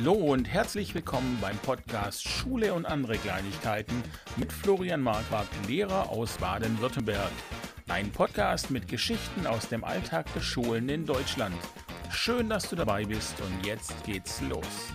[0.00, 4.00] Hallo und herzlich willkommen beim Podcast Schule und andere Kleinigkeiten
[4.36, 7.32] mit Florian Marquardt, Lehrer aus Baden-Württemberg.
[7.88, 11.56] Ein Podcast mit Geschichten aus dem Alltag der Schulen in Deutschland.
[12.12, 14.92] Schön, dass du dabei bist und jetzt geht's los.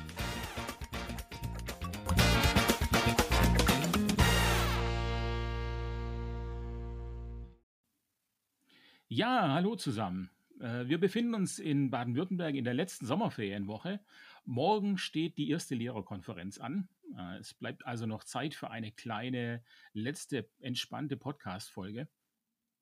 [9.09, 10.29] Ja, hallo zusammen.
[10.61, 13.99] Äh, wir befinden uns in Baden-Württemberg in der letzten Sommerferienwoche.
[14.45, 16.89] Morgen steht die erste Lehrerkonferenz an.
[17.17, 22.07] Äh, es bleibt also noch Zeit für eine kleine, letzte, entspannte Podcast-Folge.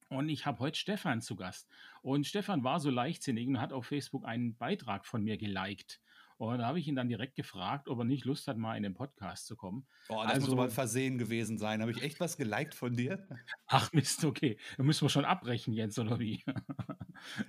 [0.09, 1.69] Und ich habe heute Stefan zu Gast.
[2.01, 6.01] Und Stefan war so leichtsinnig und hat auf Facebook einen Beitrag von mir geliked.
[6.41, 8.81] Und da habe ich ihn dann direkt gefragt, ob er nicht Lust hat, mal in
[8.81, 9.85] den Podcast zu kommen.
[10.09, 11.81] Oh, das also, muss aber ein Versehen gewesen sein.
[11.81, 13.27] Habe ich echt was geliked von dir?
[13.67, 14.57] Ach Mist, okay.
[14.75, 16.43] Dann müssen wir schon abbrechen jetzt, oder wie?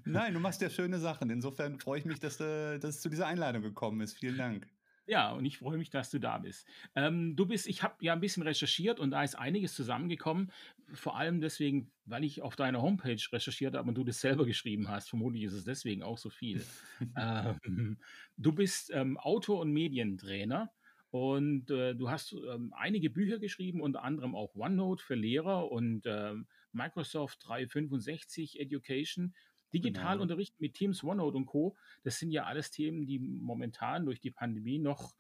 [0.04, 1.30] Nein, du machst ja schöne Sachen.
[1.30, 4.12] Insofern freue ich mich, dass, du, dass es zu dieser Einladung gekommen ist.
[4.18, 4.68] Vielen Dank.
[5.06, 6.66] Ja, und ich freue mich, dass du da bist.
[6.94, 10.52] Ähm, du bist, ich habe ja ein bisschen recherchiert und da ist einiges zusammengekommen.
[10.92, 14.88] Vor allem deswegen, weil ich auf deiner Homepage recherchiert habe und du das selber geschrieben
[14.88, 15.08] hast.
[15.08, 16.64] Vermutlich ist es deswegen auch so viel.
[17.16, 17.98] ähm,
[18.36, 20.70] du bist ähm, Autor und Medientrainer
[21.10, 26.04] und äh, du hast ähm, einige Bücher geschrieben, unter anderem auch OneNote für Lehrer und
[26.06, 29.34] ähm, Microsoft 365 Education
[29.72, 30.66] Digitalunterricht genau.
[30.66, 34.78] mit Teams, OneNote und Co., das sind ja alles Themen, die momentan durch die Pandemie
[34.78, 35.14] noch,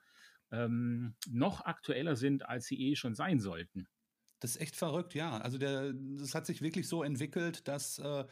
[0.50, 3.88] ähm, noch aktueller sind, als sie eh schon sein sollten.
[4.40, 5.38] Das ist echt verrückt, ja.
[5.38, 8.24] Also der, das hat sich wirklich so entwickelt, dass äh,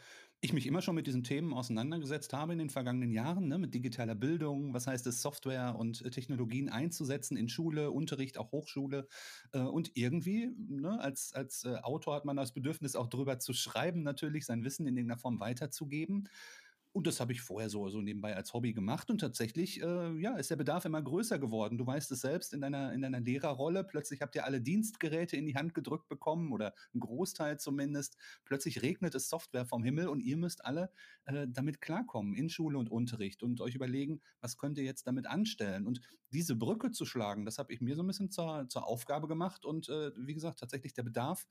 [0.43, 3.75] ich mich immer schon mit diesen Themen auseinandergesetzt habe in den vergangenen Jahren, ne, mit
[3.75, 9.07] digitaler Bildung, was heißt es, Software und äh, Technologien einzusetzen in Schule, Unterricht, auch Hochschule.
[9.53, 13.53] Äh, und irgendwie, ne, als, als äh, Autor hat man das Bedürfnis, auch drüber zu
[13.53, 16.27] schreiben, natürlich, sein Wissen in irgendeiner Form weiterzugeben.
[16.93, 19.09] Und das habe ich vorher so, so nebenbei als Hobby gemacht.
[19.09, 21.77] Und tatsächlich, äh, ja, ist der Bedarf immer größer geworden.
[21.77, 23.85] Du weißt es selbst in deiner, in deiner Lehrerrolle.
[23.85, 28.17] Plötzlich habt ihr alle Dienstgeräte in die Hand gedrückt bekommen oder ein Großteil zumindest.
[28.43, 30.91] Plötzlich regnet es Software vom Himmel und ihr müsst alle
[31.25, 35.27] äh, damit klarkommen in Schule und Unterricht und euch überlegen, was könnt ihr jetzt damit
[35.27, 35.87] anstellen.
[35.87, 36.01] Und
[36.33, 39.63] diese Brücke zu schlagen, das habe ich mir so ein bisschen zur, zur Aufgabe gemacht.
[39.63, 41.47] Und äh, wie gesagt, tatsächlich der Bedarf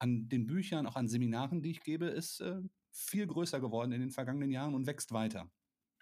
[0.00, 2.60] an den Büchern, auch an Seminaren, die ich gebe, ist äh,
[2.90, 5.50] viel größer geworden in den vergangenen Jahren und wächst weiter.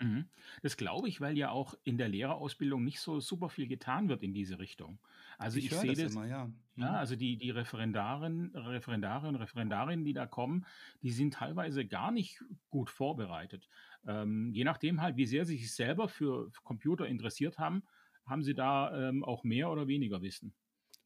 [0.01, 0.29] Mhm.
[0.63, 4.23] Das glaube ich, weil ja auch in der Lehrerausbildung nicht so super viel getan wird
[4.23, 5.01] in diese Richtung.
[5.39, 6.47] Also ich, ich sehe das, das, immer, ja.
[6.47, 6.55] Mhm.
[6.77, 6.93] ja.
[6.93, 10.67] Also die, die Referendaren, Referendare und Referendarinnen, die da kommen,
[11.03, 13.69] die sind teilweise gar nicht gut vorbereitet.
[14.07, 17.83] Ähm, je nachdem halt, wie sehr sie sich selber für Computer interessiert haben,
[18.25, 20.55] haben sie da ähm, auch mehr oder weniger Wissen.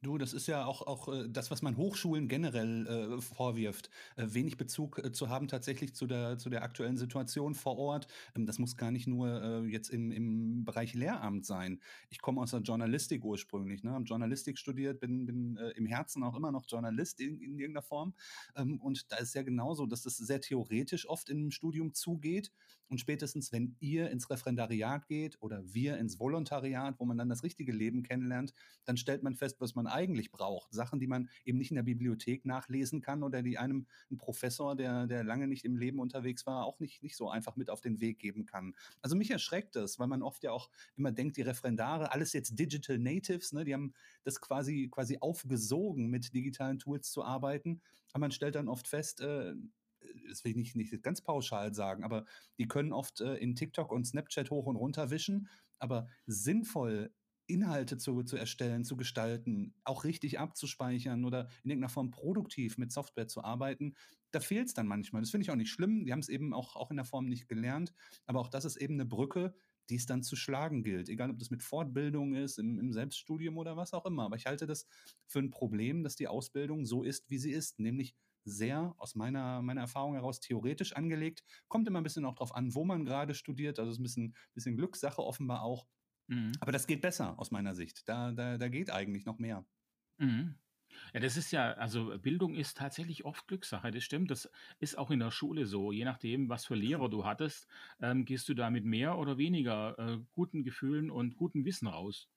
[0.05, 3.89] Du, das ist ja auch, auch äh, das, was man Hochschulen generell äh, vorwirft.
[4.17, 8.09] Äh, wenig Bezug äh, zu haben tatsächlich zu der, zu der aktuellen Situation vor Ort.
[8.35, 11.81] Ähm, das muss gar nicht nur äh, jetzt im, im Bereich Lehramt sein.
[12.11, 13.93] Ich komme aus der Journalistik ursprünglich, ne?
[13.93, 17.83] habe Journalistik studiert, bin, bin äh, im Herzen auch immer noch Journalist in, in irgendeiner
[17.83, 18.13] Form.
[18.57, 22.51] Ähm, und da ist ja genauso, dass das sehr theoretisch oft im Studium zugeht.
[22.89, 27.43] Und spätestens, wenn ihr ins Referendariat geht oder wir ins Volontariat, wo man dann das
[27.43, 28.53] richtige Leben kennenlernt,
[28.85, 30.73] dann stellt man fest, was man eigentlich braucht.
[30.73, 34.75] Sachen, die man eben nicht in der Bibliothek nachlesen kann oder die einem ein Professor,
[34.75, 37.81] der, der lange nicht im Leben unterwegs war, auch nicht, nicht so einfach mit auf
[37.81, 38.75] den Weg geben kann.
[39.01, 42.59] Also mich erschreckt das, weil man oft ja auch immer denkt, die Referendare, alles jetzt
[42.59, 43.93] Digital Natives, ne, die haben
[44.25, 47.81] das quasi, quasi aufgesogen, mit digitalen Tools zu arbeiten.
[48.13, 49.55] Aber man stellt dann oft fest, äh,
[50.29, 52.25] das will ich nicht, nicht ganz pauschal sagen, aber
[52.59, 55.49] die können oft äh, in TikTok und Snapchat hoch und runter wischen,
[55.79, 57.13] aber sinnvoll
[57.47, 62.93] Inhalte zu, zu erstellen, zu gestalten, auch richtig abzuspeichern oder in irgendeiner Form produktiv mit
[62.93, 63.95] Software zu arbeiten,
[64.31, 65.23] da fehlt es dann manchmal.
[65.23, 66.05] Das finde ich auch nicht schlimm.
[66.05, 67.93] Die haben es eben auch, auch in der Form nicht gelernt.
[68.27, 69.55] Aber auch das ist eben eine Brücke,
[69.91, 71.09] die es dann zu schlagen gilt.
[71.09, 74.25] Egal, ob das mit Fortbildung ist, im, im Selbststudium oder was auch immer.
[74.25, 74.87] Aber ich halte das
[75.27, 78.15] für ein Problem, dass die Ausbildung so ist, wie sie ist, nämlich
[78.45, 81.45] sehr aus meiner, meiner Erfahrung heraus theoretisch angelegt.
[81.69, 83.79] Kommt immer ein bisschen auch darauf an, wo man gerade studiert.
[83.79, 85.87] Also ist ein bisschen, bisschen Glückssache offenbar auch.
[86.29, 86.53] Mhm.
[86.61, 88.09] Aber das geht besser aus meiner Sicht.
[88.09, 89.65] Da, da, da geht eigentlich noch mehr.
[90.19, 90.57] Mhm.
[91.15, 94.31] Ja, das ist ja, also Bildung ist tatsächlich oft Glückssache, das stimmt.
[94.31, 95.93] Das ist auch in der Schule so.
[95.93, 97.67] Je nachdem, was für Lehrer du hattest,
[98.01, 102.29] ähm, gehst du da mit mehr oder weniger äh, guten Gefühlen und gutem Wissen raus.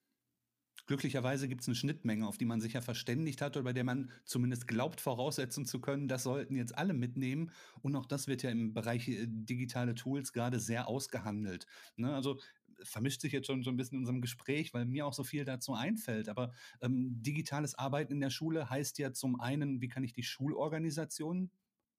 [0.88, 3.84] Glücklicherweise gibt es eine Schnittmenge, auf die man sich ja verständigt hat oder bei der
[3.84, 7.52] man zumindest glaubt, voraussetzen zu können, das sollten jetzt alle mitnehmen.
[7.82, 11.66] Und auch das wird ja im Bereich äh, digitale Tools gerade sehr ausgehandelt.
[11.96, 12.14] Ne?
[12.14, 12.40] Also
[12.84, 15.46] vermischt sich jetzt schon so ein bisschen in unserem Gespräch, weil mir auch so viel
[15.46, 16.30] dazu einfällt.
[16.30, 16.52] Aber
[16.82, 21.52] ähm, digitales Arbeiten in der Schule heißt ja zum einen, wie kann ich die Schulorganisation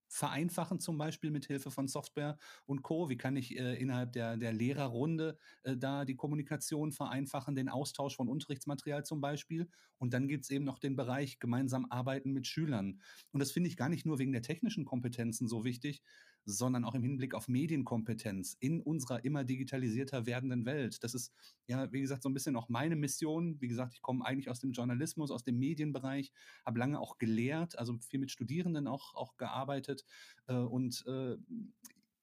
[0.08, 3.08] vereinfachen, zum Beispiel mit Hilfe von Software und Co.
[3.08, 8.16] Wie kann ich äh, innerhalb der, der Lehrerrunde äh, da die Kommunikation vereinfachen, den Austausch
[8.16, 9.68] von Unterrichtsmaterial zum Beispiel.
[9.98, 13.00] Und dann gibt es eben noch den Bereich gemeinsam arbeiten mit Schülern.
[13.32, 16.02] Und das finde ich gar nicht nur wegen der technischen Kompetenzen so wichtig,
[16.46, 21.02] sondern auch im Hinblick auf Medienkompetenz in unserer immer digitalisierter werdenden Welt.
[21.02, 21.32] Das ist
[21.66, 23.60] ja, wie gesagt, so ein bisschen auch meine Mission.
[23.60, 26.32] Wie gesagt, ich komme eigentlich aus dem Journalismus, aus dem Medienbereich,
[26.64, 30.04] habe lange auch gelehrt, also viel mit Studierenden auch, auch gearbeitet.
[30.46, 31.36] Äh, und äh,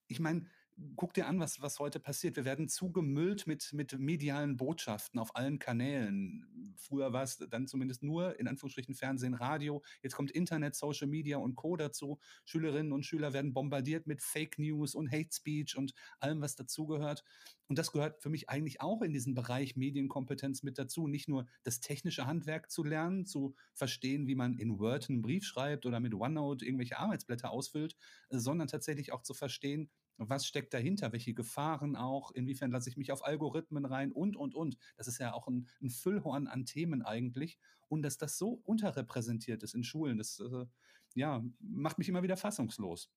[0.08, 0.46] ich meine,
[0.96, 2.36] guck dir an, was, was heute passiert.
[2.36, 6.76] Wir werden zugemüllt mit, mit medialen Botschaften auf allen Kanälen.
[6.78, 9.84] Früher war es dann zumindest nur, in Anführungsstrichen, Fernsehen, Radio.
[10.02, 11.76] Jetzt kommt Internet, Social Media und Co.
[11.76, 12.20] dazu.
[12.46, 17.24] Schülerinnen und Schüler werden bombardiert mit Fake News und Hate Speech und allem, was dazugehört.
[17.68, 21.08] Und das gehört für mich eigentlich auch in diesen Bereich Medienkompetenz mit dazu.
[21.08, 25.46] Nicht nur das technische Handwerk zu lernen, zu verstehen, wie man in Word einen Brief
[25.46, 27.96] schreibt oder mit OneNote irgendwelche Arbeitsblätter ausfüllt,
[28.30, 33.12] sondern tatsächlich auch zu verstehen, was steckt dahinter, welche Gefahren auch, inwiefern lasse ich mich
[33.12, 34.78] auf Algorithmen rein und, und, und.
[34.98, 37.58] Das ist ja auch ein, ein Füllhorn an Themen eigentlich.
[37.88, 40.66] Und dass das so unterrepräsentiert ist in Schulen, das äh,
[41.16, 43.10] ja, macht mich immer wieder fassungslos.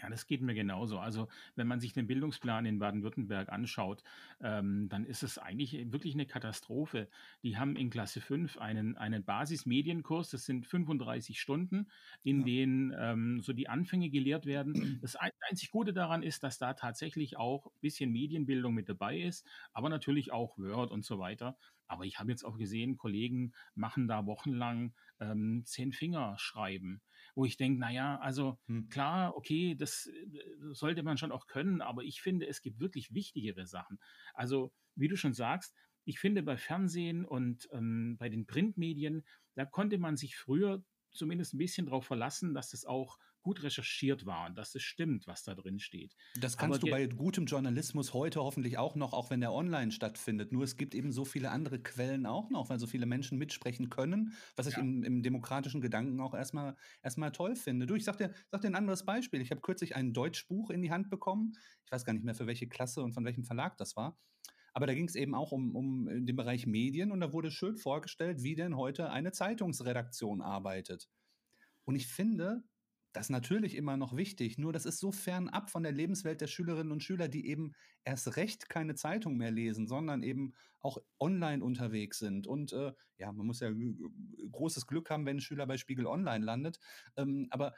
[0.00, 0.98] Ja, das geht mir genauso.
[0.98, 4.02] Also, wenn man sich den Bildungsplan in Baden-Württemberg anschaut,
[4.40, 7.08] ähm, dann ist es eigentlich wirklich eine Katastrophe.
[7.42, 11.88] Die haben in Klasse 5 einen, einen Basismedienkurs, das sind 35 Stunden,
[12.22, 12.44] in ja.
[12.46, 14.74] denen ähm, so die Anfänge gelehrt werden.
[15.04, 19.46] Das einzig Gute daran ist, dass da tatsächlich auch ein bisschen Medienbildung mit dabei ist,
[19.72, 21.56] aber natürlich auch Word und so weiter.
[21.86, 27.02] Aber ich habe jetzt auch gesehen, Kollegen machen da wochenlang ähm, zehn Finger schreiben,
[27.34, 28.88] wo ich denke, naja, also hm.
[28.88, 30.40] klar, okay, das äh,
[30.72, 33.98] sollte man schon auch können, aber ich finde, es gibt wirklich wichtigere Sachen.
[34.34, 39.64] Also, wie du schon sagst, ich finde bei Fernsehen und ähm, bei den Printmedien, da
[39.64, 44.46] konnte man sich früher zumindest ein bisschen darauf verlassen, dass es auch gut recherchiert war
[44.46, 46.16] und dass es stimmt, was da drin steht.
[46.40, 49.92] Das kannst Aber du bei gutem Journalismus heute hoffentlich auch noch, auch wenn der online
[49.92, 50.50] stattfindet.
[50.50, 53.90] Nur es gibt eben so viele andere Quellen auch noch, weil so viele Menschen mitsprechen
[53.90, 54.80] können, was ich ja.
[54.80, 57.86] im, im, demokratischen Gedanken auch erstmal, erstmal toll finde.
[57.86, 59.40] Du, ich sag dir, sag dir ein anderes Beispiel.
[59.40, 61.52] Ich habe kürzlich ein Deutschbuch in die Hand bekommen.
[61.84, 64.18] Ich weiß gar nicht mehr, für welche Klasse und von welchem Verlag das war.
[64.72, 67.76] Aber da ging es eben auch um, um den Bereich Medien und da wurde schön
[67.76, 71.08] vorgestellt, wie denn heute eine Zeitungsredaktion arbeitet.
[71.84, 72.64] Und ich finde,
[73.14, 76.48] das ist natürlich immer noch wichtig, nur das ist so fernab von der Lebenswelt der
[76.48, 77.72] Schülerinnen und Schüler, die eben
[78.02, 82.48] erst recht keine Zeitung mehr lesen, sondern eben auch online unterwegs sind.
[82.48, 83.70] Und äh, ja, man muss ja
[84.50, 86.80] großes Glück haben, wenn ein Schüler bei Spiegel Online landet.
[87.16, 87.74] Ähm, aber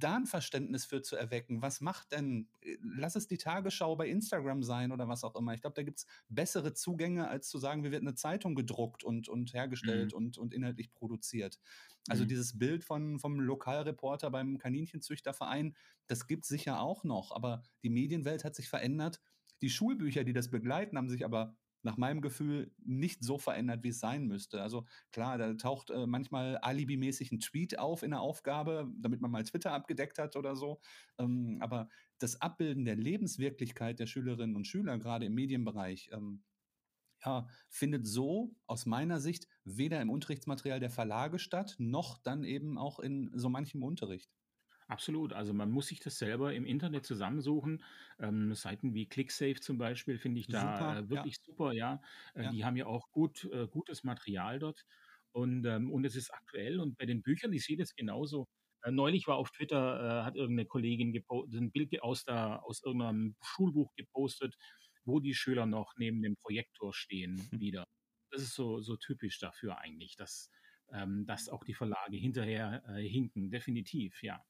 [0.00, 1.62] da ein Verständnis für zu erwecken.
[1.62, 5.54] Was macht denn, äh, lass es die Tagesschau bei Instagram sein oder was auch immer.
[5.54, 9.04] Ich glaube, da gibt es bessere Zugänge, als zu sagen, wie wird eine Zeitung gedruckt
[9.04, 10.16] und, und hergestellt mhm.
[10.16, 11.60] und, und inhaltlich produziert.
[12.08, 12.28] Also mhm.
[12.28, 15.76] dieses Bild von, vom Lokalreporter beim Kaninchenzüchterverein,
[16.06, 19.20] das gibt es sicher auch noch, aber die Medienwelt hat sich verändert.
[19.62, 23.88] Die Schulbücher, die das begleiten, haben sich aber nach meinem Gefühl nicht so verändert, wie
[23.88, 24.62] es sein müsste.
[24.62, 29.30] Also klar, da taucht äh, manchmal alibimäßig ein Tweet auf in der Aufgabe, damit man
[29.30, 30.80] mal Twitter abgedeckt hat oder so.
[31.18, 31.88] Ähm, aber
[32.18, 36.42] das Abbilden der Lebenswirklichkeit der Schülerinnen und Schüler, gerade im Medienbereich, ähm,
[37.24, 42.78] ja, findet so aus meiner Sicht weder im Unterrichtsmaterial der Verlage statt, noch dann eben
[42.78, 44.30] auch in so manchem Unterricht.
[44.90, 45.32] Absolut.
[45.32, 47.84] Also man muss sich das selber im Internet zusammensuchen.
[48.18, 51.08] Ähm, Seiten wie ClickSafe zum Beispiel finde ich da Super, äh, ja.
[51.08, 52.00] wirklich super, ja.
[52.34, 52.50] Äh, Ja.
[52.50, 54.84] die haben ja auch gut, äh, gutes Material dort.
[55.30, 56.80] Und, ähm, und es ist aktuell.
[56.80, 58.48] Und bei den Büchern, ich sehe das genauso.
[58.82, 63.36] Äh, neulich war auf Twitter, äh, hat irgendeine Kollegin ein Bild aus, der, aus irgendeinem
[63.42, 64.56] Schulbuch gepostet,
[65.04, 67.86] wo die Schüler noch neben dem Projektor stehen wieder.
[68.32, 70.50] Das ist so, so typisch dafür eigentlich, dass,
[70.92, 73.50] ähm, dass auch die Verlage hinterher hinken.
[73.52, 74.42] Definitiv, ja.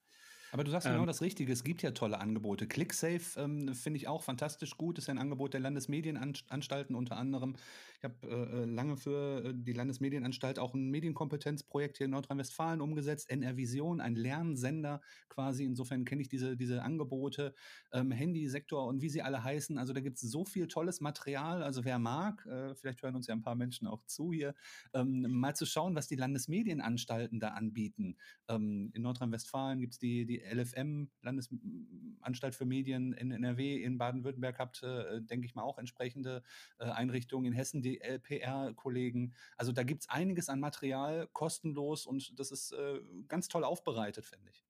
[0.52, 1.52] Aber du sagst genau ähm, das Richtige.
[1.52, 2.66] Es gibt ja tolle Angebote.
[2.66, 4.98] ClickSafe ähm, finde ich auch fantastisch gut.
[4.98, 7.54] Ist ja ein Angebot der Landesmedienanstalten unter anderem.
[8.00, 12.80] Ich habe äh, äh, lange für äh, die Landesmedienanstalt auch ein Medienkompetenzprojekt hier in Nordrhein-Westfalen
[12.80, 13.28] umgesetzt.
[13.28, 15.64] NR Vision, ein Lernsender quasi.
[15.64, 17.54] Insofern kenne ich diese, diese Angebote.
[17.92, 19.76] Ähm, Handysektor und wie sie alle heißen.
[19.76, 21.62] Also da gibt es so viel tolles Material.
[21.62, 24.54] Also wer mag, äh, vielleicht hören uns ja ein paar Menschen auch zu hier,
[24.94, 28.16] ähm, mal zu schauen, was die Landesmedienanstalten da anbieten.
[28.48, 34.58] Ähm, in Nordrhein-Westfalen gibt es die, die LFM, Landesanstalt für Medien in NRW, in Baden-Württemberg
[34.58, 36.42] habt, äh, denke ich mal, auch entsprechende
[36.78, 37.44] äh, Einrichtungen.
[37.44, 39.34] In Hessen die LPR-Kollegen.
[39.56, 44.24] Also da gibt es einiges an Material, kostenlos und das ist äh, ganz toll aufbereitet,
[44.24, 44.64] finde ich.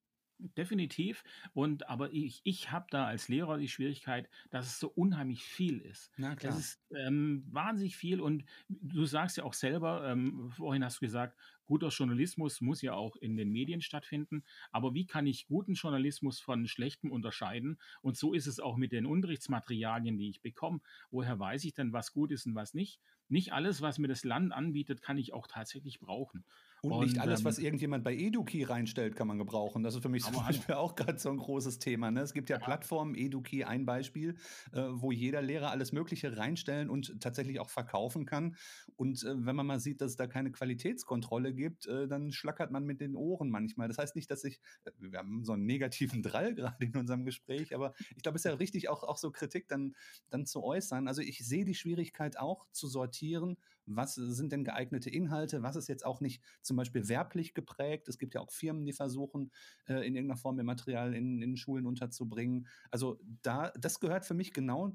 [0.57, 1.23] Definitiv.
[1.53, 5.79] Und aber ich, ich habe da als Lehrer die Schwierigkeit, dass es so unheimlich viel
[5.79, 6.11] ist.
[6.17, 6.51] Na klar.
[6.51, 11.05] Das ist ähm, wahnsinnig viel und du sagst ja auch selber, ähm, vorhin hast du
[11.05, 14.43] gesagt, guter Journalismus muss ja auch in den Medien stattfinden.
[14.71, 17.79] Aber wie kann ich guten Journalismus von schlechtem unterscheiden?
[18.01, 20.81] Und so ist es auch mit den Unterrichtsmaterialien, die ich bekomme.
[21.11, 22.99] Woher weiß ich denn, was gut ist und was nicht?
[23.29, 26.43] Nicht alles, was mir das Land anbietet, kann ich auch tatsächlich brauchen.
[26.83, 29.83] Und, und nicht alles, ähm, was irgendjemand bei Eduki reinstellt, kann man gebrauchen.
[29.83, 32.09] Das ist für mich zum Beispiel auch gerade so ein großes Thema.
[32.09, 32.21] Ne?
[32.21, 32.65] Es gibt ja, ja.
[32.65, 34.35] Plattformen, Eduki ein Beispiel,
[34.73, 38.55] äh, wo jeder Lehrer alles Mögliche reinstellen und tatsächlich auch verkaufen kann.
[38.95, 42.71] Und äh, wenn man mal sieht, dass es da keine Qualitätskontrolle gibt, äh, dann schlackert
[42.71, 43.87] man mit den Ohren manchmal.
[43.87, 47.25] Das heißt nicht, dass ich, äh, wir haben so einen negativen Drall gerade in unserem
[47.25, 49.93] Gespräch, aber ich glaube, es ist ja richtig, auch, auch so Kritik dann,
[50.31, 51.07] dann zu äußern.
[51.07, 55.87] Also ich sehe die Schwierigkeit auch zu sortieren was sind denn geeignete Inhalte, was ist
[55.87, 58.07] jetzt auch nicht zum Beispiel werblich geprägt.
[58.07, 59.51] Es gibt ja auch Firmen, die versuchen,
[59.87, 62.67] äh, in irgendeiner Form ihr Material in, in Schulen unterzubringen.
[62.89, 64.91] Also da, das gehört für mich genau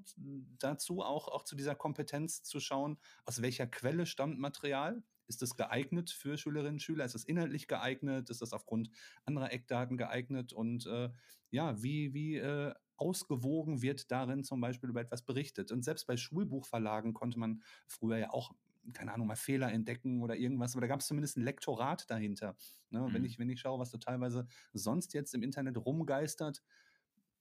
[0.58, 5.02] dazu, auch, auch zu dieser Kompetenz zu schauen, aus welcher Quelle stammt Material.
[5.28, 7.04] Ist es geeignet für Schülerinnen und Schüler?
[7.04, 8.30] Ist es inhaltlich geeignet?
[8.30, 8.90] Ist es aufgrund
[9.24, 10.52] anderer Eckdaten geeignet?
[10.52, 11.10] Und äh,
[11.50, 15.72] ja, wie, wie äh, ausgewogen wird darin zum Beispiel über etwas berichtet.
[15.72, 18.54] Und selbst bei Schulbuchverlagen konnte man früher ja auch
[18.92, 22.56] keine Ahnung, mal Fehler entdecken oder irgendwas, aber da gab es zumindest ein Lektorat dahinter.
[22.90, 23.00] Ne?
[23.00, 23.14] Mhm.
[23.14, 26.62] Wenn, ich, wenn ich schaue, was da teilweise sonst jetzt im Internet rumgeistert,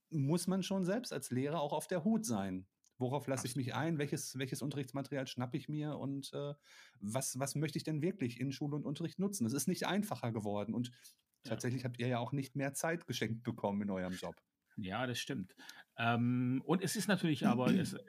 [0.09, 2.67] muss man schon selbst als Lehrer auch auf der Hut sein.
[2.97, 3.97] Worauf lasse ich mich ein?
[3.97, 5.97] Welches, welches Unterrichtsmaterial schnappe ich mir?
[5.97, 6.53] Und äh,
[7.01, 9.45] was, was möchte ich denn wirklich in Schule und Unterricht nutzen?
[9.45, 10.73] Es ist nicht einfacher geworden.
[10.73, 11.49] Und ja.
[11.49, 14.35] tatsächlich habt ihr ja auch nicht mehr Zeit geschenkt bekommen in eurem Job.
[14.77, 15.55] Ja, das stimmt.
[15.97, 17.99] Ähm, und es ist natürlich aber, es, äh,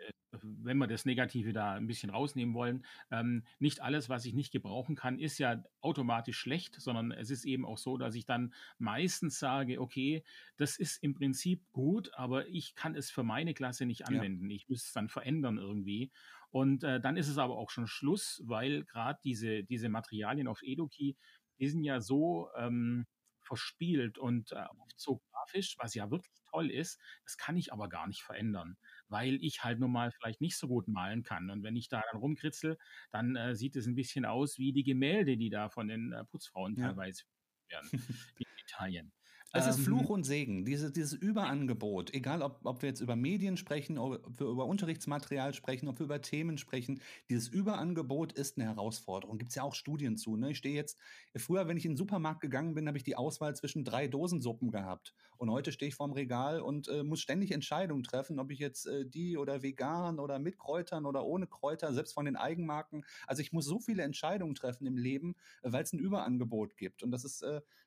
[0.42, 4.52] wenn wir das Negative da ein bisschen rausnehmen wollen, ähm, nicht alles, was ich nicht
[4.52, 8.54] gebrauchen kann, ist ja automatisch schlecht, sondern es ist eben auch so, dass ich dann
[8.78, 10.24] meistens sage, okay,
[10.56, 14.50] das ist im Prinzip gut, aber ich kann es für meine Klasse nicht anwenden.
[14.50, 14.56] Ja.
[14.56, 16.10] Ich muss es dann verändern irgendwie.
[16.50, 20.62] Und äh, dann ist es aber auch schon Schluss, weil gerade diese, diese Materialien auf
[20.62, 21.16] Eduki,
[21.58, 23.06] die sind ja so ähm,
[23.40, 27.00] verspielt und äh, oft so grafisch, was ja wirklich toll ist.
[27.24, 28.76] Das kann ich aber gar nicht verändern,
[29.08, 31.50] weil ich halt nun mal vielleicht nicht so gut malen kann.
[31.50, 32.78] Und wenn ich da dann rumkritzel,
[33.10, 36.24] dann äh, sieht es ein bisschen aus wie die Gemälde, die da von den äh,
[36.24, 36.88] Putzfrauen ja.
[36.88, 37.24] teilweise
[37.68, 37.90] werden
[38.38, 39.12] in Italien.
[39.52, 43.16] Es ist Fluch ähm, und Segen, diese, dieses Überangebot, egal ob, ob wir jetzt über
[43.16, 47.00] Medien sprechen, ob wir über Unterrichtsmaterial sprechen, ob wir über Themen sprechen,
[47.30, 49.38] dieses Überangebot ist eine Herausforderung.
[49.38, 50.36] Gibt es ja auch Studien zu.
[50.36, 50.50] Ne?
[50.50, 50.98] Ich stehe jetzt,
[51.36, 54.70] früher, wenn ich in den Supermarkt gegangen bin, habe ich die Auswahl zwischen drei Dosensuppen
[54.70, 55.14] gehabt.
[55.38, 58.86] Und heute stehe ich vorm Regal und äh, muss ständig Entscheidungen treffen, ob ich jetzt
[58.86, 63.04] äh, die oder vegan oder mit Kräutern oder ohne Kräuter, selbst von den Eigenmarken.
[63.26, 67.02] Also ich muss so viele Entscheidungen treffen im Leben, äh, weil es ein Überangebot gibt.
[67.02, 67.44] Und das ist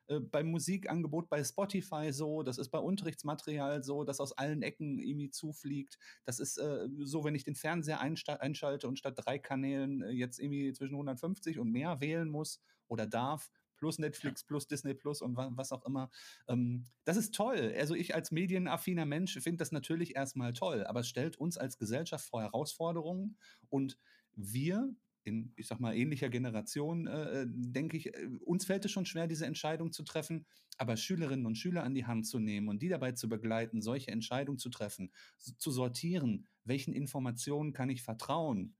[0.09, 4.99] äh, beim Musikangebot bei Spotify so, das ist bei Unterrichtsmaterial so, das aus allen Ecken
[4.99, 5.97] irgendwie zufliegt.
[6.25, 10.39] Das ist äh, so, wenn ich den Fernseher einschalte und statt drei Kanälen äh, jetzt
[10.39, 15.37] irgendwie zwischen 150 und mehr wählen muss oder darf, plus Netflix, plus Disney Plus und
[15.37, 16.09] was auch immer.
[16.47, 17.73] Ähm, das ist toll.
[17.77, 21.77] Also ich als medienaffiner Mensch finde das natürlich erstmal toll, aber es stellt uns als
[21.77, 23.37] Gesellschaft vor Herausforderungen
[23.69, 23.97] und
[24.35, 28.91] wir in, ich sag mal, ähnlicher Generation, äh, äh, denke ich, äh, uns fällt es
[28.91, 30.45] schon schwer, diese Entscheidung zu treffen,
[30.77, 34.11] aber Schülerinnen und Schüler an die Hand zu nehmen und die dabei zu begleiten, solche
[34.11, 38.75] Entscheidungen zu treffen, zu sortieren, welchen Informationen kann ich vertrauen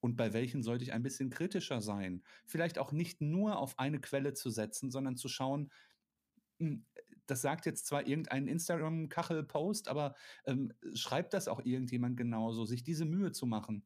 [0.00, 2.22] und bei welchen sollte ich ein bisschen kritischer sein.
[2.46, 5.70] Vielleicht auch nicht nur auf eine Quelle zu setzen, sondern zu schauen,
[6.58, 6.86] hm,
[7.26, 13.04] das sagt jetzt zwar irgendein Instagram-Kachel-Post, aber ähm, schreibt das auch irgendjemand genauso, sich diese
[13.04, 13.84] Mühe zu machen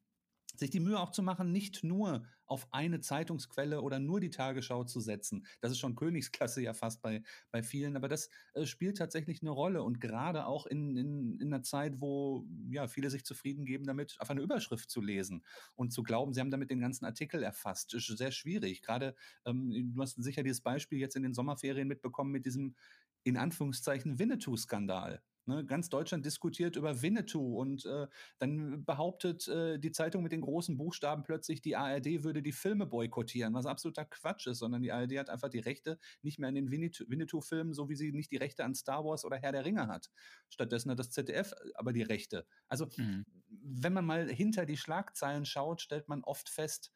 [0.59, 4.85] sich die Mühe auch zu machen, nicht nur auf eine Zeitungsquelle oder nur die Tagesschau
[4.85, 5.45] zu setzen.
[5.59, 9.51] Das ist schon Königsklasse ja fast bei, bei vielen, aber das äh, spielt tatsächlich eine
[9.51, 13.85] Rolle und gerade auch in, in, in einer Zeit, wo ja viele sich zufrieden geben,
[13.85, 15.43] damit auf eine Überschrift zu lesen
[15.75, 17.93] und zu glauben, sie haben damit den ganzen Artikel erfasst.
[17.93, 18.81] Ist sehr schwierig.
[18.81, 22.75] Gerade, ähm, du hast sicher dieses Beispiel jetzt in den Sommerferien mitbekommen mit diesem
[23.23, 25.21] in Anführungszeichen Winnetou-Skandal.
[25.47, 30.41] Ne, ganz Deutschland diskutiert über Winnetou und äh, dann behauptet äh, die Zeitung mit den
[30.41, 34.91] großen Buchstaben plötzlich, die ARD würde die Filme boykottieren, was absoluter Quatsch ist, sondern die
[34.91, 38.37] ARD hat einfach die Rechte nicht mehr an den Winnetou-Filmen, so wie sie nicht die
[38.37, 40.11] Rechte an Star Wars oder Herr der Ringe hat.
[40.49, 42.45] Stattdessen hat das ZDF äh, aber die Rechte.
[42.67, 43.25] Also mhm.
[43.47, 46.91] wenn man mal hinter die Schlagzeilen schaut, stellt man oft fest,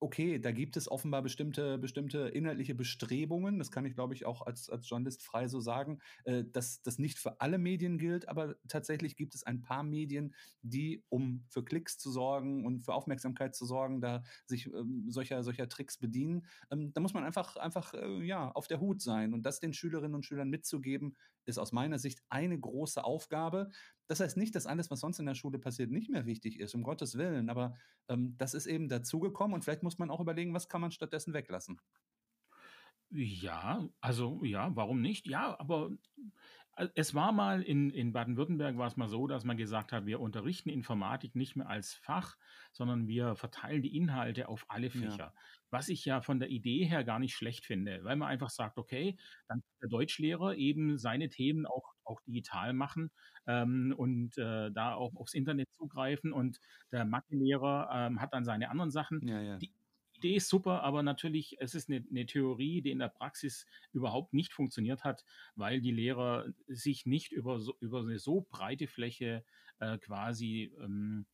[0.00, 4.42] okay, da gibt es offenbar bestimmte, bestimmte inhaltliche Bestrebungen, das kann ich, glaube ich, auch
[4.42, 8.56] als, als Journalist frei so sagen, äh, dass das nicht für alle Medien gilt, aber
[8.68, 13.54] tatsächlich gibt es ein paar Medien, die, um für Klicks zu sorgen und für Aufmerksamkeit
[13.54, 16.46] zu sorgen, da sich ähm, solcher, solcher Tricks bedienen.
[16.70, 19.72] Ähm, da muss man einfach, einfach äh, ja, auf der Hut sein und das den
[19.72, 23.70] Schülerinnen und Schülern mitzugeben, ist aus meiner Sicht eine große Aufgabe.
[24.08, 26.74] Das heißt nicht, dass alles, was sonst in der Schule passiert, nicht mehr wichtig ist,
[26.74, 27.76] um Gottes Willen, aber
[28.08, 31.34] ähm, das ist eben dazugekommen und vielleicht muss man auch überlegen, was kann man stattdessen
[31.34, 31.80] weglassen.
[33.10, 35.26] Ja, also ja, warum nicht?
[35.26, 35.90] Ja, aber
[36.94, 40.20] es war mal in in Baden-Württemberg war es mal so, dass man gesagt hat, wir
[40.20, 42.36] unterrichten Informatik nicht mehr als Fach,
[42.72, 45.20] sondern wir verteilen die Inhalte auf alle Ja.
[45.20, 45.34] Fächer.
[45.70, 48.78] Was ich ja von der Idee her gar nicht schlecht finde, weil man einfach sagt:
[48.78, 49.16] „Okay,
[49.48, 53.10] dann kann der Deutschlehrer eben seine Themen auch auch digital machen,
[53.46, 56.58] ähm, und, äh, da auch aufs Internet zugreifen und
[56.92, 59.62] der Mathelehrer, ähm, hat dann seine anderen Sachen.“ Ja, ja.
[59.62, 59.74] Die
[60.18, 64.34] Idee ist super, aber natürlich es ist eine 'ne Theorie, die in der Praxis überhaupt
[64.34, 65.24] nicht funktioniert hat,
[65.56, 69.44] weil die Lehrer sich nicht über so über 'ne so breite Fläche,
[69.80, 71.26] äh, quasi, ähm,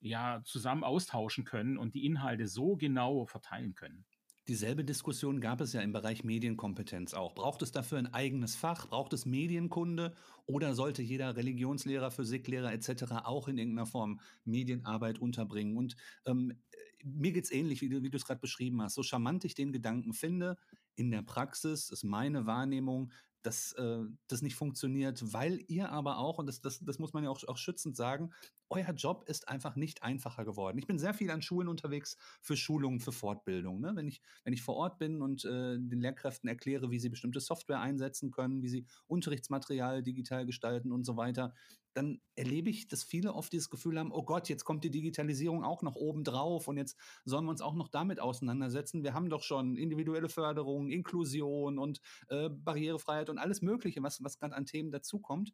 [0.00, 4.06] ja, zusammen austauschen können und die Inhalte so genau verteilen können.
[4.48, 7.34] Dieselbe Diskussion gab es ja im Bereich Medienkompetenz auch.
[7.34, 8.88] Braucht es dafür ein eigenes Fach?
[8.88, 10.14] Braucht es Medienkunde?
[10.46, 15.76] Oder sollte jeder Religionslehrer, Physiklehrer et cetera auch in irgendeiner Form Medienarbeit unterbringen?
[15.76, 15.94] Und,
[16.24, 18.94] ähm, äh, mir geht's ähnlich, wie du du's grad beschrieben hast.
[18.94, 20.56] So charmant ich den Gedanken finde,
[20.96, 26.38] in der Praxis ist meine Wahrnehmung, dass, äh, das nicht funktioniert, weil ihr aber auch
[26.38, 28.32] und das das das muss man ja auch auch schützend sagen,
[28.68, 30.78] euer Job ist einfach nicht einfacher geworden.
[30.78, 33.92] Ich bin sehr viel an Schulen unterwegs für Schulungen, für Fortbildung, ne?
[33.96, 37.40] Wenn ich wenn ich vor Ort bin und, äh, den Lehrkräften erkläre, wie sie bestimmte
[37.40, 41.54] Software einsetzen können, wie sie Unterrichtsmaterial digital gestalten und so weiter,
[41.94, 45.64] dann erlebe ich, dass viele oft dieses Gefühl haben: „Oh Gott, jetzt kommt die Digitalisierung
[45.64, 49.02] auch noch obendrauf und jetzt sollen wir uns auch noch damit auseinandersetzen.
[49.02, 54.38] Wir haben doch schon individuelle Förderung, Inklusion und, äh, Barrierefreiheit und alles Mögliche, was was
[54.38, 55.52] grad an Themen dazukommt.“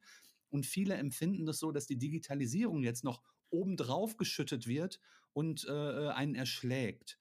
[0.51, 5.01] Und viele empfinden das so, dass die Digitalisierung jetzt noch obendrauf geschüttet wird
[5.33, 7.19] und, äh, äh, einen erschlägt.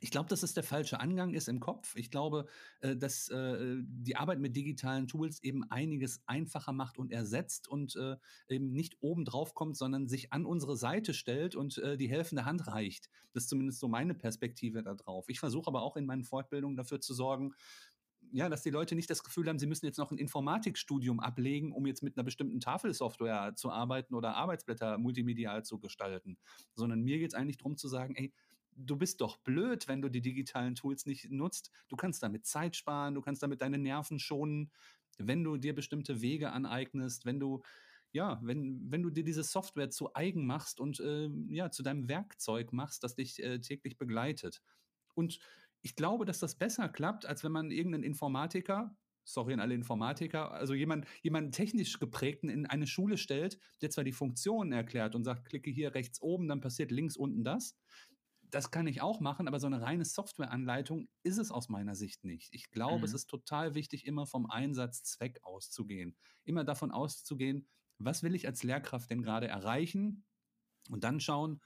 [0.00, 1.96] Ich glaube, dass es der falsche Angang ist im Kopf.
[1.96, 2.46] Ich glaube,
[2.80, 7.96] äh, dass, äh, die Arbeit mit digitalen Tools eben einiges einfacher macht und ersetzt und,
[7.96, 8.16] äh,
[8.48, 13.10] eben nicht obendrauf kommt, sondern sich an unsere Seite stellt und, die helfende Hand reicht.
[13.32, 15.28] Das ist zumindest so meine Perspektive da drauf.
[15.28, 17.54] Ich versuche aber auch in meinen Fortbildungen dafür zu sorgen,
[18.32, 21.72] ja, dass die Leute nicht das Gefühl haben, sie müssen jetzt noch ein Informatikstudium ablegen,
[21.72, 26.36] um jetzt mit einer bestimmten Tafelsoftware zu arbeiten oder Arbeitsblätter multimedial zu gestalten,
[26.74, 28.34] sondern mir geht's eigentlich drum zu sagen: „Ey,
[28.76, 31.70] du bist doch blöd, wenn du die digitalen Tools nicht nutzt.
[31.88, 34.72] Du kannst damit Zeit sparen, du kannst damit deine Nerven schonen,
[35.18, 37.62] wenn du dir bestimmte Wege aneignest, wenn du
[38.12, 42.08] ja, wenn wenn du dir diese Software zu eigen machst und, ähm, ja, zu deinem
[42.08, 44.62] Werkzeug machst, das dich, äh, täglich begleitet.
[45.14, 45.38] Und
[45.82, 48.96] ich glaube, dass das besser klappt, als wenn man irgendeinen Informatiker
[49.28, 54.04] sorry an alle Informatiker, also jemand jemanden technisch geprägten in eine Schule stellt, der zwar
[54.04, 57.76] die Funktionen erklärt und sagt: „Klicke hier rechts oben, dann passiert links unten das.“
[58.56, 62.24] Das kann ich auch machen, aber so eine reine Softwareanleitung ist es aus meiner Sicht
[62.24, 62.54] nicht.
[62.54, 63.14] Ich glaube, es Mhm.
[63.14, 66.16] ist total wichtig, immer vom Einsatzzweck auszugehen.
[66.44, 70.24] Immer davon auszugehen: „Was will ich als Lehrkraft denn grade erreichen?“
[70.90, 71.60] Und dann schauen,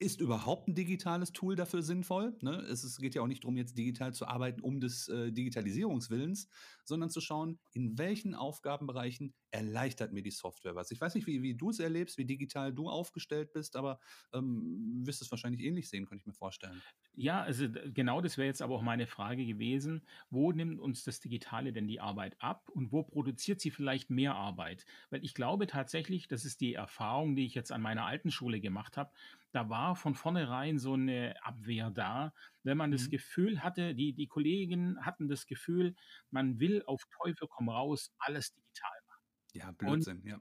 [0.00, 2.36] ist überhaupt ein digitales Tool dafür sinnvoll?
[2.40, 2.56] Ne?
[2.70, 6.48] Es ist geht ja auch nicht drum, jetzt digital zu arbeiten um des, äh, Digitalisierungswillens,
[6.84, 10.90] sondern zu schauen, in welchen Aufgabenbereichen erleichtert mir die Software was.
[10.90, 13.98] Ich weiß nicht, wie wie du es erlebst, wie digital du aufgestellt bist, aber,
[14.32, 16.82] ähm, wirst es wahrscheinlich ähnlich sehen, könnte ich mir vorstellen.
[17.14, 20.06] Ja, also genau das wäre jetzt aber auch meine Frage gewesen.
[20.30, 24.36] Wo nimmt uns das Digitale denn die Arbeit ab und wo produziert sie vielleicht mehr
[24.36, 24.84] Arbeit?
[25.10, 28.60] Weil ich glaube tatsächlich, das ist die Erfahrung, die ich jetzt an meiner alten Schule
[28.60, 29.10] gemacht habe,
[29.52, 32.32] da war von vornherein so eine Abwehr da,
[32.62, 33.10] wenn man das Mhm.
[33.10, 35.94] Gefühl hatte die die Kollegen hatten das Gefühl,
[36.30, 39.24] man will auf Teufel komm raus alles digital machen.
[39.52, 40.40] Ja, Und Blödsinn, ja.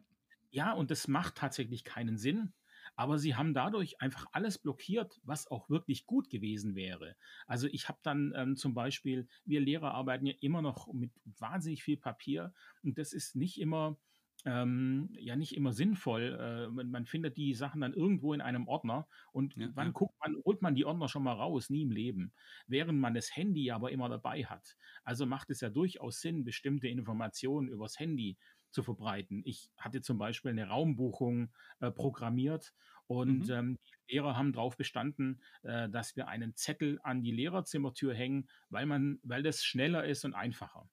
[0.49, 2.53] ja, und das macht tatsächlich keinen Sinn,
[2.95, 7.15] aber sie haben dadurch einfach alles blockiert, was auch wirklich gut gewesen wäre.
[7.47, 11.83] Also, ich habe dann, ähm, zum Beispiel wir Lehrer arbeiten ja immer noch mit wahnsinnig
[11.83, 13.97] viel Papier und das ist nicht immer
[14.47, 16.37] ähm, ja, nicht immer sinnvoll.
[16.39, 19.93] Äh, man man findet die Sachen dann irgendwo in einem Ordner und Ja, wann ja.
[19.93, 21.69] guckt man holt man die Ordner schon mal raus?
[21.69, 22.33] Nie im Leben.
[22.67, 24.77] Während man das Handy aber immer dabei hat.
[25.03, 28.37] Also, macht es ja durchaus Sinn, bestimmte Informationen übers Handy
[28.71, 29.41] zu verbreiten.
[29.45, 32.73] Ich hatte zum Beispiel 'ne Raumbuchung, äh, programmiert
[33.07, 33.49] und, Mhm.
[33.49, 33.77] ähm,
[34.09, 38.85] die Lehrer haben drauf bestanden, äh, dass wir einen Zettel an die Lehrerzimmertür hängen, weil
[38.85, 40.89] man weil das schneller ist und einfacher.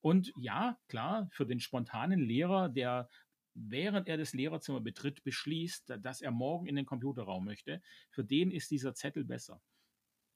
[0.00, 3.08] Und ja, klar, für den spontanen Lehrer, der,
[3.54, 8.24] während er das Lehrerzimmer betritt, beschließt, da dass er morgen in den Computerraum möchte, für
[8.24, 9.62] den ist dieser Zettel besser.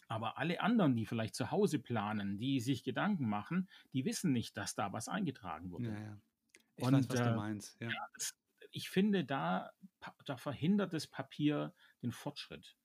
[0.09, 4.57] Aber alle anderen, die vielleicht zu Hause planen, die sich Gedanken machen, die wissen nicht,
[4.57, 5.97] dass da was eingetragen Ja, wurde.
[5.99, 6.21] ja.
[6.77, 7.89] Ich weiß, Und, was du äh, meinst, ja.
[7.91, 8.35] ja, das
[8.71, 9.73] ich finde, da
[10.25, 12.77] da verhindert das Papier den Fortschritt.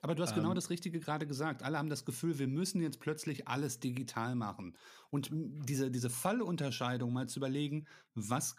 [0.00, 1.62] Aber du hast genau Ähm das Richtige gerade gesagt.
[1.62, 4.76] Alle haben das Gefühl, wir müssen jetzt plötzlich alles digital machen.
[5.10, 8.56] Und, diese diese Fallunterscheidung mal zu überlegen, was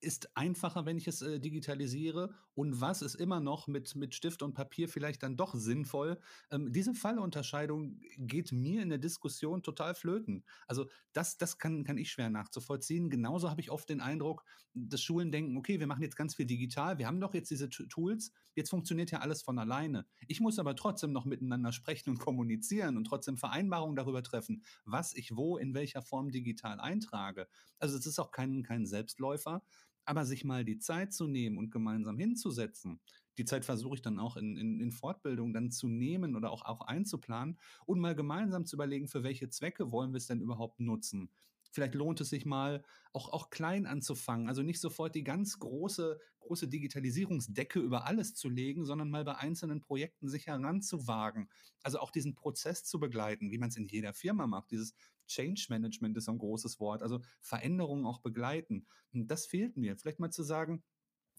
[0.00, 4.42] ist einfacher, wenn ich es äh, digitalisiere und was ist immer noch mit, mit Stift
[4.42, 6.20] und Papier vielleicht dann doch sinnvoll.
[6.50, 10.44] Ähm, diese Fallunterscheidung geht mir in der Diskussion total flöten.
[10.66, 13.10] Also das, das kann, kann ich schwer nachzuvollziehen.
[13.10, 16.46] Genauso habe ich oft den Eindruck, dass Schulen denken, okay, wir machen jetzt ganz viel
[16.46, 20.06] digital, wir haben doch jetzt diese Tools, jetzt funktioniert ja alles von alleine.
[20.26, 25.14] Ich muss aber trotzdem noch miteinander sprechen und kommunizieren und trotzdem Vereinbarungen darüber treffen, was
[25.14, 27.48] ich wo in welcher Form digital eintrage.
[27.78, 29.62] Also es ist auch kein, kein Selbstläufer.
[30.08, 32.98] Aber sich mal die Zeit zu nehmen und gemeinsam hinzusetzen,
[33.36, 36.64] die Zeit versuche ich dann auch in, in, in Fortbildung dann zu nehmen oder auch,
[36.64, 40.80] auch einzuplanen und mal gemeinsam zu überlegen, für welche Zwecke wollen wir es denn überhaupt
[40.80, 41.28] nutzen.
[41.72, 44.48] Vielleicht lohnt es sich mal, auch, auch klein anzufangen.
[44.48, 49.36] Also nicht sofort die ganz große, große Digitalisierungsdecke über alles zu legen, sondern mal bei
[49.36, 51.50] einzelnen Projekten sich heranzuwagen.
[51.82, 54.70] Also auch diesen Prozess zu begleiten, wie man es in jeder Firma macht.
[54.70, 54.94] Dieses
[55.28, 57.02] Change Management ist ein großes Wort.
[57.02, 58.86] Also Veränderungen auch begleiten.
[59.12, 59.96] Und das fehlt mir.
[59.96, 60.82] Vielleicht mal zu sagen,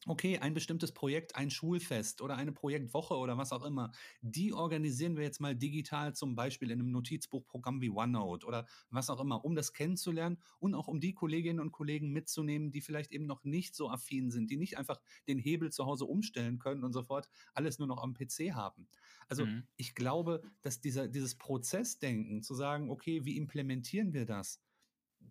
[0.06, 5.18] okay, ein bestimmtes Projekt, ein Schulfest oder eine Projektwoche oder was auch immer, die organisieren
[5.18, 9.44] wir jetzt mal digital, zum Beispiel in einem Notizbuchprogramm wie OneNote oder was auch immer,
[9.44, 13.44] um das kennenzulernen und auch um die Kolleginnen und Kollegen mitzunehmen, die vielleicht eben noch
[13.44, 17.30] nicht so affin sind, die nicht einfach den Hebel zu Hause umstellen können und sofort
[17.54, 18.88] alles nur noch am PC haben.
[19.28, 19.64] Also mhm.
[19.76, 24.62] ich glaube, dass dieser, dieses Prozessdenken, zu sagen, okay, wie implementieren wir das?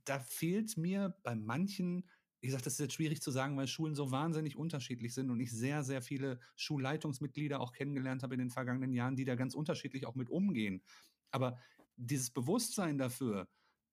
[0.04, 2.08] Da fehlt mir bei manchen
[2.40, 5.40] wie gesagt, das ist jetzt schwierig zu sagen, weil Schulen so wahnsinnig unterschiedlich sind und
[5.40, 9.54] ich sehr, sehr viele Schulleitungsmitglieder auch kennengelernt habe in den vergangenen Jahren, die da ganz
[9.54, 10.82] unterschiedlich auch mit umgehen.
[11.30, 11.58] Aber
[11.96, 13.48] dieses Bewusstsein dafür,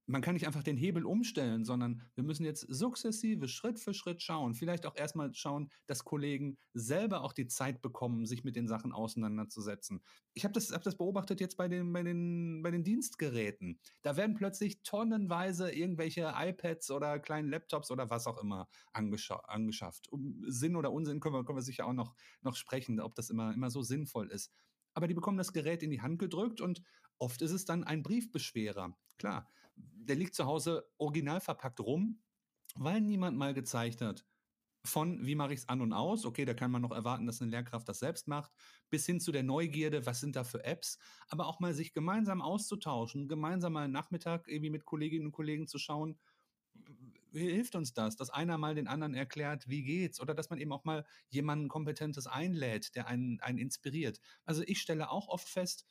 [0.07, 4.21] man kann nicht einfach den Hebel umstellen, sondern wir müssen jetzt sukzessive, Schritt für Schritt
[4.21, 4.53] schauen.
[4.53, 8.91] Vielleicht auch erstmal schauen, dass Kollegen selber auch die Zeit bekommen, sich mit den Sachen
[8.91, 10.03] auseinanderzusetzen.
[10.33, 13.79] Ich habe das, hab das beobachtet jetzt bei den, bei, den, bei den Dienstgeräten.
[14.03, 20.07] Da werden plötzlich tonnenweise irgendwelche iPads oder kleinen Laptops oder was auch immer angeschafft.
[20.11, 23.29] Um Sinn oder Unsinn können wir, können wir sicher auch noch, noch sprechen, ob das
[23.29, 24.51] immer, immer so sinnvoll ist.
[24.93, 26.81] Aber die bekommen das Gerät in die Hand gedrückt und
[27.17, 28.95] oft ist es dann ein Briefbeschwerer.
[29.17, 32.21] Klar, der liegt zu Hause original verpackt rum,
[32.75, 34.25] weil niemand mal gezeigt hat,
[34.83, 37.41] von wie mache ich es an und aus, okay, da kann man noch erwarten, dass
[37.41, 38.51] eine Lehrkraft das selbst macht,
[38.89, 42.41] bis hin zu der Neugierde, was sind da für Apps, aber auch mal sich gemeinsam
[42.41, 46.19] auszutauschen, gemeinsam mal einen Nachmittag irgendwie mit Kolleginnen und Kollegen zu schauen,
[47.31, 50.59] wie hilft uns das, dass einer mal den anderen erklärt, wie geht's, oder dass man
[50.59, 54.21] eben auch mal jemanden Kompetentes einlädt, der einen, einen inspiriert.
[54.45, 55.85] Also ich stelle auch oft fest,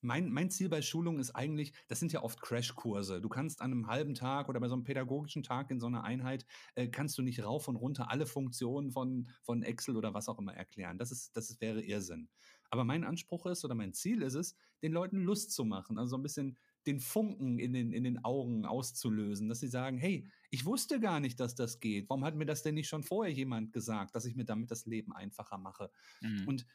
[0.00, 3.20] mein, mein Ziel bei Schulungen ist eigentlich, das sind ja oft Crashkurse.
[3.20, 6.04] Du kannst an einem halben Tag oder bei so einem pädagogischen Tag in so einer
[6.04, 10.28] Einheit, äh, kannst du nicht rauf und runter alle Funktionen von, von Excel oder was
[10.28, 10.98] auch immer erklären.
[10.98, 12.28] Das, ist, das wäre Irrsinn.
[12.70, 15.98] Aber mein Anspruch ist oder mein Ziel ist es, den Leuten Lust zu machen.
[15.98, 16.56] Also so ein bisschen
[16.86, 21.20] den Funken in den, in den Augen auszulösen, dass sie sagen, hey, ich wusste gar
[21.20, 22.08] nicht, dass das geht.
[22.08, 24.86] Warum hat mir das denn nicht schon vorher jemand gesagt, dass ich mir damit das
[24.86, 25.90] Leben einfacher mache?
[26.20, 26.48] Mhm.
[26.48, 26.66] Und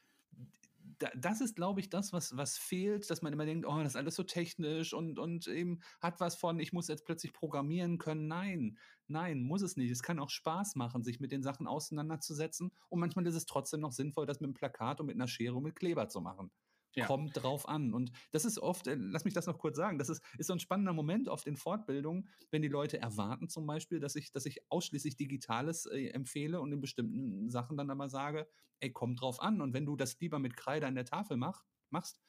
[1.15, 3.95] das ist, glaube ich, das, was, was fehlt, dass man immer denkt, oh, das ist
[3.95, 8.27] alles so technisch und, und eben hat was von, ich muss jetzt plötzlich programmieren können.
[8.27, 9.91] Nein, nein, muss es nicht.
[9.91, 12.71] Es kann auch Spaß machen, sich mit den Sachen auseinanderzusetzen.
[12.89, 15.55] Und manchmal ist es trotzdem noch sinnvoll, das mit einem Plakat und mit einer Schere
[15.55, 16.51] und mit Kleber zu machen.
[16.97, 17.05] Ja.
[17.05, 17.93] Kommt drauf an.
[17.93, 20.53] Und das ist oft, äh, lass mich das noch kurz sagen, das ist, ist so
[20.53, 24.47] ein spannender Moment oft in Fortbildungen, wenn die Leute erwarten zum Beispiel, dass ich, dass
[24.47, 28.47] ich ausschließlich Digitales äh, empfehle und in bestimmten Sachen dann aber sage,
[28.79, 29.61] ey, kommt drauf an.
[29.61, 32.19] Und wenn du das lieber mit Kreide an der Tafel mach, machst,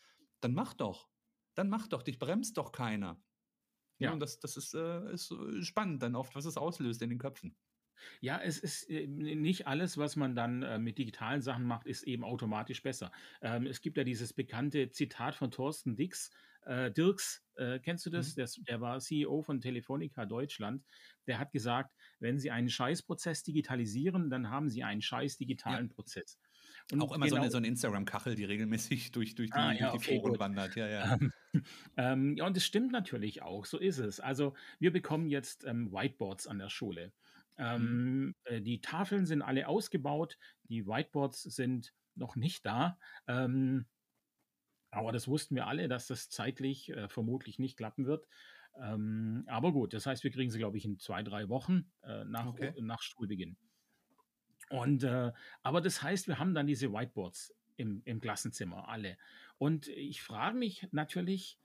[0.41, 1.09] dann mach doch.
[1.55, 3.23] Dann mach doch, dich bremst doch keiner.
[3.99, 7.09] Ja, ja und das, das ist, äh, ist spannend dann oft, was es auslöst in
[7.09, 7.57] den Köpfen.
[8.21, 12.03] Ja, es ist äh, nicht alles, was man dann äh, mit digitalen Sachen macht, ist
[12.05, 13.13] eben automatisch besser.
[13.43, 16.31] Ähm, es gibt ja dieses bekannte Zitat von Thorsten Dix,
[16.69, 18.31] äh, Dirks, äh, kennst du das?
[18.31, 18.35] Mhm.
[18.37, 20.85] Der, der, war CEO von Telefonica Deutschland.
[21.27, 25.95] Der hat gesagt, wenn Sie einen Scheißprozess digitalisieren, dann haben Sie einen scheiß digitalen ja.
[25.95, 26.39] Prozess.
[26.93, 29.73] Und auch immer genau, so eine, so eine Instagram-Kachel, die regelmäßig durch, durch die, ah,
[29.73, 30.41] ja, durch die okay, Foren gut.
[30.41, 30.77] wandert.
[30.77, 31.15] Ja, ja.
[31.15, 31.33] Ähm,
[31.97, 34.21] ähm, ja, und es stimmt natürlich auch, so ist es.
[34.21, 37.13] Also wir bekommen jetzt ähm, Whiteboards an der Schule.
[37.59, 37.65] Mhm.
[37.65, 42.99] Ähm, äh, die Tafeln sind alle ausgebaut, die Whiteboards sind noch nicht da.
[43.27, 43.87] Ähm,
[44.91, 48.27] aber das wussten wir alle, dass das zeitlich äh, vermutlich nicht klappen wird.
[48.81, 52.25] Ähm, aber gut, das heißt, wir kriegen sie, glaube ich, in zwei, drei Wochen äh,
[52.25, 52.73] nach, okay.
[52.81, 53.57] nach Schulbeginn.
[54.71, 59.17] Und äh, aber das heißt, wir haben dann diese Whiteboards im, im Klassenzimmer, alle.
[59.57, 61.59] Und ich frage mich natürlich,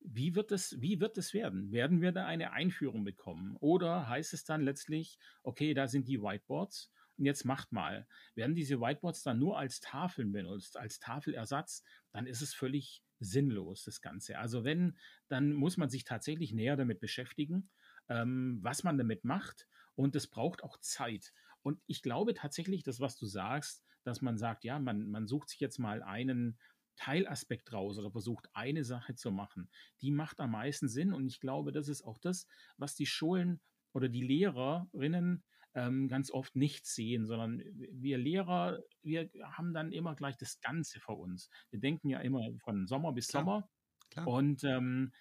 [0.00, 1.72] wie wird es, wie wird es werden?
[1.72, 3.56] Werden wir da eine Einführung bekommen?
[3.60, 8.06] Oder heißt es dann letztlich, okay, da sind die Whiteboards und jetzt macht mal.
[8.34, 11.82] Werden diese Whiteboards dann nur als Tafeln benutzt, als Tafelersatz,
[12.12, 14.38] dann ist es völlig sinnlos, das Ganze.
[14.38, 17.70] Also wenn, dann muss man sich tatsächlich näher damit beschäftigen,
[18.08, 21.32] ähm, was man damit macht Und es braucht auch Zeit.
[21.62, 25.48] Und ich glaube tatsächlich, das, was du sagst, dass man sagt, ja, man, man sucht
[25.48, 26.58] sich jetzt mal einen
[26.96, 31.12] Teilaspekt raus oder versucht eine Sache zu machen, die macht am meisten Sinn.
[31.12, 33.60] Und ich glaube, das ist auch das, was die Schulen
[33.92, 40.16] oder die Lehrerinnen ähm, ganz oft nicht sehen, sondern wir Lehrer, wir haben dann immer
[40.16, 41.50] gleich das Ganze vor uns.
[41.70, 43.68] Wir denken ja immer von Sommer bis klar, Sommer.
[44.10, 44.26] Klar.
[44.26, 45.12] Und ähm,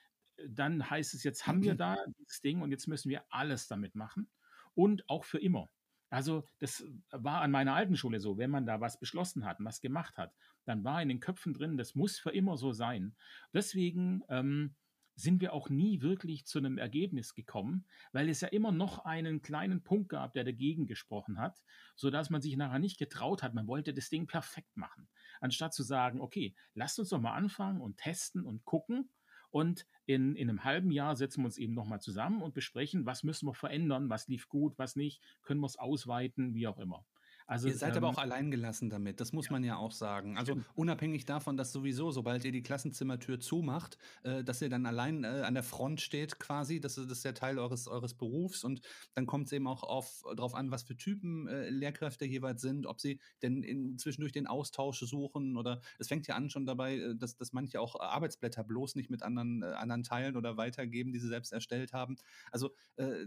[0.47, 3.95] dann heißt es, jetzt haben wir da dieses Ding und jetzt müssen wir alles damit
[3.95, 4.29] machen
[4.73, 5.69] und auch für immer.
[6.09, 9.81] Also das war an meiner alten Schule so, wenn man da was beschlossen hat, was
[9.81, 10.33] gemacht hat,
[10.65, 13.15] dann war in den Köpfen drin, das muss für immer so sein.
[13.53, 14.75] Deswegen ähm,
[15.15, 19.41] sind wir auch nie wirklich zu einem Ergebnis gekommen, weil es ja immer noch einen
[19.41, 21.63] kleinen Punkt gab, der dagegen gesprochen hat,
[21.95, 23.53] sodass man sich nachher nicht getraut hat.
[23.53, 25.07] Man wollte das Ding perfekt machen,
[25.39, 29.09] anstatt zu sagen, okay, lasst uns doch mal anfangen und testen und gucken.
[29.55, 33.23] Und in, in einem halben Jahr setzen wir uns eben nochmal zusammen und besprechen, was
[33.23, 37.05] müssen wir verändern, was lief gut, was nicht, können wir es ausweiten, wie auch immer.
[37.47, 39.51] Also, ihr seid ähm, aber auch alleingelassen damit, das muss ja.
[39.51, 40.37] man ja auch sagen.
[40.37, 45.23] Also unabhängig davon, dass sowieso, sobald ihr die Klassenzimmertür zumacht, äh, dass ihr dann allein
[45.23, 48.63] äh, an der Front steht quasi, das ist, das ist ja Teil eures, eures Berufs
[48.63, 48.81] und
[49.13, 52.87] dann kommt es eben auch auf, darauf an, was für Typen äh, Lehrkräfte jeweils sind,
[52.87, 56.97] ob sie denn in, zwischendurch den Austausch suchen oder es fängt ja an schon dabei,
[56.97, 61.11] äh, dass, dass manche auch Arbeitsblätter bloß nicht mit anderen, äh, anderen teilen oder weitergeben,
[61.11, 62.15] die sie selbst erstellt haben.
[62.51, 63.25] Also äh,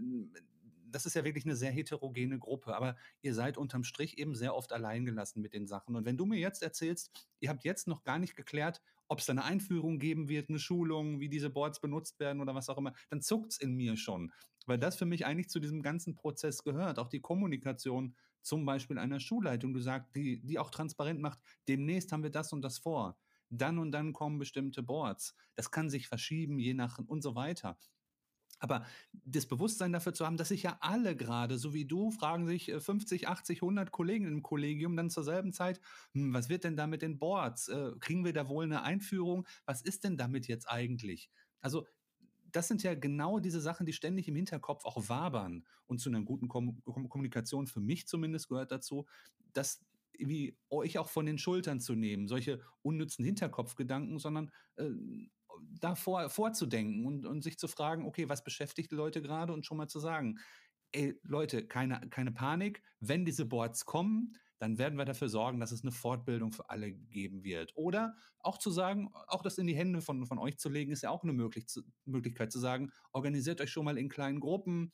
[0.91, 4.55] das ist ja wirklich eine sehr heterogene Gruppe, aber ihr seid unterm Strich eben sehr
[4.55, 5.95] oft alleingelassen mit den Sachen.
[5.95, 9.29] Und wenn du mir jetzt erzählst, ihr habt jetzt noch gar nicht geklärt, ob es
[9.29, 12.93] eine Einführung geben wird, eine Schulung, wie diese Boards benutzt werden oder was auch immer,
[13.09, 14.31] dann zuckt es in mir schon.
[14.65, 16.99] Weil das für mich eigentlich zu diesem ganzen Prozess gehört.
[16.99, 22.23] Auch die Kommunikation zum Beispiel einer Schulleitung gesagt, die, die auch transparent macht, demnächst haben
[22.23, 23.17] wir das und das vor.
[23.49, 25.35] Dann und dann kommen bestimmte Boards.
[25.55, 27.77] Das kann sich verschieben, je nach und so weiter.
[28.59, 28.85] Aber
[29.25, 32.71] das Bewusstsein dafür zu haben, dass sich ja alle gerade, so wie du, fragen sich
[32.77, 35.79] 50, 80, 100 Kollegen im Kollegium dann zur selben Zeit,
[36.13, 37.69] hm, was wird denn da mit den Boards?
[37.69, 39.47] Äh, kriegen wir da wohl eine Einführung?
[39.65, 41.29] Was ist denn damit jetzt eigentlich?
[41.61, 41.87] Also
[42.51, 45.65] das sind ja genau diese Sachen, die ständig im Hinterkopf auch wabern.
[45.87, 49.05] Und zu einer guten Kom Kommunikation, für mich zumindest, gehört dazu,
[49.53, 49.83] dass
[50.17, 54.89] wie euch auch von den Schultern zu nehmen, solche unnützen Hinterkopfgedanken, sondern äh,
[55.79, 59.77] davor vorzudenken und, und sich zu fragen, okay, was beschäftigt die Leute gerade und schon
[59.77, 60.39] mal zu sagen,
[60.91, 65.71] ey, Leute, keine, keine Panik, wenn diese Boards kommen, dann werden wir dafür sorgen, dass
[65.71, 67.71] es eine Fortbildung für alle geben wird.
[67.75, 71.03] Oder auch zu sagen, auch das in die Hände von, von euch zu legen, ist
[71.03, 71.65] ja auch eine möglich,
[72.05, 74.91] Möglichkeit zu sagen, organisiert euch schon mal in kleinen Gruppen,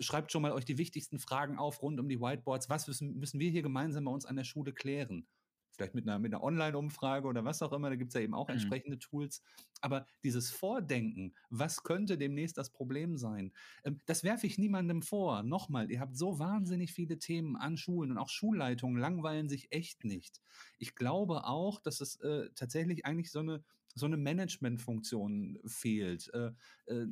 [0.00, 2.68] schreibt schon mal euch die wichtigsten Fragen auf rund um die Whiteboards.
[2.68, 5.28] Was müssen, müssen wir hier gemeinsam bei uns an der Schule klären?
[5.74, 8.34] Vielleicht mit einer, mit einer Online-Umfrage oder was auch immer, da gibt es ja eben
[8.34, 8.54] auch mhm.
[8.54, 9.42] entsprechende Tools.
[9.80, 13.52] Aber dieses Vordenken, was könnte demnächst das Problem sein,
[13.84, 15.42] ähm, das werfe ich niemandem vor.
[15.42, 20.04] Nochmal, ihr habt so wahnsinnig viele Themen an Schulen und auch Schulleitungen langweilen sich echt
[20.04, 20.40] nicht.
[20.78, 23.62] Ich glaube auch, dass es äh, tatsächlich eigentlich so eine
[23.94, 26.28] so eine Managementfunktion fehlt.
[26.34, 26.50] Äh,
[26.86, 27.06] äh,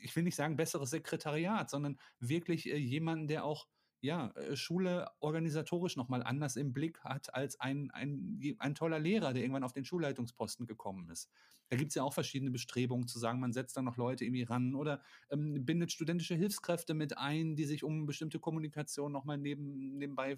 [0.00, 3.66] ich will nicht sagen besseres Sekretariat, sondern wirklich äh, jemanden, der auch
[4.04, 9.32] ja, äh, Schule organisatorisch nochmal anders im Blick hat als ein, ein, ein toller Lehrer,
[9.32, 11.30] der irgendwann auf den Schulleitungsposten gekommen ist.
[11.70, 14.42] Da gibt es ja auch verschiedene Bestrebungen zu sagen, man setzt da noch Leute irgendwie
[14.42, 19.96] ran oder ähm, bindet studentische Hilfskräfte mit ein, die sich um bestimmte Kommunikation nochmal neben,
[19.96, 20.36] nebenbei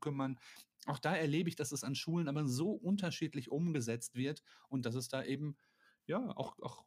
[0.00, 0.36] kümmern.
[0.86, 4.96] Auch da erlebe ich, dass es an Schulen aber so unterschiedlich umgesetzt wird und dass
[4.96, 5.56] es da eben
[6.06, 6.84] ja auch, auch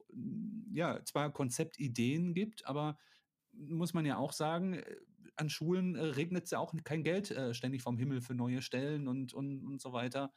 [0.73, 2.97] ja, zwar Konzeptideen gibt, aber
[3.53, 4.97] muss man ja auch sagen, äh,
[5.37, 8.61] an Schulen äh, regnet es ja auch kein Geld äh, ständig vom Himmel für neue
[8.61, 10.33] Stellen und, und, und so weiter.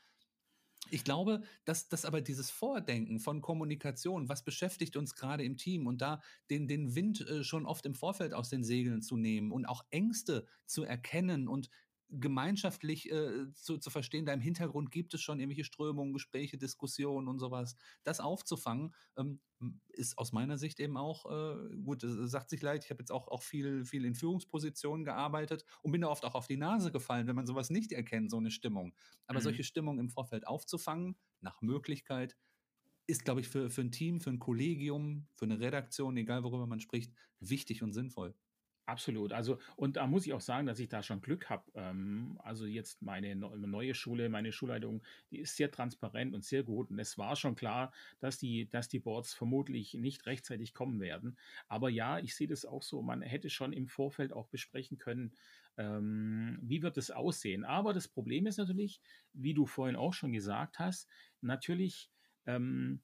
[0.89, 5.87] Ich glaube, dass, dass aber dieses Vordenken von Kommunikation, was beschäftigt uns gerade im Team
[5.87, 9.53] und da den, den Wind äh, schon oft im Vorfeld aus den Segeln zu nehmen
[9.53, 11.71] und auch Ängste zu erkennen und
[12.11, 17.29] gemeinschaftlich äh, zu, zu verstehen, da im Hintergrund gibt es schon irgendwelche Strömungen, Gespräche, Diskussionen
[17.29, 17.77] und sowas.
[18.03, 19.41] Das aufzufangen, ähm,
[19.89, 23.29] ist aus meiner Sicht eben auch, äh, gut, sagt sich leid, ich habe jetzt auch,
[23.29, 27.27] auch viel, viel in Führungspositionen gearbeitet und bin da oft auch auf die Nase gefallen,
[27.27, 28.95] wenn man sowas nicht erkennt, so eine Stimmung.
[29.27, 29.45] Aber mhm.
[29.45, 32.37] solche Stimmungen im Vorfeld aufzufangen, nach Möglichkeit,
[33.07, 36.67] ist, glaube ich, für, für ein Team, für ein Kollegium, für eine Redaktion, egal worüber
[36.67, 38.35] man spricht, wichtig und sinnvoll.
[38.91, 39.33] Absolut.
[39.33, 41.71] Also, und da muss ich auch sagen, dass ich da schon Glück habe.
[41.75, 46.91] Ähm, also jetzt meine neue Schule, meine Schulleitung, die ist sehr transparent und sehr gut.
[46.91, 51.39] Und es war schon klar, dass die, dass die Boards vermutlich nicht rechtzeitig kommen werden.
[51.69, 53.01] Aber ja, ich sehe das auch so.
[53.01, 55.35] Man hätte schon im Vorfeld auch besprechen können,
[55.77, 57.65] ähm, wie wird es aussehen.
[57.65, 59.01] Aber das Problem ist natürlich,
[59.33, 61.09] wie du vorhin auch schon gesagt hast,
[61.41, 62.11] natürlich,
[62.45, 63.03] ähm,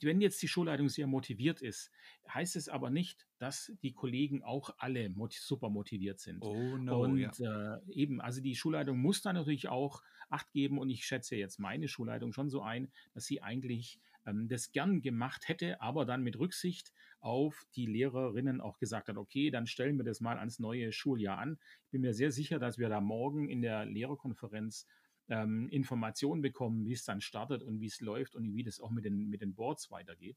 [0.00, 1.90] wenn jetzt die Schulleitung sehr motiviert ist,
[2.28, 6.42] heißt es aber nicht, dass die Kollegen auch alle mot super motiviert sind.
[6.42, 7.76] Oh no, Und ja.
[7.76, 11.58] äh, eben, also die Schulleitung muss da natürlich auch Acht geben und ich schätze jetzt
[11.58, 16.22] meine Schulleitung schon so ein, dass sie eigentlich ähm, das gern gemacht hätte, aber dann
[16.22, 20.58] mit Rücksicht auf die Lehrerinnen auch gesagt hat, okay, dann stellen wir das mal ans
[20.58, 21.58] neue Schuljahr an.
[21.84, 24.86] Ich bin mir sehr sicher, dass wir da morgen in der Lehrerkonferenz
[25.28, 28.90] ähm, Informationen bekommen, wie es dann startet und wie es läuft und wie das auch
[28.90, 30.36] mit den, mit den Boards weitergeht.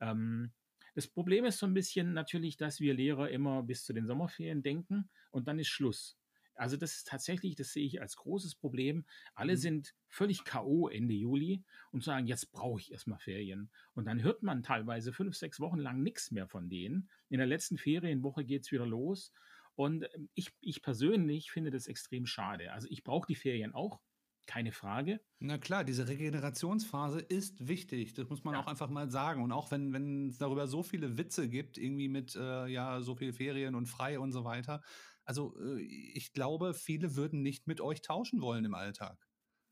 [0.00, 0.52] Ähm,
[0.94, 4.62] das Problem ist so ein bisschen natürlich, dass wir Lehrer immer bis zu den Sommerferien
[4.62, 6.18] denken und dann ist Schluss.
[6.56, 9.04] Also das ist tatsächlich, das sehe ich als großes Problem.
[9.34, 9.58] Alle mhm.
[9.58, 13.70] sind völlig KO Ende Juli und sagen, jetzt brauche ich erstmal Ferien.
[13.92, 17.10] Und dann hört man teilweise fünf, sechs Wochen lang nichts mehr von denen.
[17.28, 19.32] In der letzten Ferienwoche geht es wieder los.
[19.74, 22.72] Und ähm, ich, ich persönlich finde das extrem schade.
[22.72, 24.00] Also ich brauche die Ferien auch
[24.46, 25.20] keine Frage.
[25.38, 28.14] Na klar, diese Regenerationsphase ist wichtig.
[28.14, 28.60] Das muss man ja.
[28.60, 29.42] auch einfach mal sagen.
[29.42, 33.16] Und auch wenn, wenn es darüber so viele Witze gibt, irgendwie mit äh, ja, so
[33.16, 34.82] viel Ferien und frei und so weiter.
[35.24, 39.18] Also äh, ich glaube, viele würden nicht mit euch tauschen wollen im Alltag.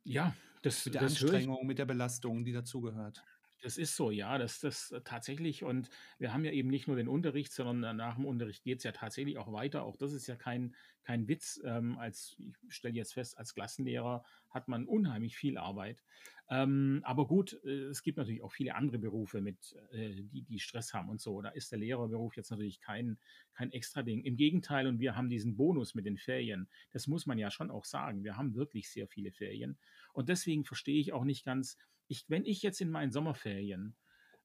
[0.03, 3.23] Ja, das mit der das Anstrengung, mit der Belastung, die dazugehört.
[3.65, 6.97] Das ist so, ja, das das äh, tatsächlich und wir haben ja eben nicht nur
[6.97, 9.85] den Unterricht, sondern nach dem Unterricht geht es ja tatsächlich auch weiter.
[9.85, 11.63] Auch das ist ja kein kein Witz.
[11.65, 16.05] Ähm, als ich stelle jetzt fest, als Klassenlehrer hat man unheimlich viel Arbeit.
[16.51, 20.61] Ähm, aber gut, äh, es gibt natürlich auch viele andere Berufe, mit, äh, die, die
[20.61, 21.41] Stress haben und so.
[21.41, 23.19] Da ist der Lehrerberuf jetzt natürlich kein,
[23.55, 24.23] kein extra Ding.
[24.25, 26.69] Im Gegenteil, und wir haben diesen Bonus mit den Ferien.
[26.93, 28.25] Das muss man ja schon auch sagen.
[28.25, 29.79] Wir haben wirklich sehr viele Ferien.
[30.13, 33.97] Und deswegen verstehe ich auch nicht ganz, ich, wenn ich jetzt in meinen Sommerferien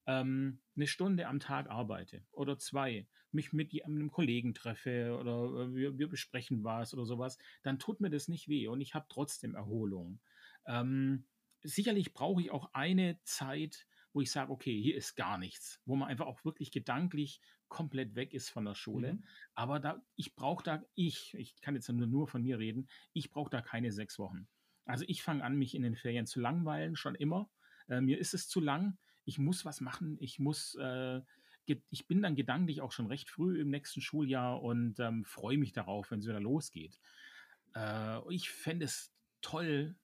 [0.08, 5.76] ähm, eine Stunde am Tag arbeite oder zwei, mich mit einem Kollegen treffe oder äh,
[5.76, 9.06] wir, wir, besprechen was oder sowas, dann tut mir das nicht weh und ich habe
[9.10, 10.20] trotzdem Erholung.
[10.66, 11.26] Ähm,
[11.62, 15.96] sicherlich brauche ich auch eine Zeit, wo ich sage, okay, hier ist gar nichts, wo
[15.96, 19.14] man einfach auch wirklich gedanklich komplett weg ist von der Schule.
[19.14, 19.24] Mhm.
[19.54, 23.30] Aber da, ich brauche da, ich, ich kann jetzt nur, nur von mir reden, ich
[23.30, 24.48] brauche da keine sechs Wochen.
[24.90, 27.50] Also ich fange an, mich in den Ferien zu langweilen, schon immer.
[27.88, 28.98] Äh, mir ist es zu lang.
[29.24, 30.18] Ich muss was machen.
[30.20, 31.22] Ich muss, äh,
[31.66, 35.74] ich bin dann gedanklich auch schon recht früh im nächsten Schuljahr und ähm, freue mich
[35.74, 37.00] darauf, wenn es wieder losgeht.
[37.76, 39.96] Äh, ich fände es toll,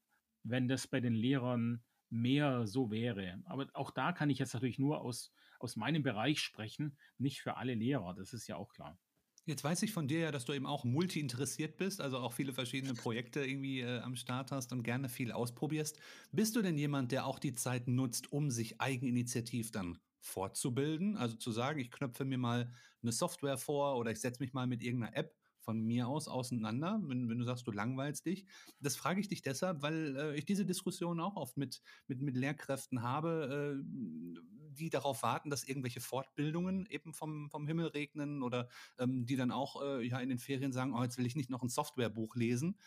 [0.43, 3.41] wenn das bei den Lehrern mehr so wäre.
[3.45, 7.57] Aber auch da kann ich jetzt natürlich nur aus, aus meinem Bereich sprechen, nicht für
[7.57, 8.99] alle Lehrer, das ist ja auch klar.
[9.47, 12.51] Jetzt weiß ich von dir ja, dass du eben auch multi-interessiert bist, also auch viele
[12.53, 15.99] verschiedene Projekte irgendwie äh, am Start hast und gerne viel ausprobierst.
[16.31, 21.15] Bist du denn jemand, der auch die Zeit nutzt, um sich eigeninitiativ dann fortzubilden?
[21.15, 22.71] Also zu sagen, ich knöpfe mir mal
[23.03, 27.01] eine Software vor oder ich setze mich mal mit irgendeiner App von mir aus auseinander,
[27.03, 28.45] wenn, wenn du sagst, du langweilst dich.
[28.79, 32.37] Das frage ich dich deshalb, weil äh, ich diese Diskussion auch oft mit, mit, mit
[32.37, 34.39] Lehrkräften habe, äh,
[34.75, 39.51] die darauf warten, dass irgendwelche Fortbildungen eben vom, vom Himmel regnen oder ähm, die dann
[39.51, 42.35] auch äh, ja in den Ferien sagen, oh, jetzt will ich nicht noch ein Softwarebuch
[42.35, 42.77] lesen.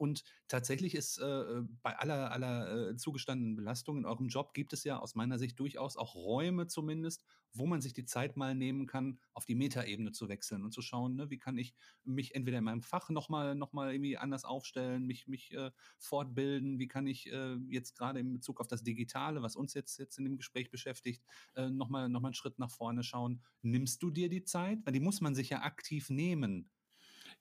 [0.00, 4.72] Und tatsächlich ist äh, äh, bei aller, aller äh, zugestandenen Belastung in eurem Job gibt
[4.72, 8.54] es ja aus meiner Sicht durchaus auch Räume zumindest, wo man sich die Zeit mal
[8.54, 12.34] nehmen kann, auf die Metaebene zu wechseln und zu schauen, ne, wie kann ich mich
[12.34, 16.88] entweder in meinem Fach nochmal noch mal irgendwie anders aufstellen, mich, mich äh, fortbilden, wie
[16.88, 20.24] kann ich äh, jetzt gerade in Bezug auf das Digitale, was uns jetzt, jetzt in
[20.24, 21.22] dem Gespräch beschäftigt,
[21.56, 23.42] äh, nochmal noch mal einen Schritt nach vorne schauen.
[23.60, 24.78] Nimmst du dir die Zeit?
[24.86, 26.70] Weil die muss man sich ja aktiv nehmen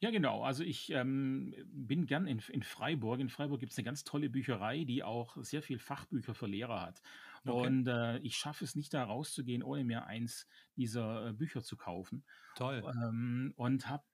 [0.02, 0.44] ja, genau.
[0.44, 3.20] Also ich ähm, bin gern in, in Freiburg.
[3.20, 6.82] In Freiburg gibt es eine ganz tolle Bücherei, die auch sehr viel Fachbücher für Lehrer
[6.82, 7.02] hat.
[7.46, 7.68] Okay.
[7.68, 11.76] Und äh, ich schaffe es nicht, da rauszugehen, ohne mir eins dieser äh, Bücher zu
[11.76, 12.24] kaufen.
[12.56, 12.82] Toll.
[13.04, 14.06] Ähm, und habe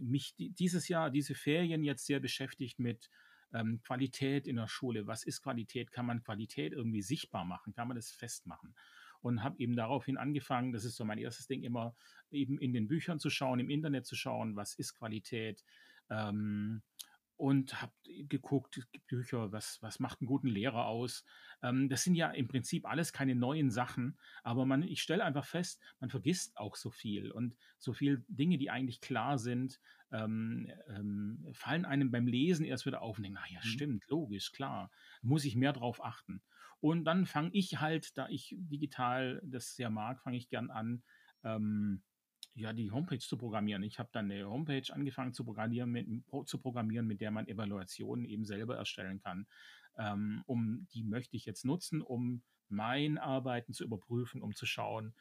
[0.00, 3.10] mich die, dieses Jahr, diese Ferien jetzt sehr beschäftigt mit
[3.52, 5.06] ähm, Qualität in der Schule.
[5.08, 5.90] Was ist Qualität?
[5.90, 7.72] Kann man Qualität irgendwie sichtbar machen?
[7.72, 8.74] Kann man das festmachen?
[9.22, 11.94] Und habe eben daraufhin angefangen, das ist so mein erstes Ding, immer
[12.30, 15.64] eben in den Büchern zu schauen, im Internet zu schauen, was ist Qualität.
[16.10, 16.82] Ähm,
[17.42, 17.92] und habe
[18.28, 21.24] geguckt, Bücher, was, was macht einen guten Lehrer aus.
[21.60, 25.44] Ähm, das sind ja im Prinzip alles keine neuen Sachen, aber man, ich stelle einfach
[25.44, 29.80] fest, man vergisst auch so viel und so viele Dinge, die eigentlich klar sind,
[30.12, 33.68] ähm, ähm, fallen einem beim Lesen erst wieder auf und denken, ja, mhm.
[33.68, 36.42] stimmt, logisch, klar, muss ich mehr drauf achten.
[36.82, 41.04] Und dann fange ich halt, da ich digital das sehr mag, fange ich gern an,
[41.44, 42.02] ähm,
[42.54, 43.84] ja, die Homepage zu programmieren.
[43.84, 46.08] Ich habe dann eine Homepage angefangen zu programmieren, mit,
[46.46, 49.46] zu programmieren, mit der man Evaluationen eben selber erstellen kann.
[49.96, 55.14] Ähm, um die möchte ich jetzt nutzen, um mein Arbeiten zu überprüfen, um zu schauen,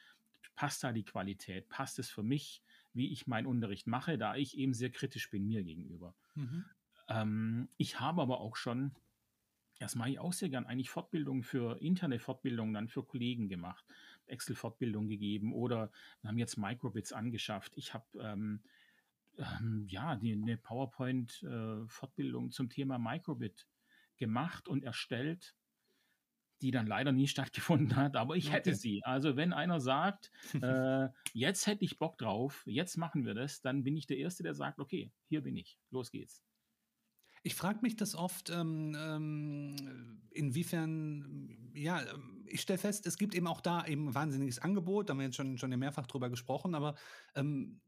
[0.55, 4.57] passt da die Qualität, passt es für mich, wie ich meinen Unterricht mache, da ich
[4.57, 6.16] eben sehr kritisch bin mir gegenüber.
[6.34, 6.66] Mhm.
[7.07, 8.95] Ähm, ich habe aber auch schon
[9.82, 10.67] Das mache ich auch sehr gern.
[10.67, 13.84] Eigentlich Fortbildung für interne Fortbildungen dann für Kollegen gemacht,
[14.27, 17.73] Excel-Fortbildung gegeben oder wir haben jetzt Microbits angeschafft.
[17.77, 18.61] Ich habe ähm,
[19.39, 23.67] ähm, ja die, eine PowerPoint-Fortbildung äh, zum Thema Microbit
[24.17, 25.55] gemacht und erstellt,
[26.61, 29.03] die dann leider nie stattgefunden hat, aber ich hätte sie.
[29.03, 33.84] Also wenn einer sagt, äh, jetzt hätte ich Bock drauf, jetzt machen wir das, dann
[33.84, 36.43] bin ich der Erste, der sagt, okay, hier bin ich, los geht's.
[37.44, 43.34] Ich frage mich das oft, ähm, ähm, inwiefern, ja, ähm, ich stelle fest, es gibt
[43.34, 46.30] eben auch da eben ein wahnsinniges Angebot, da haben wir jetzt schon, schon mehrfach drüber
[46.30, 46.96] gesprochen, aber
[47.36, 47.82] ähm,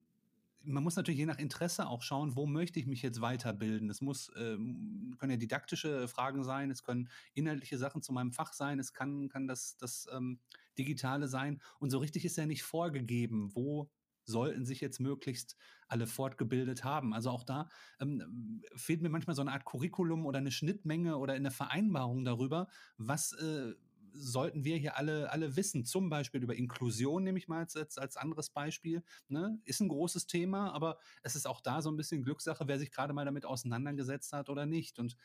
[0.63, 3.89] man muss natürlich je nach Interesse auch schauen, wo möchte ich mich jetzt weiterbilden.
[3.89, 8.53] Es muss, ähm, können ja didaktische Fragen sein, es können inhaltliche Sachen zu meinem Fach
[8.53, 10.39] sein, es kann, kann das, das ähm,
[10.77, 11.61] Digitale sein.
[11.79, 13.89] Und so richtig ist ja nicht vorgegeben, wo
[14.25, 15.55] sollten sich jetzt möglichst
[15.87, 17.13] alle fortgebildet haben.
[17.13, 17.69] Also auch da
[17.99, 22.67] ähm, fehlt mir manchmal so eine Art Curriculum oder eine Schnittmenge oder eine Vereinbarung darüber,
[22.97, 23.73] was äh,
[24.13, 25.85] sollten wir hier alle, alle wissen.
[25.85, 29.03] Zum Beispiel über Inklusion, nehme ich mal als, als anderes Beispiel.
[29.27, 29.59] Ne?
[29.65, 32.91] Ist ein großes Thema, aber es ist auch da so ein bisschen Glückssache, wer sich
[32.91, 34.99] gerade mal damit auseinandergesetzt hat oder nicht.
[34.99, 35.17] Und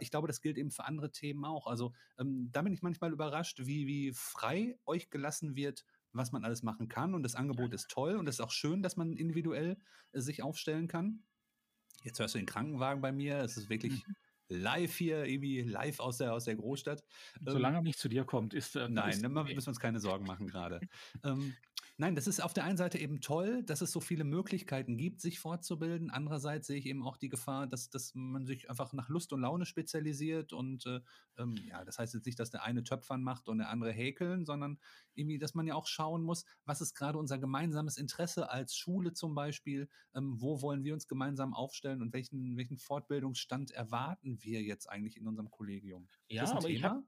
[0.00, 1.66] ich glaube, das gilt eben für andere Themen auch.
[1.66, 6.44] Also ähm, da bin ich manchmal überrascht, wie, wie frei euch gelassen wird, was man
[6.44, 7.14] alles machen kann.
[7.14, 9.76] Und das Angebot ist toll und es ist auch schön, dass man individuell
[10.12, 11.22] äh, sich aufstellen kann.
[12.02, 13.38] Jetzt hörst du den Krankenwagen bei mir.
[13.38, 14.14] Es ist wirklich mhm.
[14.48, 17.04] live hier, irgendwie live aus der, aus der Großstadt.
[17.44, 18.76] Solange ähm, er nicht zu dir kommt, ist.
[18.76, 20.80] Äh, nein, ist, müssen wir uns keine Sorgen machen gerade.
[21.24, 21.54] ähm,
[22.00, 25.20] Nein, das ist auf der einen Seite eben toll, dass es so viele Möglichkeiten gibt,
[25.20, 26.08] sich fortzubilden.
[26.08, 29.42] Andererseits sehe ich eben auch die Gefahr, dass, dass man sich einfach nach Lust und
[29.42, 30.54] Laune spezialisiert.
[30.54, 31.02] Und äh,
[31.36, 34.46] ähm, ja, das heißt jetzt nicht, dass der eine Töpfern macht und der andere häkeln,
[34.46, 34.78] sondern
[35.12, 39.12] irgendwie, dass man ja auch schauen muss, was ist gerade unser gemeinsames Interesse als Schule
[39.12, 39.86] zum Beispiel?
[40.14, 45.18] Ähm, wo wollen wir uns gemeinsam aufstellen und welchen, welchen Fortbildungsstand erwarten wir jetzt eigentlich
[45.18, 46.08] in unserem Kollegium?
[46.28, 46.70] Ja, aber Thema?
[46.70, 47.04] ich habe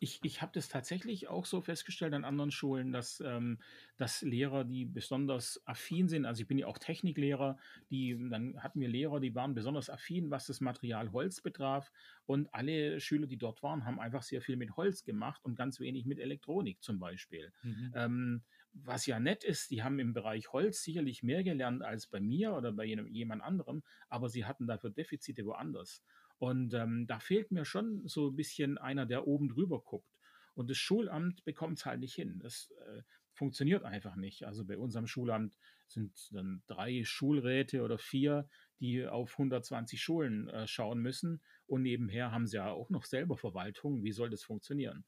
[0.00, 3.58] ich, ich habe das tatsächlich auch so festgestellt an anderen Schulen, dass, ähm,
[3.96, 7.58] dass Lehrer, die besonders affin sind, also ich bin ja auch Techniklehrer,
[7.90, 11.92] die, dann hatten wir Lehrer, die waren besonders affin, was das Material Holz betraf.
[12.24, 15.80] Und alle Schüler, die dort waren, haben einfach sehr viel mit Holz gemacht und ganz
[15.80, 17.52] wenig mit Elektronik zum Beispiel.
[17.62, 17.90] Mhm.
[17.94, 18.42] Ähm,
[18.72, 22.54] was ja nett ist, die haben im Bereich Holz sicherlich mehr gelernt als bei mir
[22.54, 26.04] oder bei jemand anderem, aber sie hatten dafür Defizite woanders.
[26.38, 30.08] Und ähm, da fehlt mir schon so ein bisschen einer, der oben drüber guckt.
[30.54, 32.38] Und das Schulamt bekommt es halt nicht hin.
[32.40, 34.44] Das äh, funktioniert einfach nicht.
[34.44, 38.48] Also bei unserem Schulamt sind dann drei Schulräte oder vier,
[38.80, 41.40] die auf 120 Schulen äh, schauen müssen.
[41.66, 44.02] Und nebenher haben sie ja auch noch selber Verwaltung.
[44.02, 45.04] Wie soll das funktionieren?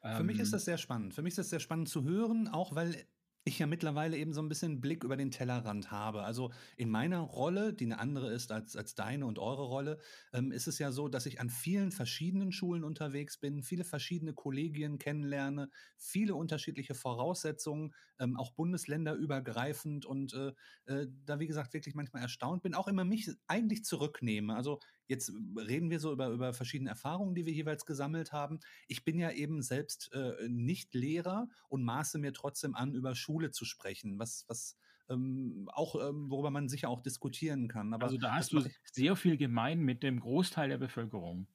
[0.00, 1.14] Für mich ist ähm, das sehr spannend.
[1.14, 3.06] Für mich ist das sehr spannend zu hören, auch weil
[3.46, 6.22] ich ja mittlerweile eben so ein bisschen Blick über den Tellerrand habe.
[6.22, 9.98] Also in meiner Rolle, die eine andere ist als, als deine und eure Rolle,
[10.32, 14.32] ähm, ist es ja so, dass ich an vielen verschiedenen Schulen unterwegs bin, viele verschiedene
[14.32, 15.68] Kollegien kennenlerne,
[15.98, 20.52] viele unterschiedliche Voraussetzungen, ähm, auch bundesländerübergreifend und äh,
[20.86, 24.54] äh, da, wie gesagt, wirklich manchmal erstaunt bin, auch immer mich eigentlich zurücknehme.
[24.56, 28.60] Also Jetzt reden wir so über, über verschiedene Erfahrungen, die wir jeweils gesammelt haben.
[28.88, 33.50] Ich bin ja eben selbst äh, nicht Lehrer und maße mir trotzdem an, über Schule
[33.50, 34.76] zu sprechen, was, was
[35.08, 37.92] ähm, auch, ähm, worüber man sicher auch diskutieren kann.
[37.92, 41.46] Aber also da hast du sehr viel gemein mit dem Großteil der Bevölkerung.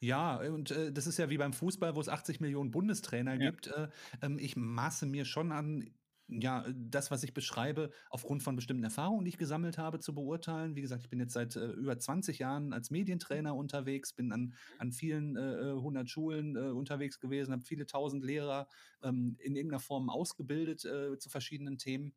[0.00, 3.50] Ja, und äh, das ist ja wie beim Fußball, wo es 80 Millionen Bundestrainer ja.
[3.50, 3.66] gibt.
[3.68, 3.88] Äh,
[4.20, 5.90] äh, ich maße mir schon an,
[6.28, 10.76] ja, das, was ich beschreibe, aufgrund von bestimmten Erfahrungen, die ich gesammelt habe, zu beurteilen.
[10.76, 14.54] Wie gesagt, ich bin jetzt seit äh, über 20 Jahren als Medientrainer unterwegs, bin an,
[14.78, 18.68] an vielen äh, 100 äh, Schulen äh, unterwegs gewesen, habe viele tausend Lehrer
[19.02, 22.12] ähm, in irgendeiner Form ausgebildet äh, zu verschiedenen Themen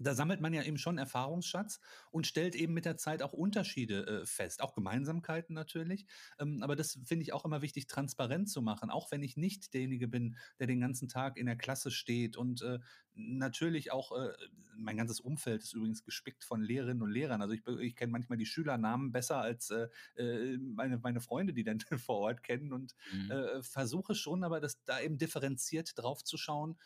[0.00, 1.80] da sammelt man ja eben schon Erfahrungsschatz
[2.10, 6.06] und stellt eben mit der Zeit auch Unterschiede äh, fest, auch Gemeinsamkeiten natürlich.
[6.38, 9.74] Ähm, aber das finde ich auch immer wichtig, transparent zu machen, auch wenn ich nicht
[9.74, 12.78] derjenige bin, der den ganzen Tag in der Klasse steht und äh,
[13.14, 14.32] natürlich auch, äh,
[14.76, 17.40] mein ganzes Umfeld ist übrigens gespickt von Lehrerinnen und Lehrern.
[17.40, 21.64] Also ich, ich kenne manchmal die Schülernamen besser als äh, äh, meine, meine Freunde, die
[21.64, 23.30] dann vor Ort kennen und mhm.
[23.30, 26.76] Äh, versuche schon, aber das da eben differenziert drauf zu schauen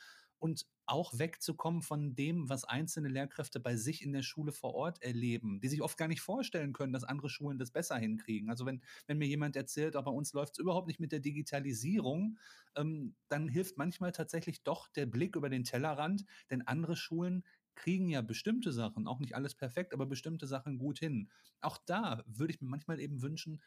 [0.40, 5.00] und auch wegzukommen von dem, was einzelne Lehrkräfte bei sich in der Schule vor Ort
[5.02, 8.50] erleben, die sich oft gar nicht vorstellen können, dass andere Schulen das besser hinkriegen.
[8.50, 12.38] Also wenn, wenn mir jemand erzählt, bei uns läuft es überhaupt nicht mit der Digitalisierung,
[12.74, 17.44] ähm, dann hilft manchmal tatsächlich doch der Blick über den Tellerrand, denn andere Schulen
[17.76, 21.30] kriegen ja bestimmte Sachen, auch nicht alles perfekt, aber bestimmte Sachen gut hin.
[21.60, 23.62] Auch da würde ich mir manchmal eben wünschen,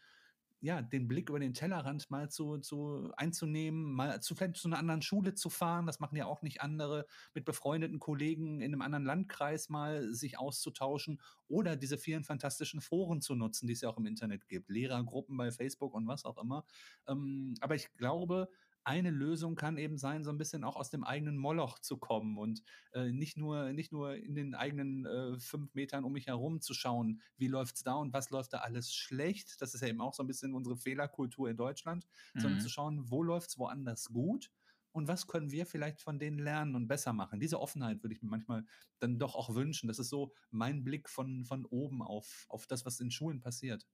[0.64, 4.78] ja, den Blick über den Tellerrand mal zu, zu einzunehmen, mal zu vielleicht zu einer
[4.80, 8.82] anderen Schule zu fahren, das machen ja auch nicht andere, mit befreundeten Kollegen in einem
[8.82, 13.90] anderen Landkreis mal sich auszutauschen oder diese vielen fantastischen Foren zu nutzen, die es ja
[13.90, 16.64] auch im Internet gibt, Lehrergruppen bei Facebook und was auch immer.
[17.08, 18.48] Ähm, aber ich glaube,
[18.86, 22.38] eine Lösung kann eben sein, so ein bisschen auch aus dem eigenen Moloch zu kommen
[22.38, 22.64] und
[22.94, 26.74] äh, nicht, nur, nicht nur in den eigenen äh, fünf Metern um mich herum zu
[26.74, 29.62] schauen, wie läuft es da und was läuft da alles schlecht.
[29.62, 32.40] Das ist ja eben auch so ein bisschen unsere Fehlerkultur in Deutschland, mhm.
[32.40, 34.52] sondern zu schauen, wo läuft es woanders gut
[34.94, 37.40] und was können wir vielleicht von denen lernen und besser machen.
[37.40, 38.66] Diese Offenheit würde ich mir manchmal
[39.00, 39.88] dann doch auch wünschen.
[39.88, 43.86] Das ist so mein Blick von, von oben auf, auf das, was in Schulen passiert.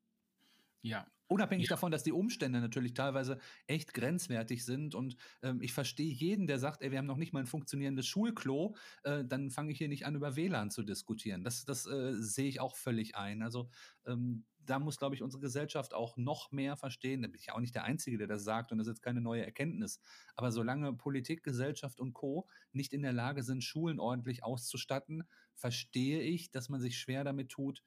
[0.82, 1.08] Ja.
[1.28, 1.76] Unabhängig ja.
[1.76, 6.58] davon, dass die Umstände natürlich teilweise echt grenzwertig sind und ähm, ich verstehe jeden, der
[6.58, 9.90] sagt, ey, wir haben noch nicht mal ein funktionierendes Schulklo, äh, dann fange ich hier
[9.90, 11.44] nicht an, über WLAN zu diskutieren.
[11.44, 13.44] Das, das äh, sehe ich auch völlig ein.
[13.44, 13.70] Also
[14.08, 17.22] ähm, da muss, glaube ich, unsere Gesellschaft auch noch mehr verstehen.
[17.22, 19.04] Da bin ich ja auch nicht der Einzige, der das sagt und das ist jetzt
[19.04, 20.00] keine neue Erkenntnis.
[20.36, 22.48] Aber solange Politik, Gesellschaft und Co.
[22.72, 25.24] nicht in der Lage sind, Schulen ordentlich auszustatten,
[25.54, 27.84] verstehe ich, dass man sich schwer damit tut,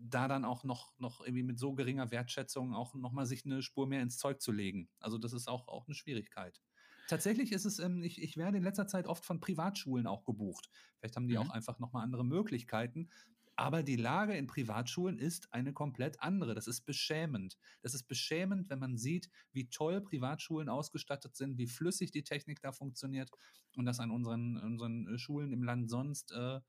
[0.00, 3.86] da dann auch noch, noch irgendwie mit so geringer Wertschätzung auch nochmal sich eine Spur
[3.86, 4.88] mehr ins Zeug zu legen.
[5.00, 6.60] Also das ist auch, auch eine Schwierigkeit.
[7.08, 10.68] Tatsächlich ist es, ähm, ich, ich werde in letzter Zeit oft von Privatschulen auch gebucht.
[10.98, 11.42] Vielleicht haben die mhm.
[11.42, 13.08] auch einfach nochmal andere Möglichkeiten.
[13.56, 16.54] Aber die Lage in Privatschulen ist eine komplett andere.
[16.54, 17.58] Das ist beschämend.
[17.82, 22.60] Das ist beschämend, wenn man sieht, wie toll Privatschulen ausgestattet sind, wie flüssig die Technik
[22.60, 23.30] da funktioniert
[23.74, 26.60] und das an unseren, unseren äh, Schulen im Land sonst äh,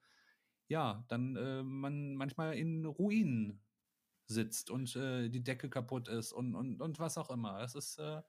[0.69, 3.61] ja, dann äh, man manchmal in Ruinen
[4.27, 7.61] sitzt und äh, die Decke kaputt ist und, und, und was auch immer.
[7.61, 8.21] Es ist, äh,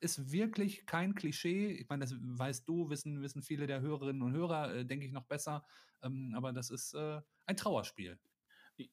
[0.00, 1.72] ist wirklich kein Klischee.
[1.72, 5.12] Ich meine, das weißt du, wissen, wissen viele der Hörerinnen und Hörer, äh, denke ich,
[5.12, 5.64] noch besser.
[6.02, 8.18] Ähm, aber das ist äh, ein Trauerspiel.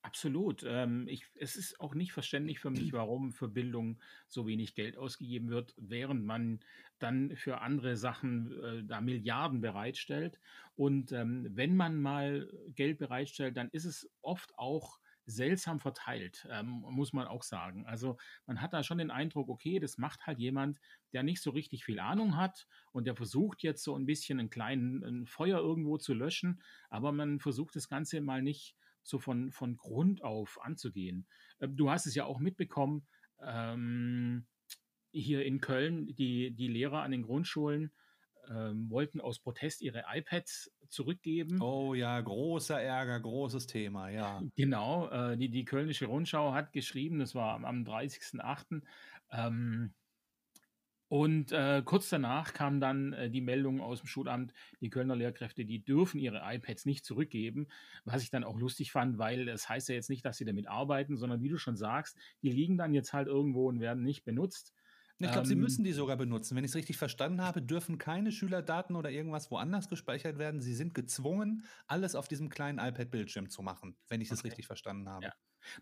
[0.01, 0.63] Absolut.
[0.67, 4.97] Ähm, ich, es ist auch nicht verständlich für mich, warum für Bildung so wenig Geld
[4.97, 6.59] ausgegeben wird, während man
[6.97, 10.39] dann für andere Sachen äh, da Milliarden bereitstellt.
[10.75, 16.83] Und ähm, wenn man mal Geld bereitstellt, dann ist es oft auch seltsam verteilt, ähm,
[16.89, 17.85] muss man auch sagen.
[17.87, 20.79] Also man hat da schon den Eindruck, okay, das macht halt jemand,
[21.13, 24.51] der nicht so richtig viel Ahnung hat und der versucht jetzt so ein bisschen einen
[24.51, 28.75] kleinen ein Feuer irgendwo zu löschen, aber man versucht das Ganze mal nicht
[29.05, 31.27] so von, von Grund auf anzugehen.
[31.61, 33.05] Ähm, du hast es ja auch mitbekommen,
[33.41, 34.45] ähm,
[35.11, 37.91] hier in Köln, die, die Lehrer an den Grundschulen
[38.49, 41.61] ähm, wollten aus Protest ihre iPads zurückgeben.
[41.61, 44.41] Oh ja, großer Ärger, großes Thema, ja.
[44.55, 48.81] Genau, äh, die, die Kölnische Rundschau hat geschrieben, das war am, am 30.08.,
[49.31, 49.93] ähm,
[51.07, 55.65] und äh, kurz danach kam dann äh, die Meldung aus dem Schulamt, die Kölner Lehrkräfte,
[55.65, 57.67] die dürfen ihre iPads nicht zurückgeben,
[58.05, 60.67] was ich dann auch lustig fand, weil das heißt ja jetzt nicht, dass sie damit
[60.67, 64.23] arbeiten, sondern wie du schon sagst, die liegen dann jetzt halt irgendwo und werden nicht
[64.23, 64.73] benutzt.
[65.17, 66.57] Ich glaube, ähm, sie müssen die sogar benutzen.
[66.57, 70.59] Wenn ich es richtig verstanden habe, dürfen keine Schülerdaten oder irgendwas woanders gespeichert werden.
[70.59, 74.49] Sie sind gezwungen, alles auf diesem kleinen iPad-Bildschirm zu machen, wenn ich es okay.
[74.49, 75.27] richtig verstanden habe.
[75.27, 75.33] Ja.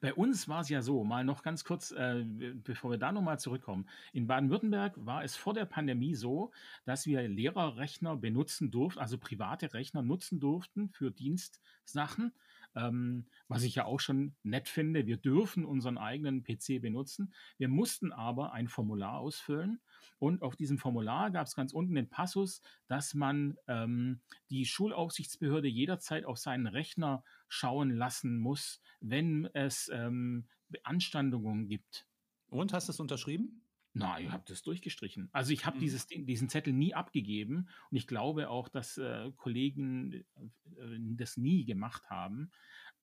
[0.02, 3.40] Bei uns war es ja so, mal noch ganz kurz, äh, bevor wir da nochmal
[3.40, 3.88] zurückkommen.
[4.12, 6.52] In Baden-Württemberg war es vor der Pandemie so,
[6.86, 12.34] dass wir Lehrerrechner benutzen durften, also private Rechner nutzen durften für Dienstsachen
[12.76, 15.06] ähm, was ich ja auch schon nett finde.
[15.06, 17.34] Wir dürfen unseren eigenen PC benutzen.
[17.58, 19.80] Wir mussten aber ein Formular ausfüllen
[20.20, 25.68] und auf diesem Formular gab es ganz unten den Passus, dass man ähm, die Schulaufsichtsbehörde
[25.68, 32.08] jederzeit auf seinen Rechner schauen lassen muss, wenn es ähm, Beanstandungen gibt.
[32.48, 33.64] Und hast du es unterschrieben?
[33.96, 35.30] Nein, ich habe das durchgestrichen.
[35.34, 36.26] Also ich habe mhm.
[36.26, 42.10] diesen Zettel nie abgegeben und ich glaube auch, dass äh, Kollegen äh, das nie gemacht
[42.10, 42.52] haben.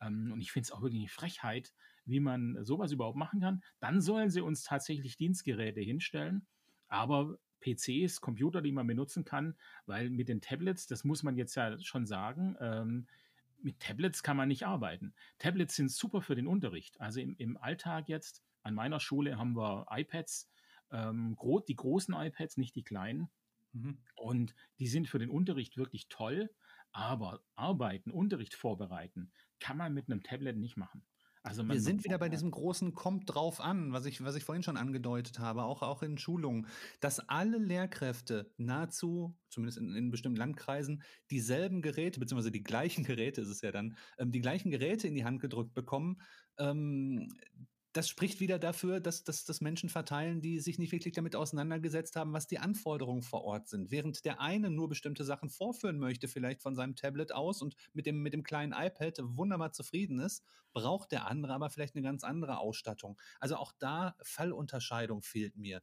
[0.01, 1.73] Ähm, und ich finde es auch wirklich eine Frechheit,
[2.07, 3.63] wie man sowas überhaupt machen kann.
[3.79, 6.47] Dann sollen sie uns tatsächlich Dienstgeräte hinstellen,
[6.91, 9.55] aber PCs, Computer, die man benutzen kann,
[9.87, 13.07] weil mit den Tablets, das muss man jetzt ja schon sagen, ähm,
[13.63, 15.15] mit Tablets kann man nicht arbeiten.
[15.39, 17.01] Tablets sind super für den Unterricht.
[17.01, 20.51] Also im, im Alltag jetzt, an meiner Schule haben wir iPads,
[20.91, 23.29] ähm, gro die großen iPads, nicht die kleinen.
[23.73, 23.99] Mhm.
[24.17, 26.51] Und die sind für den Unterricht wirklich toll,
[26.93, 29.31] aber arbeiten, Unterricht vorbereiten,
[29.61, 31.05] kann man mit einem Tablet nicht machen.
[31.43, 34.63] Also Wir sind wieder bei diesem großen Kommt drauf an, was ich, was ich vorhin
[34.63, 36.67] schon angedeutet habe, auch, auch in Schulungen,
[37.01, 43.41] dass alle Lehrkräfte nahezu, zumindest in, in bestimmten Landkreisen, dieselben Geräte, beziehungsweise die gleichen Geräte
[43.41, 46.21] ist es ja dann, ähm, die gleichen Geräte in die Hand gedrückt bekommen,
[46.59, 47.29] ähm,
[47.93, 52.15] das spricht wieder dafür, dass, dass, dass Menschen verteilen, die sich nicht wirklich damit auseinandergesetzt
[52.15, 53.91] haben, was die Anforderungen vor Ort sind.
[53.91, 58.07] Während der eine nur bestimmte Sachen vorführen möchte, vielleicht von seinem Tablet aus und mit
[58.07, 62.23] dem, mit dem kleinen iPad wunderbar zufrieden ist, braucht der andere aber vielleicht eine ganz
[62.23, 63.19] andere Ausstattung.
[63.41, 65.83] Also auch da Fallunterscheidung fehlt mir.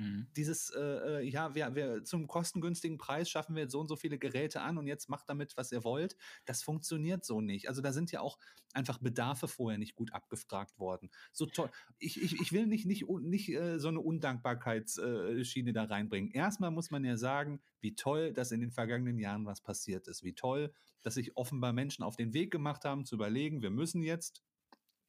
[0.00, 0.26] Mhm.
[0.34, 3.96] Dieses, äh, äh, ja, wir, wir, zum kostengünstigen Preis schaffen wir jetzt so und so
[3.96, 6.16] viele Geräte an und jetzt macht damit, was ihr wollt.
[6.46, 7.68] Das funktioniert so nicht.
[7.68, 8.38] Also da sind ja auch
[8.72, 11.10] einfach Bedarfe vorher nicht gut abgefragt worden.
[11.32, 11.70] So toll.
[11.98, 16.30] Ich, ich, ich will nicht, nicht, nicht äh, so eine Undankbarkeitsschiene da reinbringen.
[16.30, 20.24] Erstmal muss man ja sagen, wie toll, dass in den vergangenen Jahren was passiert ist.
[20.24, 20.72] Wie toll,
[21.02, 24.42] dass sich offenbar Menschen auf den Weg gemacht haben, zu überlegen, wir müssen jetzt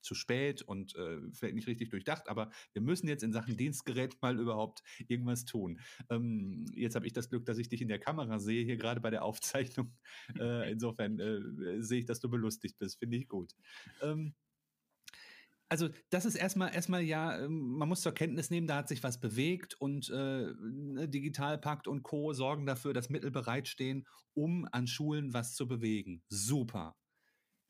[0.01, 4.21] zu spät und äh, vielleicht nicht richtig durchdacht, aber wir müssen jetzt in Sachen Dienstgerät
[4.21, 5.79] mal überhaupt irgendwas tun.
[6.09, 9.01] Ähm, jetzt habe ich das Glück, dass ich dich in der Kamera sehe, hier gerade
[9.01, 9.93] bei der Aufzeichnung.
[10.39, 13.53] Äh, insofern äh, sehe ich, dass du belustigt bist, finde ich gut.
[14.01, 14.33] Ähm,
[15.71, 19.03] also das ist erstmal erstmal ja, ähm, man muss zur Kenntnis nehmen, da hat sich
[19.03, 22.33] was bewegt und äh, ne, Digitalpakt und Co.
[22.33, 26.23] sorgen dafür, dass Mittel bereitstehen, um an Schulen was zu bewegen.
[26.27, 26.97] Super.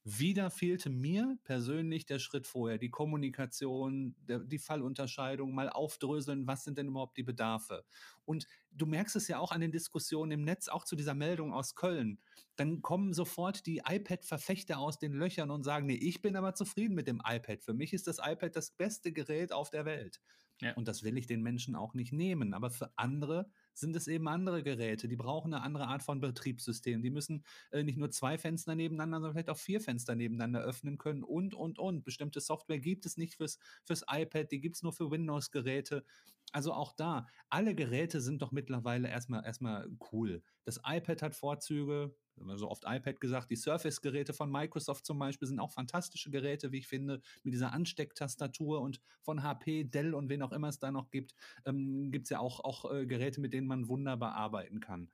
[0.04, 6.64] Wieder fehlte mir persönlich der Schritt vorher, die Kommunikation, der, die Fallunterscheidung, mal aufdröseln, was
[6.64, 7.86] sind denn überhaupt die Bedarfe.
[8.26, 11.54] Und du merkst es ja auch an den Diskussionen im Netz, auch zu dieser Meldung
[11.54, 12.20] aus Köln.
[12.56, 16.96] Dann kommen sofort die iPad-Verfechter aus den Löchern und sagen, nee, ich bin aber zufrieden
[16.96, 17.64] mit dem iPad.
[17.64, 20.20] Für mich ist das iPad das beste Gerät auf der Welt.
[20.62, 20.74] Ja.
[20.74, 22.56] Und das will ich den Menschen auch nicht nehmen.
[22.56, 25.08] Aber für andere sind es eben andere Geräte.
[25.08, 27.02] Die brauchen eine andere Art von Betriebssystem.
[27.02, 30.98] Die müssen äh, nicht nur zwei Fenster nebeneinander, sondern vielleicht auch vier Fenster nebeneinander öffnen
[30.98, 32.04] können und, und, und.
[32.04, 36.04] Bestimmte Software gibt es nicht fürs, fürs iPad, die gibt es nur für Windows-Geräte.
[36.52, 40.44] Also auch da, alle Geräte sind doch mittlerweile erstmal, erstmal cool.
[40.66, 42.14] Das iPad hat Vorzüge,
[42.56, 46.80] so oft iPad gesagt, die Surface-Geräte von Microsoft zum Beispiel sind auch fantastische Geräte, wie
[46.80, 50.92] ich finde, mit dieser Anstecktastatur und von HP, Dell und wen auch immer es da
[50.92, 54.80] noch gibt, ähm, gibt es ja auch, auch äh, Geräte, mit denen man wunderbar arbeiten
[54.80, 55.12] kann.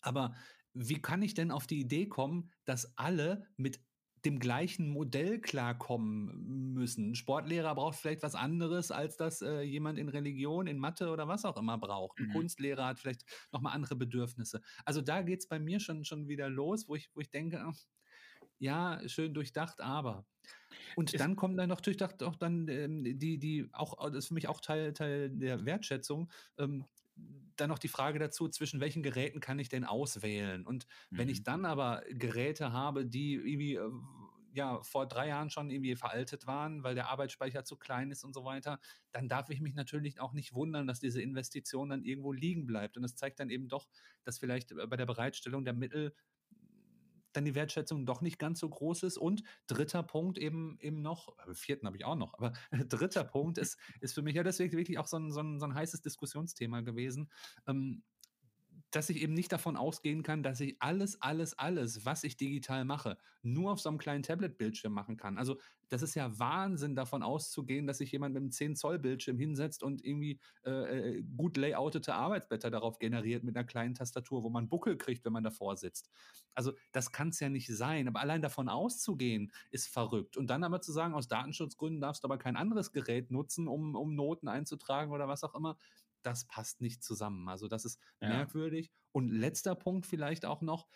[0.00, 0.34] Aber
[0.72, 3.80] wie kann ich denn auf die Idee kommen, dass alle mit
[4.26, 7.12] dem gleichen Modell klarkommen müssen.
[7.12, 11.28] Ein Sportlehrer braucht vielleicht was anderes, als das äh, jemand in Religion, in Mathe oder
[11.28, 12.18] was auch immer braucht.
[12.18, 12.32] Ein mhm.
[12.32, 14.62] Kunstlehrer hat vielleicht nochmal andere Bedürfnisse.
[14.84, 17.64] Also da geht es bei mir schon, schon wieder los, wo ich, wo ich denke,
[18.58, 20.26] ja, schön durchdacht, aber.
[20.96, 24.28] Und es dann kommen dann noch durchdacht auch dann ähm, die, die auch, das ist
[24.28, 26.84] für mich auch Teil, Teil der Wertschätzung, ähm,
[27.56, 30.66] dann noch die Frage dazu, zwischen welchen Geräten kann ich denn auswählen?
[30.66, 31.18] Und mhm.
[31.18, 31.44] wenn ich mhm.
[31.44, 33.90] dann aber Geräte habe, die irgendwie äh,
[34.52, 38.34] ja vor drei Jahren schon irgendwie veraltet waren, weil der Arbeitsspeicher zu klein ist und
[38.34, 38.80] so weiter,
[39.12, 42.96] dann darf ich mich natürlich auch nicht wundern, dass diese Investition dann irgendwo liegen bleibt.
[42.96, 43.88] Und das zeigt dann eben doch,
[44.24, 46.14] dass vielleicht bei der Bereitstellung der Mittel
[47.36, 49.18] dann die Wertschätzung doch nicht ganz so groß ist.
[49.18, 52.52] Und dritter Punkt eben eben noch, vierten habe ich auch noch, aber
[52.88, 55.66] dritter Punkt ist, ist für mich ja deswegen wirklich auch so ein, so ein, so
[55.66, 57.30] ein heißes Diskussionsthema gewesen.
[57.66, 58.02] Ähm,
[58.90, 62.84] dass ich eben nicht davon ausgehen kann, dass ich alles, alles, alles, was ich digital
[62.84, 65.38] mache, nur auf so einem kleinen Tablet-Bildschirm machen kann.
[65.38, 65.58] Also
[65.88, 70.40] das ist ja Wahnsinn, davon auszugehen, dass sich jemand mit einem 10-Zoll-Bildschirm hinsetzt und irgendwie
[70.64, 70.70] äh,
[71.18, 75.32] äh, gut layoutete Arbeitsblätter darauf generiert mit einer kleinen Tastatur, wo man Buckel kriegt, wenn
[75.32, 76.10] man davor sitzt.
[76.54, 78.08] Also das kann es ja nicht sein.
[78.08, 80.36] Aber allein davon auszugehen, ist verrückt.
[80.36, 83.94] Und dann aber zu sagen, aus Datenschutzgründen darfst du aber kein anderes Gerät nutzen, um,
[83.94, 85.76] um Noten einzutragen oder was auch immer,
[86.26, 87.48] das passt nicht zusammen.
[87.48, 88.28] Also das ist ja.
[88.28, 88.90] merkwürdig.
[89.12, 90.88] Und letzter Punkt vielleicht auch noch.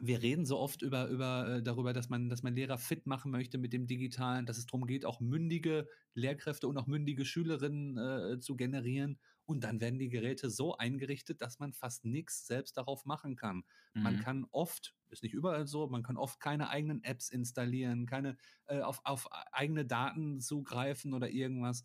[0.00, 3.30] Wir reden so oft über, über, äh, darüber, dass man, dass man Lehrer fit machen
[3.30, 7.96] möchte mit dem Digitalen, dass es darum geht, auch mündige Lehrkräfte und auch mündige Schülerinnen
[7.96, 9.20] äh, zu generieren.
[9.46, 13.62] Und dann werden die Geräte so eingerichtet, dass man fast nichts selbst darauf machen kann.
[13.92, 14.02] Mhm.
[14.02, 18.36] Man kann oft, ist nicht überall so, man kann oft keine eigenen Apps installieren, keine
[18.66, 21.84] äh, auf, auf eigene Daten zugreifen oder irgendwas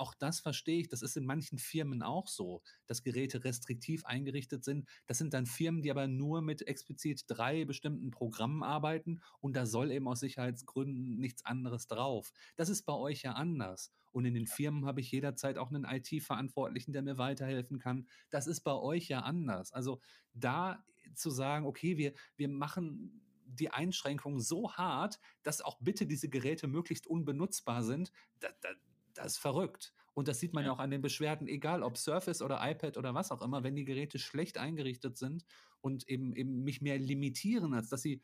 [0.00, 0.88] auch das verstehe ich.
[0.88, 4.88] Das ist in manchen Firmen auch so, dass Geräte restriktiv eingerichtet sind.
[5.06, 9.66] Das sind dann Firmen, die aber nur mit explizit drei bestimmten Programmen arbeiten und da
[9.66, 12.32] soll eben aus Sicherheitsgründen nichts anderes drauf.
[12.56, 13.92] Das ist bei euch ja anders.
[14.12, 18.08] Und in den Firmen habe ich jederzeit auch einen IT-Verantwortlichen, der mir weiterhelfen kann.
[18.30, 19.72] Das ist bei euch ja anders.
[19.72, 20.00] Also
[20.34, 20.84] da
[21.14, 26.66] zu sagen, okay, wir, wir machen die Einschränkungen so hart, dass auch bitte diese Geräte
[26.66, 28.70] möglichst unbenutzbar sind, da, da,
[29.14, 29.92] das ist verrückt.
[30.14, 30.72] Und das sieht man ja.
[30.72, 33.84] auch an den Beschwerden, egal ob Surface oder iPad oder was auch immer, wenn die
[33.84, 35.44] Geräte schlecht eingerichtet sind
[35.80, 38.22] und eben, eben mich mehr limitieren, als dass sie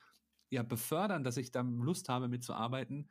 [0.51, 3.09] ja befördern, dass ich da Lust habe mitzuarbeiten,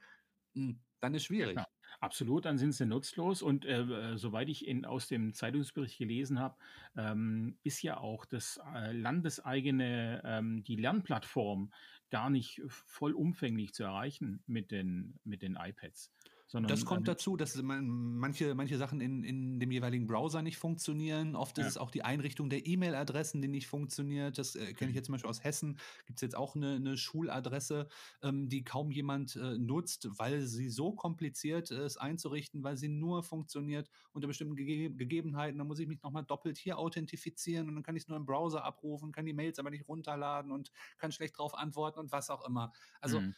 [0.54, 1.58] hm, dann ist schwierig.
[1.58, 1.68] Ja,
[2.00, 3.42] absolut, dann sind sie nutzlos.
[3.42, 6.56] Und äh, äh, soweit ich in, aus dem Zeitungsbericht gelesen habe,
[6.98, 11.72] ähm, ist ja auch das äh, landeseigene, ähm, die Lernplattform
[12.10, 16.12] gar nicht vollumfänglich zu erreichen mit den, mit den iPads.
[16.48, 17.88] Sondern, Das kommt ähm, dazu, dass man
[18.18, 21.36] manche manche Sachen in in dem jeweiligen Browser nicht funktionieren.
[21.36, 21.70] Oft ist ja.
[21.70, 24.40] es auch die Einrichtung der E-Mail-Adressen, die nicht funktioniert.
[24.40, 24.96] Das, äh, kenne ich Mhm.
[24.96, 25.78] jetzt zum Beispiel aus Hessen.
[26.08, 27.88] Gibt's jetzt auch eine 'ne Schuladresse,
[28.24, 33.22] ähm, die kaum jemand, äh, nutzt, weil sie so kompliziert ist einzurichten, weil sie nur
[33.22, 35.60] funktioniert unter bestimmten Gege Gegebenheiten.
[35.60, 38.26] Da muss ich mich noch mal doppelt hier authentifizieren und dann kann ich's nur im
[38.26, 42.32] Browser abrufen, kann die Mails aber nicht runterladen und kann schlecht drauf antworten und was
[42.32, 42.72] auch immer.
[43.02, 43.36] Also Mhm.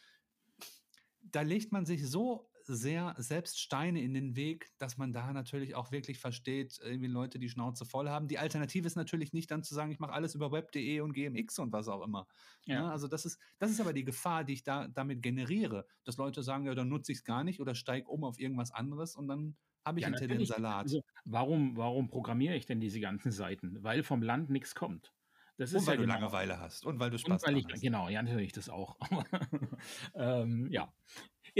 [1.20, 5.74] da legt man sich so sehr selbst Steine in den Weg, dass man da natürlich
[5.74, 8.28] auch wirklich versteht, irgendwie Leute die Schnauze voll haben.
[8.28, 11.58] Die Alternative ist natürlich nicht dann zu sagen, ich mache alles über web.de und GMX
[11.58, 12.28] und was auch immer.
[12.66, 12.84] Ne?
[12.84, 12.90] Ja.
[12.90, 16.42] Also das ist, das ist aber die Gefahr, die ich da damit generiere, dass Leute
[16.42, 19.28] sagen, ja, dann nutze ich es gar nicht oder steige um auf irgendwas anderes und
[19.28, 20.44] dann habe ich Ja, hinter den.
[20.44, 20.82] Salat.
[20.82, 23.82] Also, warum warum programmiere ich denn diese ganzen Seiten?
[23.82, 25.12] Weil vom Land nichts kommt.
[25.56, 27.54] Das Und ist weil ja du genau Langeweile hast und weil du und Spaß weil
[27.54, 27.80] dran ich hast.
[27.80, 28.98] genau, ja, natürlich das auch.
[30.14, 30.92] Ähm, ja.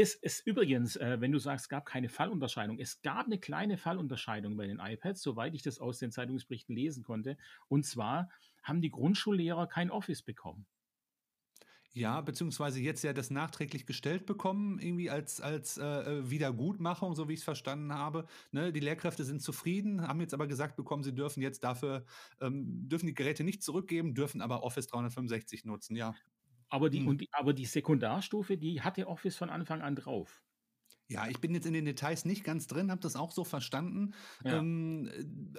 [0.01, 3.77] Es ist übrigens, äh, wenn du sagst, es gab keine Fallunterscheidung, es gab eine kleine
[3.77, 7.37] Fallunterscheidung bei den iPads, soweit ich das aus den Zeitungsberichten lesen konnte.
[7.67, 8.31] Und zwar
[8.63, 10.67] haben die Grundschullehrer kein Office bekommen.
[11.95, 17.29] Ja, beziehungsweise jetzt ja das nachträglich gestellt bekommen, irgendwie als, als äh, äh, Wiedergutmachung, so
[17.29, 18.27] wie ich es verstanden habe.
[18.53, 22.05] Ne, die Lehrkräfte sind zufrieden, haben jetzt aber gesagt bekommen, sie dürfen jetzt dafür,
[22.41, 25.97] ähm, dürfen die Geräte nicht zurückgeben, dürfen aber Office 365 nutzen.
[25.97, 26.15] Ja,
[26.69, 27.09] Aber die hm.
[27.09, 30.43] und die aber die Sekundarstufe, die hatte Office von Anfang an drauf.
[31.11, 34.15] Ja, ich bin jetzt in den Details nicht ganz drin, habe das auch so verstanden.
[34.45, 34.59] Ja.
[34.59, 35.59] Ähm, äh,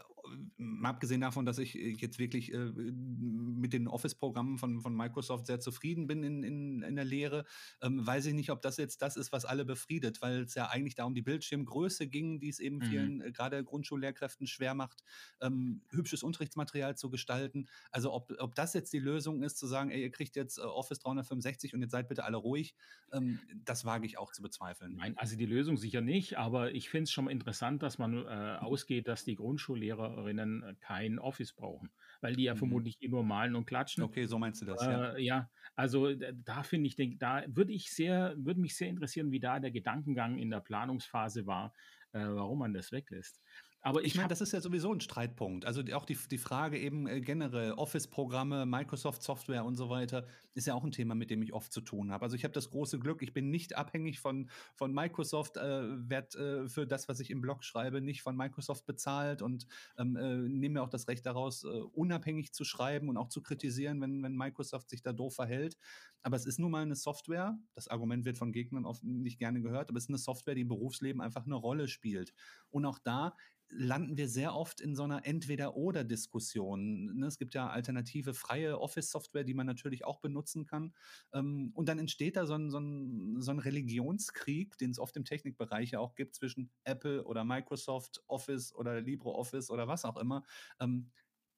[0.58, 5.48] mal abgesehen davon, dass ich äh, jetzt wirklich äh, mit den Office-Programmen von, von Microsoft
[5.48, 7.46] sehr zufrieden bin in, in, in der Lehre,
[7.82, 10.68] ähm, weiß ich nicht, ob das jetzt das ist, was alle befriedet, weil es ja
[10.68, 12.84] eigentlich da um die Bildschirmgröße ging, die es eben Mhm.
[12.84, 15.04] vielen, äh, gerade Grundschullehrkräften schwer macht,
[15.42, 17.68] ähm, hübsches Unterrichtsmaterial zu gestalten.
[17.92, 20.62] Also ob, ob das jetzt die Lösung ist, zu sagen, ey, ihr kriegt jetzt äh,
[20.62, 22.76] Office 365 und jetzt seid bitte alle ruhig,
[23.12, 24.96] ähm, das wage ich auch zu bezweifeln.
[24.96, 28.26] Nein, also die Lösung sicher nicht, aber ich finde es schon mal interessant, dass man
[28.26, 31.91] äh, ausgeht, dass die Grundschullehrerinnen äh, kein Office brauchen,
[32.22, 32.55] weil die ja Mhm.
[32.55, 34.03] vermutlich eh nur malen und klatschen.
[34.03, 35.05] Okay, so meinst du das, ja.
[35.15, 39.32] Äh, ja, also da finde ich, denk, da würde ich sehr, würde mich sehr interessieren,
[39.32, 41.74] wie da der Gedankengang in der Planungsphase war,
[42.13, 43.41] äh, warum man das weglässt.
[43.82, 45.66] Aber Ich ich meine, das ist ja sowieso ein Streitpunkt.
[45.66, 50.74] Also auch die, die Frage eben äh, generell, Office-Programme, Microsoft-Software und so weiter, ist ja
[50.74, 52.24] auch ein Thema, mit dem ich oft zu tun habe.
[52.24, 56.64] Also ich habe das große Glück, ich bin nicht abhängig von, von Microsoft, äh, werde
[56.66, 59.66] äh, für das, was ich im Blog schreibe, nicht von Microsoft bezahlt und
[59.98, 63.42] ähm, äh, nehme mir auch das Recht daraus, äh, unabhängig zu schreiben und auch zu
[63.42, 65.78] kritisieren, wenn, wenn Microsoft sich da doof verhält.
[66.22, 69.62] Aber es ist nun mal eine Software, das Argument wird von Gegnern oft nicht gerne
[69.62, 72.34] gehört, aber es ist eine Software, die im Berufsleben einfach eine Rolle spielt.
[72.72, 73.38] Und auch da
[73.70, 77.17] landen wir sehr oft in so einer Entweder-Oder-Diskussion.
[77.17, 77.28] Ne?
[77.28, 80.93] Es gibt ja alternative freie Office-Software, die man natürlich auch benutzen kann.
[81.34, 85.15] Ähm, und dann entsteht da so ein, so ein, so ein Religionskrieg, den es oft
[85.17, 90.17] im Technikbereich ja auch gibt, zwischen Apple oder Microsoft Office oder LibreOffice oder was auch
[90.17, 90.43] immer.
[90.80, 91.11] Ähm,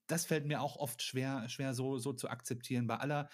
[0.07, 2.87] das fällt mir auch oft schwer, schwer so, so zu akzeptieren.
[2.87, 3.29] Bei aller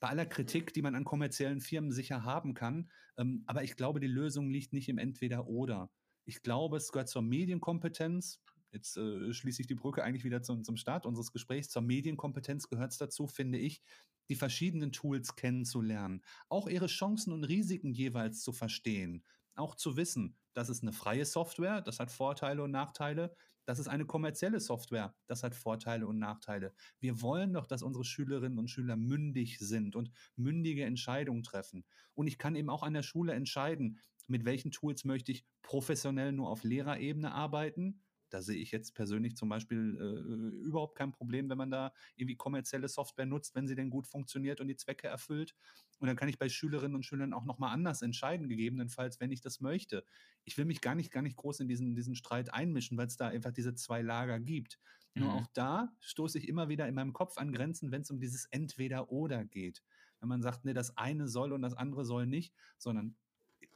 [0.00, 2.90] bei aller Kritik, die man an kommerziellen Firmen sicher haben kann.
[3.16, 5.90] Ähm, aber ich glaube, die Lösung liegt nicht im Entweder-Oder.
[6.28, 8.42] Ich glaube, es gehört zur Medienkompetenz.
[8.70, 11.70] Jetzt äh, schließe ich die Brücke eigentlich wieder zum, zum Start unseres Gesprächs.
[11.70, 13.80] Zur Medienkompetenz gehört es dazu, finde ich,
[14.28, 19.24] die verschiedenen Tools kennenzulernen, auch ihre Chancen und Risiken jeweils zu verstehen,
[19.54, 23.88] auch zu wissen, das ist eine freie Software, das hat Vorteile und Nachteile, das ist
[23.88, 26.74] eine kommerzielle Software, das hat Vorteile und Nachteile.
[27.00, 31.86] Wir wollen doch, dass unsere Schülerinnen und Schüler mündig sind und mündige Entscheidungen treffen.
[32.12, 33.98] Und ich kann eben auch an der Schule entscheiden,
[34.28, 38.02] mit welchen Tools möchte ich professionell nur auf Lehrerebene arbeiten.
[38.30, 42.36] Da sehe ich jetzt persönlich zum Beispiel äh, überhaupt kein Problem, wenn man da irgendwie
[42.36, 45.54] kommerzielle Software nutzt, wenn sie denn gut funktioniert und die Zwecke erfüllt.
[45.98, 49.40] Und dann kann ich bei Schülerinnen und Schülern auch nochmal anders entscheiden, gegebenenfalls, wenn ich
[49.40, 50.04] das möchte.
[50.44, 53.16] Ich will mich gar nicht, gar nicht groß in diesen, diesen Streit einmischen, weil es
[53.16, 54.78] da einfach diese zwei Lager gibt.
[55.14, 55.22] Mhm.
[55.22, 58.20] Nur auch da stoße ich immer wieder in meinem Kopf an Grenzen, wenn es um
[58.20, 59.82] dieses Entweder-Oder geht.
[60.20, 63.16] Wenn man sagt, nee, das eine soll und das andere soll nicht, sondern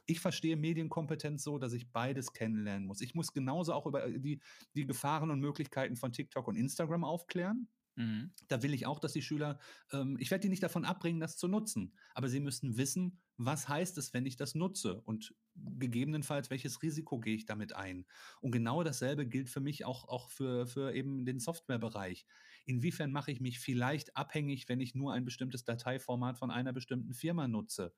[0.05, 3.01] ich verstehe Medienkompetenz so, dass ich beides kennenlernen muss.
[3.01, 4.41] Ich muss genauso auch über die,
[4.75, 7.67] die Gefahren und Möglichkeiten von TikTok und Instagram aufklären.
[7.95, 8.31] Mhm.
[8.47, 9.59] Da will ich auch, dass die Schüler,
[9.91, 13.67] ähm, ich werde die nicht davon abbringen, das zu nutzen, aber sie müssen wissen, was
[13.67, 18.05] heißt es, wenn ich das nutze und gegebenenfalls, welches Risiko gehe ich damit ein.
[18.41, 22.25] Und genau dasselbe gilt für mich auch, auch für, für eben den Softwarebereich.
[22.65, 27.13] Inwiefern mache ich mich vielleicht abhängig, wenn ich nur ein bestimmtes Dateiformat von einer bestimmten
[27.13, 27.93] Firma nutze?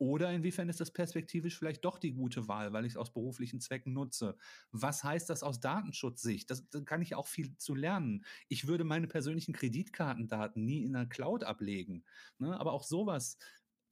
[0.00, 3.60] Oder inwiefern ist das perspektivisch vielleicht doch die gute Wahl, weil ich es aus beruflichen
[3.60, 4.34] Zwecken nutze?
[4.72, 6.50] Was heißt das aus Datenschutzsicht?
[6.50, 8.24] Das, da kann ich auch viel zu lernen.
[8.48, 12.02] Ich würde meine persönlichen Kreditkartendaten nie in der Cloud ablegen.
[12.38, 12.58] Ne?
[12.58, 13.36] Aber auch sowas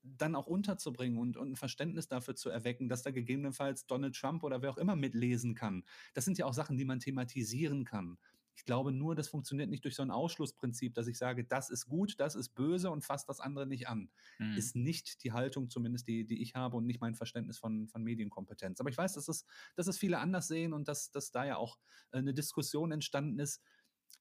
[0.02, 4.44] dann auch unterzubringen und, und ein Verständnis dafür zu erwecken, dass da gegebenenfalls Donald Trump
[4.44, 5.84] oder wer auch immer mitlesen kann.
[6.14, 8.16] Das sind ja auch Sachen, die man thematisieren kann.
[8.58, 11.86] Ich glaube nur, das funktioniert nicht durch so ein Ausschlussprinzip, dass ich sage, das ist
[11.86, 14.10] gut, das ist böse und fasst das andere nicht an.
[14.40, 14.56] Mhm.
[14.56, 18.02] Ist nicht die Haltung, zumindest die, die ich habe und nicht mein Verständnis von, von
[18.02, 18.80] Medienkompetenz.
[18.80, 19.46] Aber ich weiß, dass es,
[19.76, 21.78] dass es viele anders sehen und dass, dass da ja auch
[22.10, 23.62] äh, eine Diskussion entstanden ist,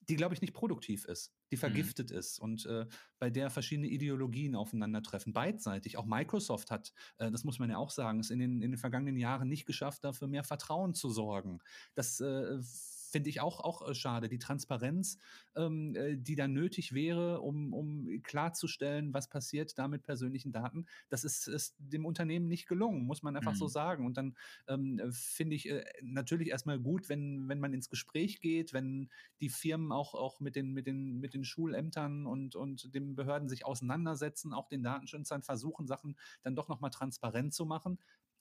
[0.02, 1.62] die, glaube ich, nicht produktiv ist, die mhm.
[1.62, 2.18] vergiftet mhm.
[2.18, 2.86] ist und äh,
[3.18, 5.98] bei der verschiedene Ideologien aufeinandertreffen, beidseitig.
[5.98, 8.78] Auch Microsoft hat, äh, das muss man ja auch sagen, es in den, in den
[8.78, 11.58] vergangenen Jahren nicht geschafft, dafür mehr Vertrauen zu sorgen.
[11.96, 12.60] Das äh,
[13.08, 14.28] finde ich auch, auch äh, schade.
[14.28, 15.18] Die Transparenz,
[15.56, 20.86] ähm, äh, die da nötig wäre, um, um klarzustellen, was passiert da mit persönlichen Daten,
[21.10, 23.58] das ist, ist dem Unternehmen nicht gelungen, muss man einfach mhm.
[23.58, 24.06] so sagen.
[24.06, 24.36] Und dann
[24.68, 29.10] ähm, finde ich äh, natürlich erstmal gut, wenn, wenn man ins Gespräch geht, wenn
[29.42, 33.50] die Firmen auch, auch mit, den, mit, den, mit den Schulämtern und, und den Behörden
[33.50, 38.00] sich auseinandersetzen, auch den Datenschützern versuchen, Sachen dann doch nochmal transparent zu machen.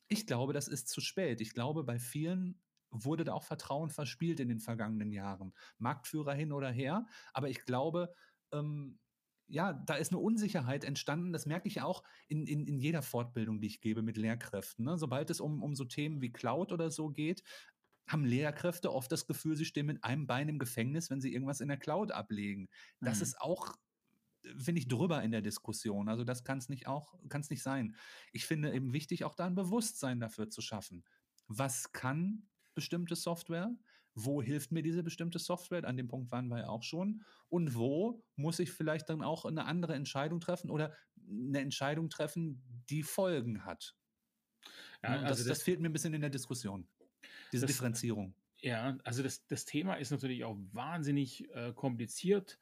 [0.09, 1.41] Ich glaube, das ist zu spät.
[1.41, 2.61] Ich glaube, bei vielen
[3.05, 5.53] wurde da auch Vertrauen verspielt in den vergangenen Jahren.
[5.79, 7.07] Marktführer hin oder her.
[7.33, 8.13] Aber ich glaube,
[8.53, 8.99] ähm,
[9.49, 11.33] ja, da ist eine Unsicherheit entstanden.
[11.33, 14.85] Das merke ich ja auch in, in, in jeder Fortbildung, die ich gebe mit Lehrkräften.
[14.85, 14.99] Ne?
[14.99, 17.43] Sobald es um, um so Themen wie Cloud oder so geht,
[18.09, 21.61] haben Lehrkräfte oft das Gefühl, sie stehen mit einem Bein im Gefängnis, wenn sie irgendwas
[21.61, 22.69] in der Cloud ablegen.
[23.01, 23.23] Das mhm.
[23.23, 23.77] ist auch
[24.59, 26.09] finde ich drüber in der Diskussion.
[26.09, 27.97] Also das kann es nicht auch, kann es nicht sein.
[28.33, 31.05] Ich finde eben wichtig, auch da ein Bewusstsein dafür zu schaffen.
[31.49, 33.75] Was kann bestimmte Software?
[34.15, 35.85] Wo hilft mir diese bestimmte Software?
[35.85, 37.25] An dem Punkt waren wir ja auch schon.
[37.49, 40.95] Und wo muss ich vielleicht dann auch eine andere Entscheidung treffen oder
[41.29, 43.97] eine Entscheidung treffen, die Folgen hat?
[45.03, 46.89] Ja, also das, das, das, fehlt mir ein bisschen in der Diskussion,
[47.53, 48.35] diese das, Differenzierung.
[48.61, 52.59] Ja, also das, das Thema ist natürlich auch wahnsinnig äh, kompliziert.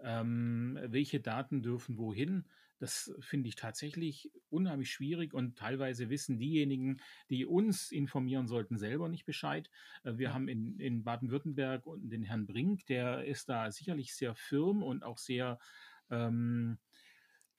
[0.00, 2.44] Ähm, welche Daten dürfen wohin?
[2.84, 6.98] Das finde ich tatsächlich unheimlich schwierig und teilweise wissen diejenigen,
[7.30, 9.70] die uns informieren sollten, selber nicht Bescheid.
[10.02, 10.34] Äh, wir ja.
[10.34, 15.16] haben in, in Baden-Württemberg den Herrn Brink, der ist da sicherlich sehr firm und auch
[15.16, 15.58] sehr
[16.10, 16.76] ähm,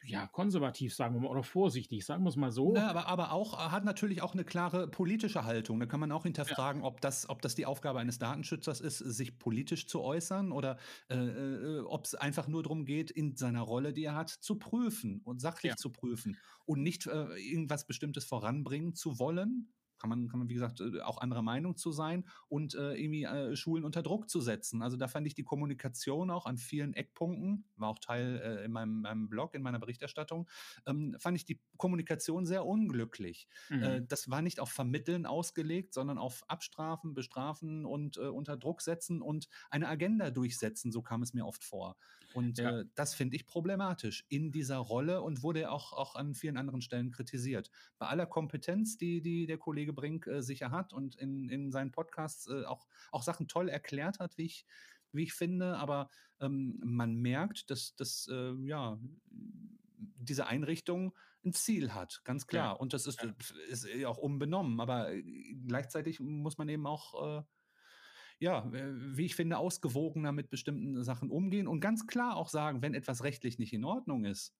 [0.05, 2.73] ja, konservativ, sagen wir mal, oder vorsichtig, sagen wir es mal so.
[2.73, 5.79] Na, aber, aber auch, hat natürlich auch eine klare politische Haltung.
[5.79, 6.87] Da kann man auch hinterfragen, ja.
[6.87, 10.77] ob, das, ob das die Aufgabe eines Datenschützers ist, sich politisch zu äußern oder
[11.09, 14.57] äh, äh ob es einfach nur darum geht, in seiner Rolle, die er hat, zu
[14.57, 15.75] prüfen und sachlich ja.
[15.75, 20.53] zu prüfen und nicht äh, irgendwas Bestimmtes voranbringen zu wollen, kann man, kann man, wie
[20.53, 24.41] gesagt, äh, auch anderer Meinung zu sein und äh, irgendwie äh, Schulen unter Druck zu
[24.41, 24.81] setzen.
[24.81, 28.71] Also da fand ich die Kommunikation auch an vielen Eckpunkten, war auch Teil äh, in
[28.71, 30.49] meinem, meinem, Blog, in meiner Berichterstattung,
[30.85, 33.47] ähm, fand ich die Kommunikation sehr unglücklich.
[33.69, 33.83] Mhm.
[33.83, 38.81] Äh, das war nicht auf Vermitteln ausgelegt, sondern auf Abstrafen, Bestrafen und äh, unter Druck
[38.81, 41.97] setzen und eine Agenda durchsetzen, so kam es mir oft vor.
[42.35, 42.83] Und ja.
[42.95, 47.11] das finde ich problematisch in dieser Rolle und wurde auch, auch an vielen anderen Stellen
[47.11, 47.71] kritisiert.
[47.97, 51.91] Bei aller Kompetenz, die, die der Kollege Brink äh, sicher hat und in, in seinen
[51.91, 54.65] Podcasts äh, auch, auch Sachen toll erklärt hat, wie ich,
[55.13, 55.77] wie ich finde.
[55.77, 56.09] Aber
[56.41, 58.99] ähm, man merkt, dass, dass äh, ja,
[59.97, 61.15] diese Einrichtung
[61.45, 62.73] ein Ziel hat, ganz klar.
[62.73, 62.79] Ja.
[62.79, 63.33] Und das ist, ja.
[63.69, 64.81] ist auch unbenommen.
[64.81, 65.23] Aber äh,
[65.67, 67.43] gleichzeitig muss man eben auch äh,
[68.39, 72.93] ja, wie ich finde, ausgewogener mit bestimmten Sachen umgehen und ganz klar auch sagen, wenn
[72.93, 74.53] etwas rechtlich nicht in Ordnung ist.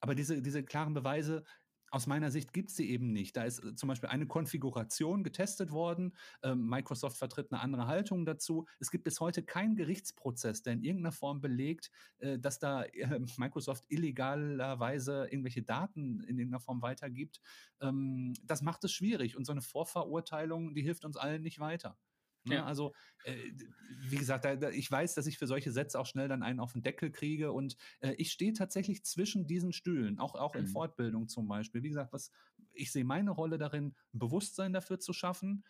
[0.00, 1.44] Aber diese, diese klaren Beweise,
[1.90, 3.36] aus meiner Sicht gibt es sie eben nicht.
[3.36, 6.14] Da ist äh, zum Beispiel eine Konfiguration getestet worden.
[6.42, 8.66] Ähm, Microsoft vertritt eine andere Haltung dazu.
[8.78, 13.20] Es gibt bis heute keinen Gerichtsprozess, der in irgendeiner Form belegt, äh, dass da äh,
[13.38, 17.40] Microsoft illegalerweise irgendwelche Daten in irgendeiner Form weitergibt.
[17.80, 21.96] Ähm, das macht es schwierig und so eine Vorverurteilung, die hilft uns allen nicht weiter.
[22.48, 22.56] Ne?
[22.56, 22.64] Ja.
[22.64, 22.94] Also,
[23.24, 23.34] äh,
[24.08, 26.60] wie gesagt, da, da, ich weiß, dass ich für solche Sätze auch schnell dann einen
[26.60, 30.64] auf den Deckel kriege und äh, ich stehe tatsächlich zwischen diesen Stühlen, auch, auch in
[30.64, 30.68] mhm.
[30.68, 31.82] Fortbildung zum Beispiel.
[31.82, 32.30] Wie gesagt, was,
[32.72, 35.64] ich sehe meine Rolle darin, Bewusstsein dafür zu schaffen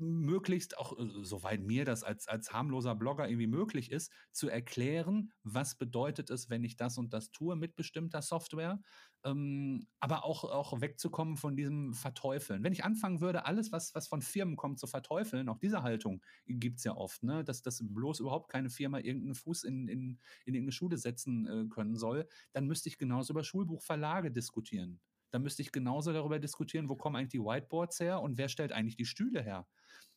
[0.00, 5.30] möglichst auch, äh, soweit mir das als, als harmloser Blogger irgendwie möglich ist, zu erklären,
[5.42, 8.80] was bedeutet es, wenn ich das und das tue mit bestimmter Software,
[9.24, 12.62] ähm, aber auch, auch wegzukommen von diesem Verteufeln.
[12.62, 16.22] Wenn ich anfangen würde, alles, was, was von Firmen kommt, zu verteufeln, auch diese Haltung
[16.46, 17.44] gibt es ja oft, ne?
[17.44, 21.68] dass, dass bloß überhaupt keine Firma irgendeinen Fuß in, in, in irgendeine Schule setzen äh,
[21.68, 25.00] können soll, dann müsste ich genauso über Schulbuchverlage diskutieren.
[25.30, 28.72] Dann müsste ich genauso darüber diskutieren, wo kommen eigentlich die Whiteboards her und wer stellt
[28.72, 29.66] eigentlich die Stühle her.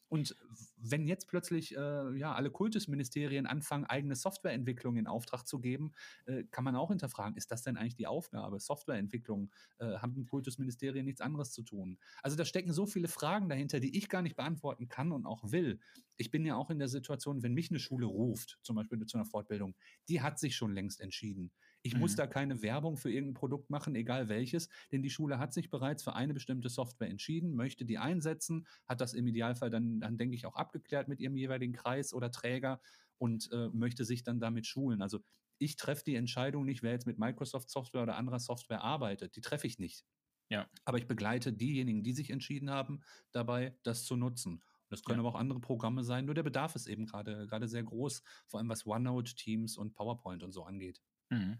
[0.09, 0.35] Und
[0.75, 5.93] wenn jetzt plötzlich äh, ja, alle Kultusministerien anfangen, eigene Softwareentwicklung in Auftrag zu geben,
[6.25, 8.59] äh, kann man auch hinterfragen, ist das denn eigentlich die Aufgabe?
[8.59, 11.99] Softwareentwicklung äh, haben Kultusministerien nichts anderes zu tun.
[12.23, 15.51] Also da stecken so viele Fragen dahinter, die ich gar nicht beantworten kann und auch
[15.51, 15.79] will.
[16.17, 19.17] Ich bin ja auch in der Situation, wenn mich eine Schule ruft, zum Beispiel zu
[19.17, 19.75] einer Fortbildung,
[20.09, 21.51] die hat sich schon längst entschieden.
[21.81, 22.01] Ich mhm.
[22.01, 25.69] muss da keine Werbung für irgendein Produkt machen, egal welches, denn die Schule hat sich
[25.69, 30.17] bereits für eine bestimmte Software entschieden, möchte die einsetzen, hat das im Idealfall dann, dann
[30.17, 32.81] denke ich, auch abgeklärt mit ihrem jeweiligen Kreis oder Träger
[33.17, 35.01] und äh, möchte sich dann damit schulen.
[35.01, 35.19] Also
[35.57, 39.35] ich treffe die Entscheidung nicht, wer jetzt mit Microsoft Software oder anderer Software arbeitet.
[39.35, 40.05] Die treffe ich nicht.
[40.49, 40.67] Ja.
[40.85, 43.01] Aber ich begleite diejenigen, die sich entschieden haben,
[43.31, 44.63] dabei, das zu nutzen.
[44.89, 45.25] Das können ja.
[45.25, 48.59] aber auch andere Programme sein, nur der Bedarf ist eben gerade gerade sehr groß, vor
[48.59, 50.99] allem was OneNote, Teams und PowerPoint und so angeht.
[51.29, 51.59] Mhm.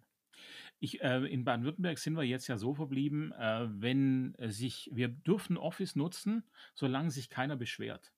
[0.80, 5.58] Ich, äh, in Baden-Württemberg sind wir jetzt ja so verblieben, äh, wenn sich, wir dürfen
[5.58, 8.14] Office nutzen, solange sich keiner beschwert.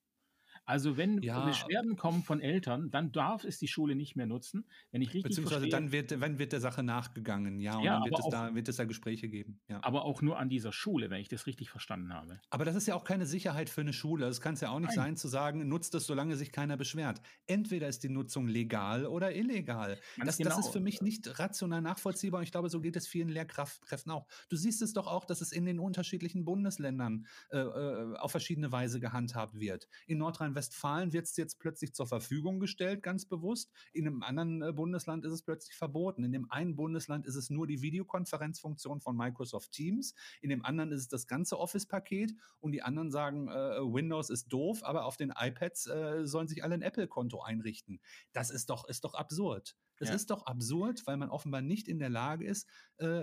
[0.72, 1.44] Also wenn ja.
[1.44, 4.64] Beschwerden kommen von Eltern, dann darf es die Schule nicht mehr nutzen.
[4.92, 7.96] Wenn ich richtig Beziehungsweise verstehe, dann wird, wenn wird der Sache nachgegangen, ja, und ja,
[7.96, 9.60] dann wird es, auch, da, wird es da Gespräche geben.
[9.68, 9.80] Ja.
[9.84, 12.40] Aber auch nur an dieser Schule, wenn ich das richtig verstanden habe.
[12.50, 14.28] Aber das ist ja auch keine Sicherheit für eine Schule.
[14.28, 15.08] Es kann es ja auch nicht Nein.
[15.08, 17.22] sein, zu sagen, nutzt es, solange sich keiner beschwert.
[17.48, 20.00] Entweder ist die Nutzung legal oder illegal.
[20.24, 20.52] Das, genau.
[20.52, 24.10] das, ist für mich nicht rational nachvollziehbar und ich glaube, so geht es vielen Lehrkräften
[24.10, 24.26] auch.
[24.48, 28.72] Du siehst es doch auch, dass es in den unterschiedlichen Bundesländern äh, äh auf verschiedene
[28.72, 29.90] Weise gehandhabt wird.
[30.08, 33.72] In Nordrhein Nordrhein-Westfalen wird es jetzt plötzlich zur Verfügung gestellt, ganz bewusst.
[33.94, 36.24] In einem anderen äh, Bundesland ist es plötzlich verboten.
[36.24, 40.14] In dem einen Bundesland ist es nur die Videokonferenzfunktion von Microsoft Teams.
[40.42, 42.34] In dem anderen ist es das ganze Office-Paket.
[42.60, 46.64] Und die anderen sagen, äh, Windows ist doof, aber auf den iPads äh, sollen sich
[46.64, 48.00] alle ein Apple-Konto einrichten.
[48.34, 49.76] Das ist doch, ist doch absurd.
[50.02, 50.16] Das ja.
[50.16, 53.22] ist doch absurd, weil man offenbar nicht in der Lage ist, äh,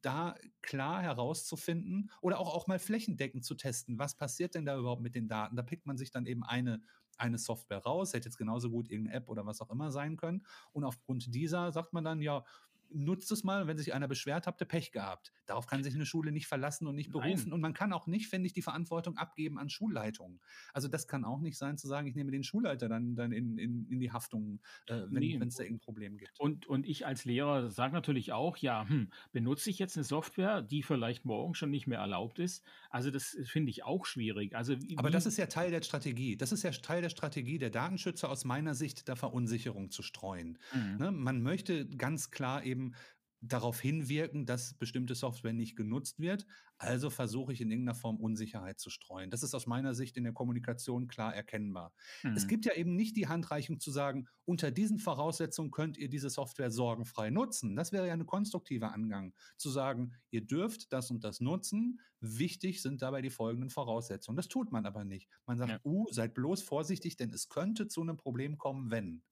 [0.00, 5.02] da klar herauszufinden oder auch, auch mal flächendeckend zu testen, was passiert denn da überhaupt
[5.02, 5.56] mit den Daten.
[5.56, 6.80] Da pickt man sich dann eben eine,
[7.18, 10.42] eine Software raus, hätte jetzt genauso gut irgendeine App oder was auch immer sein können.
[10.72, 12.46] Und aufgrund dieser sagt man dann, ja,
[12.90, 15.32] nutzt es mal, wenn sich einer beschwert, habt ihr Pech gehabt.
[15.46, 17.44] Darauf kann sich eine Schule nicht verlassen und nicht berufen.
[17.44, 17.52] Nein.
[17.52, 20.40] Und man kann auch nicht, finde ich, die Verantwortung abgeben an Schulleitungen.
[20.72, 23.58] Also das kann auch nicht sein, zu sagen, ich nehme den Schulleiter dann, dann in,
[23.58, 25.38] in, in die Haftung, äh, wenn nee.
[25.46, 26.38] es da irgendein Problem gibt.
[26.38, 30.62] Und, und ich als Lehrer sage natürlich auch, ja, hm, benutze ich jetzt eine Software,
[30.62, 32.64] die vielleicht morgen schon nicht mehr erlaubt ist?
[32.90, 34.54] Also das finde ich auch schwierig.
[34.54, 36.36] Also Aber das ist ja Teil der Strategie.
[36.36, 40.58] Das ist ja Teil der Strategie der Datenschützer aus meiner Sicht, da Verunsicherung zu streuen.
[40.74, 40.96] Mhm.
[40.98, 41.12] Ne?
[41.12, 42.94] Man möchte ganz klar eben eben
[43.42, 46.46] darauf hinwirken, dass bestimmte Software nicht genutzt wird.
[46.78, 49.30] Also versuche ich in irgendeiner Form Unsicherheit zu streuen.
[49.30, 51.92] Das ist aus meiner Sicht in der Kommunikation klar erkennbar.
[52.22, 52.34] Hm.
[52.34, 56.30] Es gibt ja eben nicht die Handreichung zu sagen, unter diesen Voraussetzungen könnt ihr diese
[56.30, 57.76] Software sorgenfrei nutzen.
[57.76, 62.00] Das wäre ja ein konstruktiver Angang, zu sagen, ihr dürft das und das nutzen.
[62.20, 64.36] Wichtig sind dabei die folgenden Voraussetzungen.
[64.36, 65.28] Das tut man aber nicht.
[65.46, 65.80] Man sagt, ja.
[65.84, 69.22] uh, seid bloß vorsichtig, denn es könnte zu einem Problem kommen, wenn.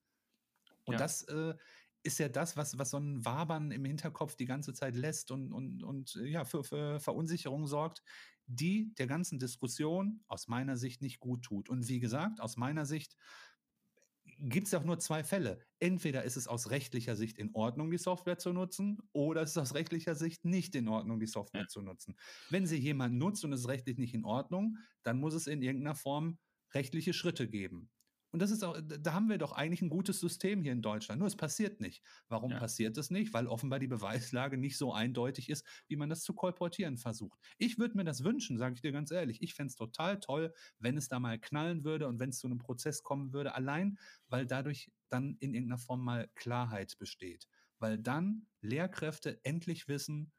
[0.85, 0.99] Und ja.
[0.99, 1.55] das äh,
[2.05, 5.53] ist ja das, was, was so ein Wabern im Hinterkopf die ganze Zeit lässt und,
[5.53, 8.03] und, und äh, ja, für, für Verunsicherung sorgt,
[8.47, 11.71] die der ganzen Diskussion aus meiner Sicht nicht gut tut.
[11.71, 13.17] Und wie gesagt, aus meiner Sicht
[14.39, 15.65] gibt es auch nur zwei Fälle.
[15.81, 19.59] Entweder ist es aus rechtlicher Sicht in Ordnung, die Software zu nutzen, oder es ist
[19.59, 21.69] aus rechtlicher Sicht nicht in Ordnung, die Software ja.
[21.69, 22.17] zu nutzen.
[22.51, 25.63] Wenn sie jemand nutzt und es ist rechtlich nicht in Ordnung, dann muss es in
[25.63, 26.39] irgendeiner Form
[26.75, 27.91] rechtliche Schritte geben.
[28.35, 31.21] Und das ist auch, da haben wir doch eigentlich ein gutes System hier in Deutschland.
[31.21, 32.03] Nur es passiert nicht.
[32.27, 32.59] Warum ja.
[32.59, 33.33] passiert es nicht?
[33.33, 37.39] Weil offenbar die Beweislage nicht so eindeutig ist, wie man das zu kolportieren versucht.
[37.59, 39.41] Ich würde mir das wünschen, sage ich dir ganz ehrlich.
[39.41, 42.49] Ich fände es total toll, wenn es da mal knallen würde und wenn es zu
[42.49, 43.55] einem Prozess kommen würde.
[43.55, 47.47] Allein, weil dadurch dann in irgendeiner Form mal Klarheit besteht.
[47.79, 50.33] Weil dann Lehrkräfte endlich wissen,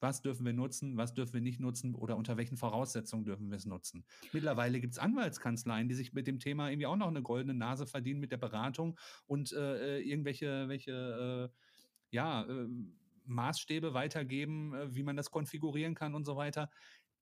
[0.00, 3.56] was dürfen wir nutzen, was dürfen wir nicht nutzen oder unter welchen Voraussetzungen dürfen wir
[3.56, 4.04] es nutzen.
[4.32, 7.86] Mittlerweile gibt es Anwaltskanzleien, die sich mit dem Thema irgendwie auch noch eine goldene Nase
[7.86, 11.56] verdienen mit der Beratung und äh, äh irgendwelche welche, äh,
[12.10, 12.68] ja, äh,
[13.28, 16.70] Maßstäbe weitergeben, äh, wie man das konfigurieren kann und so weiter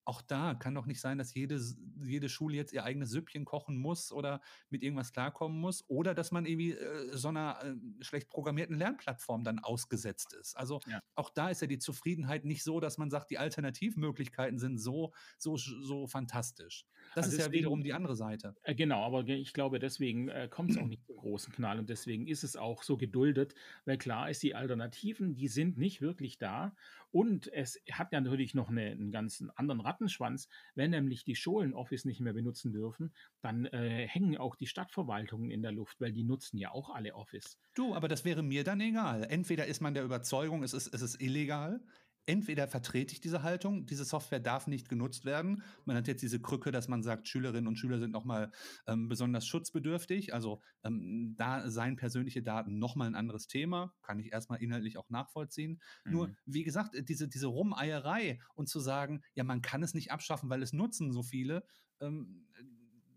[0.07, 1.61] auch da kann doch nicht sein, dass jede,
[2.03, 4.41] jede Schule jetzt ihr eigenes Süppchen kochen muss oder
[4.71, 9.43] mit irgendwas klarkommen muss oder dass man irgendwie äh, so einer äh, schlecht programmierten Lernplattform
[9.43, 10.57] dann ausgesetzt ist.
[10.57, 11.01] Also ja.
[11.17, 15.13] auch da ist ja die Zufriedenheit nicht so, dass man sagt, die Alternativmöglichkeiten sind so,
[15.39, 16.87] so, so fantastisch.
[17.17, 18.55] Das also ist deswegen, ja wiederum die andere Seite.
[18.63, 21.91] Äh, genau, aber ich glaube, deswegen äh, kommt es auch nicht zum großen Knall und
[21.91, 23.55] deswegen ist es auch so geduldet,
[23.87, 26.77] weil klar ist, die Alternativen, die sind nicht wirklich da
[27.11, 30.49] und es hat ja natürlich noch eine, einen ganz anderen Rat Rattenschwanz.
[30.75, 35.51] Wenn nämlich die Schulen Office nicht mehr benutzen dürfen, dann äh, hängen auch die Stadtverwaltungen
[35.51, 37.59] in der Luft, weil die nutzen ja auch alle Office.
[37.75, 39.25] Du, aber das wäre mir dann egal.
[39.25, 41.81] Entweder ist man der Überzeugung, es ist, es ist illegal,
[42.27, 45.63] entweder vertrete ich diese Haltung, diese Software darf nicht genutzt werden.
[45.85, 48.51] Man hat jetzt diese Krücke, dass man sagt, Schülerinnen und Schüler sind nochmal
[48.87, 50.35] ähm, besonders schutzbedürftig.
[50.35, 55.09] Also ähm, da seien persönliche Daten nochmal ein anderes Thema, kann ich erstmal inhaltlich auch
[55.09, 55.81] nachvollziehen.
[56.05, 56.13] Mhm.
[56.13, 60.51] Nur, wie gesagt, diese, diese Rumeierei und zu sagen, ja, man kann es nicht abschaffen,
[60.51, 61.65] weil es nutzen so viele,
[62.01, 62.47] ähm,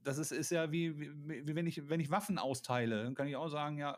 [0.03, 3.27] das ist, ist ja wie, wie, wie, wenn, ich, wenn ich Waffen austeile, dann kann
[3.27, 3.97] ich auch sagen, ja,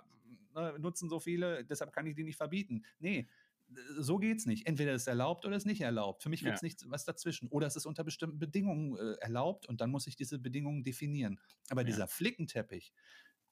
[0.56, 2.84] äh, nutzen so viele, deshalb kann ich die nicht verbieten.
[3.00, 3.30] Nee,
[3.98, 4.68] so geht's nicht.
[4.68, 6.24] Entweder ist es erlaubt oder es ist nicht erlaubt.
[6.24, 6.66] Für mich gibt es ja.
[6.66, 7.48] nichts was dazwischen.
[7.50, 11.40] Oder es ist unter bestimmten Bedingungen äh, erlaubt und dann muss ich diese Bedingungen definieren.
[11.70, 11.88] Aber ja.
[11.88, 12.94] dieser Flickenteppich,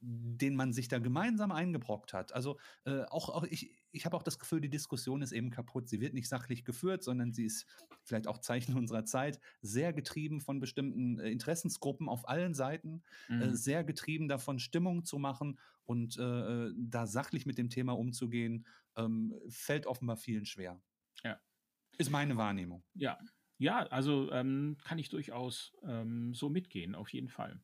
[0.01, 2.33] den man sich da gemeinsam eingebrockt hat.
[2.33, 5.89] Also äh, auch, auch ich, ich habe auch das Gefühl, die Diskussion ist eben kaputt.
[5.89, 7.65] Sie wird nicht sachlich geführt, sondern sie ist
[8.03, 13.33] vielleicht auch Zeichen unserer Zeit, sehr getrieben von bestimmten äh, Interessensgruppen auf allen Seiten, äh,
[13.33, 13.41] mhm.
[13.41, 17.97] äh, sehr getrieben davon, Stimmung zu machen und äh, äh, da sachlich mit dem Thema
[17.97, 20.81] umzugehen, ähm, fällt offenbar vielen schwer.
[21.23, 21.39] Ja.
[21.97, 22.83] Ist meine Wahrnehmung.
[22.93, 23.19] Ja.
[23.61, 27.59] Ja, also ähm, kann ich durchaus ähm, so mitgehen, auf jeden Fall.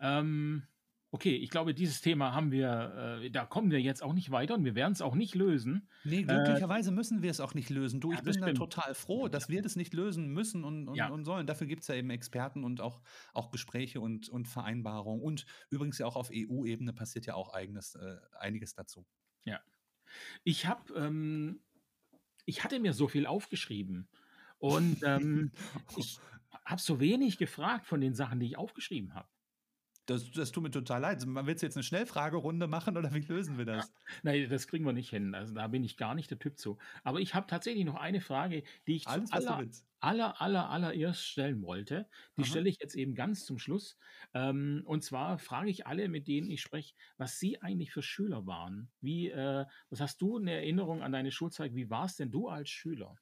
[0.00, 0.66] Ähm,
[1.10, 4.54] okay, ich glaube, dieses Thema haben wir, äh, da kommen wir jetzt auch nicht weiter
[4.54, 5.88] und wir werden es auch nicht lösen.
[6.04, 8.00] Nee, äh, glücklicherweise äh, müssen wir es auch nicht lösen.
[8.00, 10.94] Du, ja, ich bin da total froh, dass wir das nicht lösen müssen und, und,
[10.94, 11.08] ja.
[11.08, 11.46] und sollen.
[11.46, 13.00] Dafür gibt es ja eben Experten und auch,
[13.32, 15.22] auch Gespräche und, und Vereinbarungen.
[15.22, 19.06] Und übrigens ja auch auf EU-Ebene passiert ja auch eigenes, äh, einiges dazu.
[19.44, 19.60] Ja.
[20.44, 21.60] Ich habe, ähm,
[22.44, 24.08] ich hatte mir so viel aufgeschrieben.
[24.58, 25.52] Und ähm,
[25.96, 26.18] ich
[26.64, 29.28] habe so wenig gefragt von den Sachen, die ich aufgeschrieben habe.
[30.06, 31.26] Das, das tut mir total leid.
[31.26, 33.92] Man will jetzt eine Schnellfragerunde machen oder wie lösen wir das?
[34.22, 35.34] Nein, das kriegen wir nicht hin.
[35.34, 36.78] Also da bin ich gar nicht der Typ zu.
[37.02, 41.60] Aber ich habe tatsächlich noch eine Frage, die ich Alles, aller, aller, aller, allererst stellen
[41.62, 42.08] wollte.
[42.36, 42.50] Die Aha.
[42.50, 43.98] stelle ich jetzt eben ganz zum Schluss.
[44.32, 48.46] Ähm, und zwar frage ich alle, mit denen ich spreche, was sie eigentlich für Schüler
[48.46, 48.92] waren.
[49.00, 51.74] Wie, äh, was hast du eine Erinnerung an deine Schulzeit?
[51.74, 53.18] Wie warst denn du als Schüler?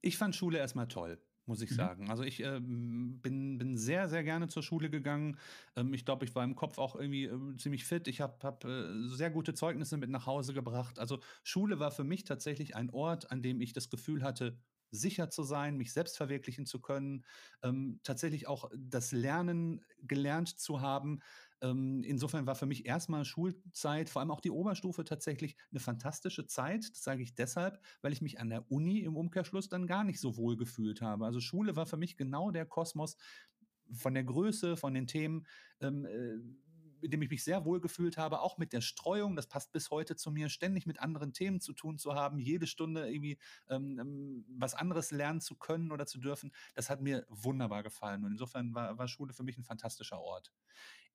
[0.00, 1.74] Ich fand Schule erstmal toll muss ich mhm.
[1.74, 2.10] sagen.
[2.10, 5.38] Also ich äh, bin, bin sehr, sehr gerne zur Schule gegangen.
[5.76, 8.06] Ähm, ich glaube, ich war im Kopf auch irgendwie äh, ziemlich fit.
[8.06, 10.98] Ich habe hab, äh, sehr gute Zeugnisse mit nach Hause gebracht.
[10.98, 14.58] Also Schule war für mich tatsächlich ein Ort, an dem ich das Gefühl hatte,
[14.90, 17.24] sicher zu sein, mich selbst verwirklichen zu können,
[17.62, 21.20] ähm, tatsächlich auch das Lernen gelernt zu haben,
[21.60, 26.46] ähm, insofern war für mich erstmal Schulzeit, vor allem auch die Oberstufe tatsächlich eine fantastische
[26.46, 26.88] Zeit.
[26.90, 30.20] Das sage ich deshalb, weil ich mich an der Uni im Umkehrschluss dann gar nicht
[30.20, 31.24] so wohl gefühlt habe.
[31.24, 33.16] Also Schule war für mich genau der Kosmos
[33.92, 35.46] von der Größe, von den Themen,
[35.80, 36.38] ähm, äh,
[37.00, 39.90] mit dem ich mich sehr wohl gefühlt habe, auch mit der Streuung, das passt bis
[39.90, 43.38] heute zu mir, ständig mit anderen Themen zu tun zu haben, jede Stunde irgendwie
[43.68, 48.24] ähm, ähm was anderes lernen zu können oder zu dürfen, das hat mir wunderbar gefallen.
[48.24, 50.52] Und insofern war, war Schule für mich ein fantastischer Ort.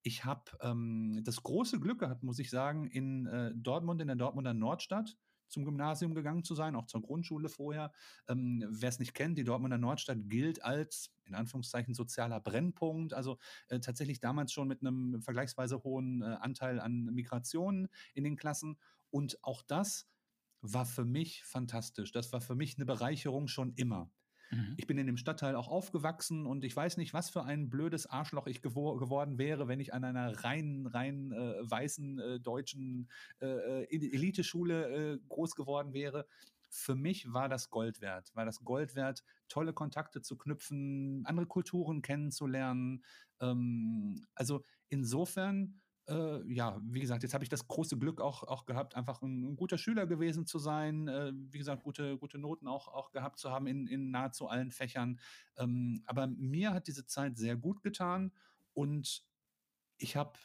[0.03, 4.17] Ich habe ähm, das große Glück gehabt, muss ich sagen, in äh, Dortmund, in der
[4.17, 7.91] Dortmunder Nordstadt zum Gymnasium gegangen zu sein, auch zur Grundschule vorher.
[8.27, 13.13] Ähm, Wer es nicht kennt, die Dortmunder Nordstadt gilt als, in Anführungszeichen, sozialer Brennpunkt.
[13.13, 13.37] Also
[13.69, 18.77] äh, tatsächlich damals schon mit einem vergleichsweise hohen äh, Anteil an Migrationen in den Klassen.
[19.09, 20.09] Und auch das
[20.61, 22.11] war für mich fantastisch.
[22.11, 24.09] Das war für mich eine Bereicherung schon immer.
[24.53, 24.73] Mhm.
[24.77, 28.05] Ich bin in dem Stadtteil auch aufgewachsen und ich weiß nicht, was für ein blödes
[28.07, 33.09] Arschloch ich gewo geworden wäre, wenn ich an einer rein, rein äh, weißen äh, deutschen
[33.41, 36.27] äh, äh Eliteschule äh, groß geworden wäre.
[36.69, 41.45] Für mich war das Gold wert, war das Gold wert, tolle Kontakte zu knüpfen, andere
[41.45, 43.03] Kulturen kennenzulernen.
[43.41, 48.65] Ähm, also insofern äh, ja, wie gesagt, jetzt habe ich das große Glück auch, auch
[48.65, 51.07] gehabt, einfach ein, ein guter Schüler gewesen zu sein.
[51.07, 54.71] Äh, wie gesagt, gute, gute Noten auch, auch gehabt zu haben in, in nahezu allen
[54.71, 55.19] Fächern.
[55.57, 58.33] Ähm, aber mir hat diese Zeit sehr gut getan
[58.73, 59.23] und
[59.97, 60.37] ich habe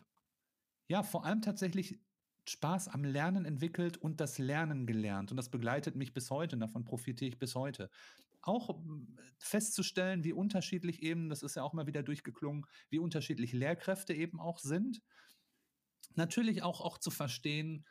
[0.87, 2.01] ja vor allem tatsächlich
[2.49, 5.31] Spaß am Lernen entwickelt und das Lernen gelernt.
[5.31, 6.57] Und das begleitet mich bis heute.
[6.57, 7.91] Und davon profitiere ich bis heute.
[8.41, 13.53] Auch hm, festzustellen, wie unterschiedlich eben, das ist ja auch mal wieder durchgeklungen, wie unterschiedlich
[13.53, 15.03] Lehrkräfte eben auch sind
[16.15, 17.85] natürlich auch, auch zu verstehen,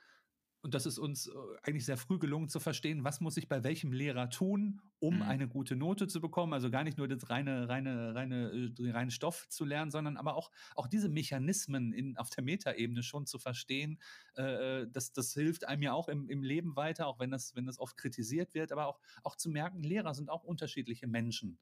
[0.62, 1.32] und das ist uns äh,
[1.64, 5.22] eigentlich sehr früh gelungen zu verstehen, was muss ich bei welchem Lehrer tun, um mhm.
[5.22, 6.52] eine gute Note zu bekommen.
[6.52, 10.36] Also gar nicht nur das reine, reine, reine, äh, reinen Stoff zu lernen, sondern aber
[10.36, 14.00] auch, auch diese Mechanismen in, auf der Metaebene schon zu verstehen.
[14.36, 17.56] Äh, äh, das, das hilft einem ja auch im, im Leben weiter, auch wenn das,
[17.56, 21.60] wenn das oft kritisiert wird, aber auch, auch zu merken, Lehrer sind auch unterschiedliche Menschen.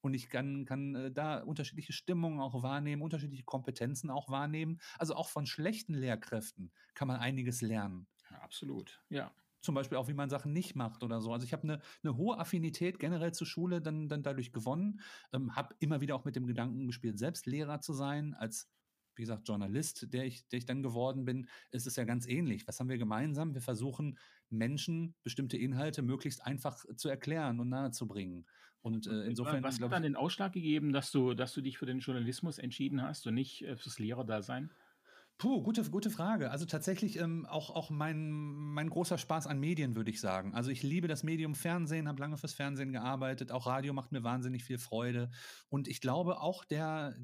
[0.00, 4.80] Und ich kann, kann äh, da unterschiedliche Stimmungen auch wahrnehmen, unterschiedliche Kompetenzen auch wahrnehmen.
[4.98, 8.06] Also auch von schlechten Lehrkräften kann man einiges lernen.
[8.30, 9.32] Ja, absolut, ja.
[9.60, 11.32] Zum Beispiel auch, wie man Sachen nicht macht oder so.
[11.32, 15.00] Also ich habe eine, eine hohe Affinität generell zur Schule dann, dann dadurch gewonnen,
[15.32, 18.70] ähm, habe immer wieder auch mit dem Gedanken gespielt, selbst Lehrer zu sein, als
[19.18, 22.68] wie gesagt, Journalist, der ich, der ich dann geworden bin, ist es ja ganz ähnlich.
[22.68, 23.52] Was haben wir gemeinsam?
[23.52, 24.16] Wir versuchen,
[24.48, 28.46] Menschen bestimmte Inhalte möglichst einfach zu erklären und nahezubringen.
[28.82, 29.62] Und äh, insofern.
[29.62, 33.02] Was hat dann den Ausschlag gegeben, dass du, dass du dich für den Journalismus entschieden
[33.02, 34.70] hast und nicht äh, fürs Lehrerdasein?
[35.38, 36.50] Puh, gute, gute Frage.
[36.50, 40.52] Also tatsächlich ähm, auch, auch mein, mein großer Spaß an Medien, würde ich sagen.
[40.52, 43.52] Also ich liebe das Medium Fernsehen, habe lange fürs Fernsehen gearbeitet.
[43.52, 45.30] Auch Radio macht mir wahnsinnig viel Freude.
[45.68, 47.14] Und ich glaube auch der,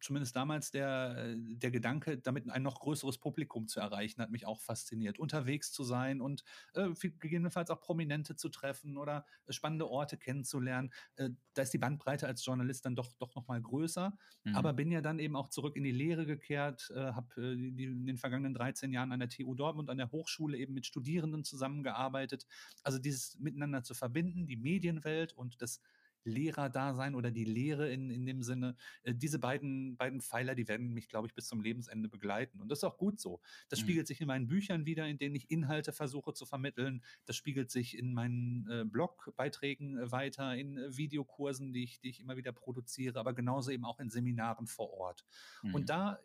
[0.00, 4.46] zumindest damals der, äh, der Gedanke, damit ein noch größeres Publikum zu erreichen, hat mich
[4.46, 5.18] auch fasziniert.
[5.18, 6.44] Unterwegs zu sein und
[6.74, 6.88] äh,
[7.18, 10.90] gegebenenfalls auch Prominente zu treffen oder spannende Orte kennenzulernen.
[11.16, 14.16] Äh, da ist die Bandbreite als Journalist dann doch, doch nochmal größer.
[14.44, 14.54] Mhm.
[14.54, 18.06] Aber bin ja dann eben auch zurück in die Lehre gekehrt, äh, habe äh, in
[18.06, 22.46] den vergangenen 13 Jahren an der TU Dortmund, an der Hochschule eben mit Studierenden zusammengearbeitet.
[22.82, 25.80] Also dieses miteinander zu verbinden, die Medienwelt und das
[26.24, 30.92] Lehrerdasein oder die Lehre in, in dem Sinne, äh, diese beiden, beiden Pfeiler, die werden
[30.92, 32.60] mich, glaube ich, bis zum Lebensende begleiten.
[32.60, 33.40] Und das ist auch gut so.
[33.68, 33.84] Das mhm.
[33.84, 37.02] spiegelt sich in meinen Büchern wieder, in denen ich Inhalte versuche zu vermitteln.
[37.26, 42.10] Das spiegelt sich in meinen äh, Blogbeiträgen äh, weiter, in äh, Videokursen, die ich, die
[42.10, 45.24] ich immer wieder produziere, aber genauso eben auch in Seminaren vor Ort.
[45.62, 45.74] Mhm.
[45.74, 46.18] Und da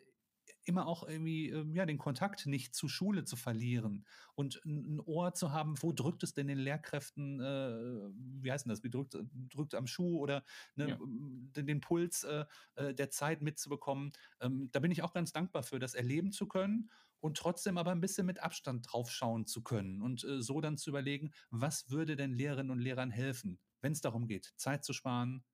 [0.64, 5.34] immer auch irgendwie ähm, ja den Kontakt nicht zur Schule zu verlieren und ein, Ohr
[5.34, 8.10] zu haben, wo drückt es denn den Lehrkräften, äh,
[8.42, 10.44] wie heißt denn das, wie drückt, drückt am Schuh oder
[10.76, 10.98] ne, ja.
[11.62, 12.44] den, Puls äh,
[12.76, 14.12] äh, der Zeit mitzubekommen.
[14.40, 17.92] Ähm, da bin ich auch ganz dankbar für, das erleben zu können und trotzdem aber
[17.92, 22.16] ein bisschen mit Abstand draufschauen zu können und äh, so dann zu überlegen, was würde
[22.16, 25.44] denn Lehrerinnen und Lehrern helfen, wenn es darum geht, Zeit zu sparen,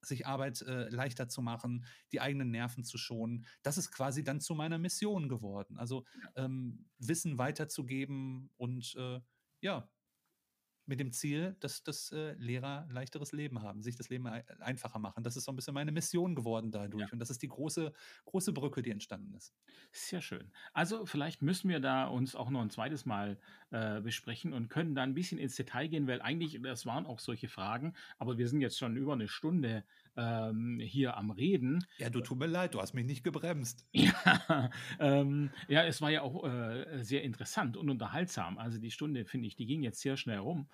[0.00, 3.46] sich Arbeit äh, leichter zu machen, die eigenen Nerven zu schonen.
[3.62, 5.78] Das ist quasi dann zu meiner Mission geworden.
[5.78, 6.04] Also
[6.36, 9.20] ähm, Wissen weiterzugeben und äh,
[9.60, 9.88] ja,
[10.86, 15.24] mit dem Ziel, dass, dass äh, Lehrer leichteres Leben haben, sich das Leben einfacher machen.
[15.24, 17.02] Das ist so ein bisschen meine Mission geworden dadurch.
[17.02, 17.12] Ja.
[17.12, 17.92] Und das ist die große,
[18.24, 19.52] große Brücke, die entstanden ist.
[19.92, 20.50] Sehr schön.
[20.72, 23.38] Also vielleicht müssen wir da uns auch noch ein zweites Mal
[23.70, 27.18] äh, besprechen und können da ein bisschen ins Detail gehen, weil eigentlich, das waren auch
[27.18, 29.84] solche Fragen, aber wir sind jetzt schon über eine Stunde
[30.16, 31.86] ähm, hier am Reden.
[31.98, 33.86] Ja, du tut mir leid, du hast mich nicht gebremst.
[33.92, 38.58] ja, ähm, ja es war ja auch äh, sehr interessant und unterhaltsam.
[38.58, 40.68] Also die Stunde, finde ich, die ging jetzt sehr schnell rum.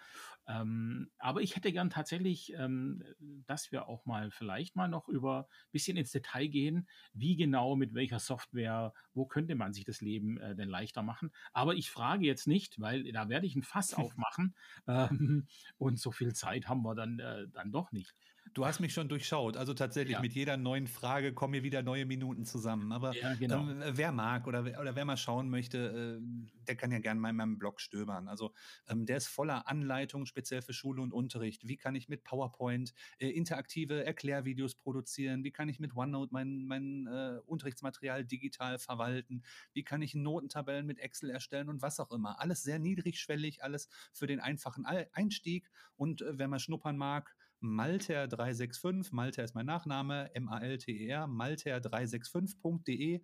[0.48, 3.02] Ähm, aber ich hätte gern tatsächlich, ähm,
[3.46, 7.76] dass wir auch mal vielleicht mal noch über ein bisschen ins Detail gehen, wie genau,
[7.76, 11.30] mit welcher Software, wo könnte man sich das Leben äh, denn leichter machen.
[11.52, 14.54] Aber ich frage jetzt nicht, weil da werde ich ein Fass aufmachen
[14.86, 15.46] ähm,
[15.78, 18.16] und so viel Zeit haben wir dann, äh, dann doch nicht.
[18.54, 19.56] Du hast mich schon durchschaut.
[19.56, 20.20] Also tatsächlich, ja.
[20.20, 22.92] mit jeder neuen Frage kommen mir wieder neue Minuten zusammen.
[22.92, 23.60] Aber ja, genau.
[23.60, 27.30] ähm, wer mag oder, oder wer mal schauen möchte, äh, der kann ja gerne mal
[27.30, 28.28] in meinem Blog stöbern.
[28.28, 28.52] Also
[28.88, 31.66] ähm, der ist voller Anleitungen, speziell für Schule und Unterricht.
[31.66, 35.44] Wie kann ich mit PowerPoint äh, interaktive Erklärvideos produzieren?
[35.44, 39.42] Wie kann ich mit OneNote mein, mein äh, Unterrichtsmaterial digital verwalten?
[39.72, 42.40] Wie kann ich Notentabellen mit Excel erstellen und was auch immer?
[42.40, 45.70] Alles sehr niedrigschwellig, alles für den einfachen Einstieg.
[45.96, 53.22] Und äh, wer mal schnuppern mag, Malter365, Malter ist mein Nachname, M-A-L-T-E-R, malter365.de.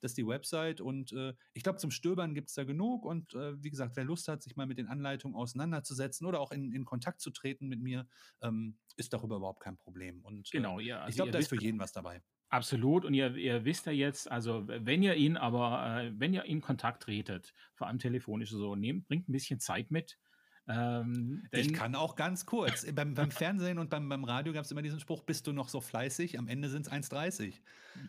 [0.00, 3.04] Das ist die Website und äh, ich glaube, zum Stöbern gibt es da genug.
[3.04, 6.52] Und äh, wie gesagt, wer Lust hat, sich mal mit den Anleitungen auseinanderzusetzen oder auch
[6.52, 8.06] in, in Kontakt zu treten mit mir,
[8.40, 10.20] ähm, ist darüber überhaupt kein Problem.
[10.22, 11.00] Und äh, genau, ja.
[11.00, 12.22] Also ich glaube, da ist für jeden was dabei.
[12.50, 13.04] Absolut.
[13.04, 16.60] Und ihr, ihr wisst ja jetzt, also wenn ihr ihn aber, äh, wenn ihr in
[16.60, 20.18] Kontakt tretet, vor allem telefonisch so, nehmt, bringt ein bisschen Zeit mit.
[20.68, 22.86] Ähm, ich kann auch ganz kurz.
[22.92, 25.68] beim, beim Fernsehen und beim, beim Radio gab es immer diesen Spruch, bist du noch
[25.68, 26.38] so fleißig?
[26.38, 27.54] Am Ende sind es 1,30.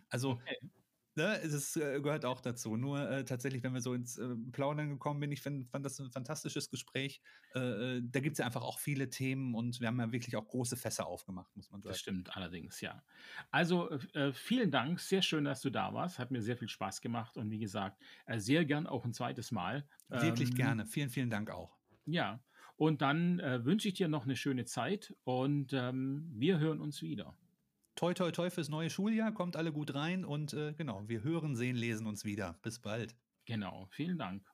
[0.10, 0.58] Also okay.
[1.16, 2.76] ne, es äh, gehört auch dazu.
[2.76, 6.00] Nur äh, tatsächlich, wenn wir so ins äh, Plaudern gekommen bin, ich find, fand das
[6.00, 7.22] ein fantastisches Gespräch.
[7.56, 10.36] Äh, äh da gibt es ja einfach auch viele Themen und wir haben ja wirklich
[10.36, 11.92] auch große Fässer aufgemacht, muss man sagen.
[11.92, 13.02] Das stimmt allerdings, ja.
[13.52, 16.20] Also äh, vielen Dank, sehr schön, dass du da warst.
[16.20, 18.02] Hat mir sehr viel Spaß gemacht und wie gesagt,
[18.36, 19.88] sehr gern auch ein zweites Mal.
[20.10, 20.86] Wirklich ähm, gerne.
[20.86, 21.80] Vielen, vielen Dank auch.
[22.06, 22.42] Ja,
[22.80, 27.02] und dann äh, wünsche ich dir noch eine schöne Zeit und ähm, wir hören uns
[27.02, 27.38] wieder.
[27.96, 29.34] Toi, toi, toi fürs neue Schuljahr.
[29.34, 32.58] Kommt alle gut rein und äh, genau, wir hören, sehen, lesen uns wieder.
[32.62, 33.18] Bis bald.
[33.44, 34.50] Genau, vielen Dank.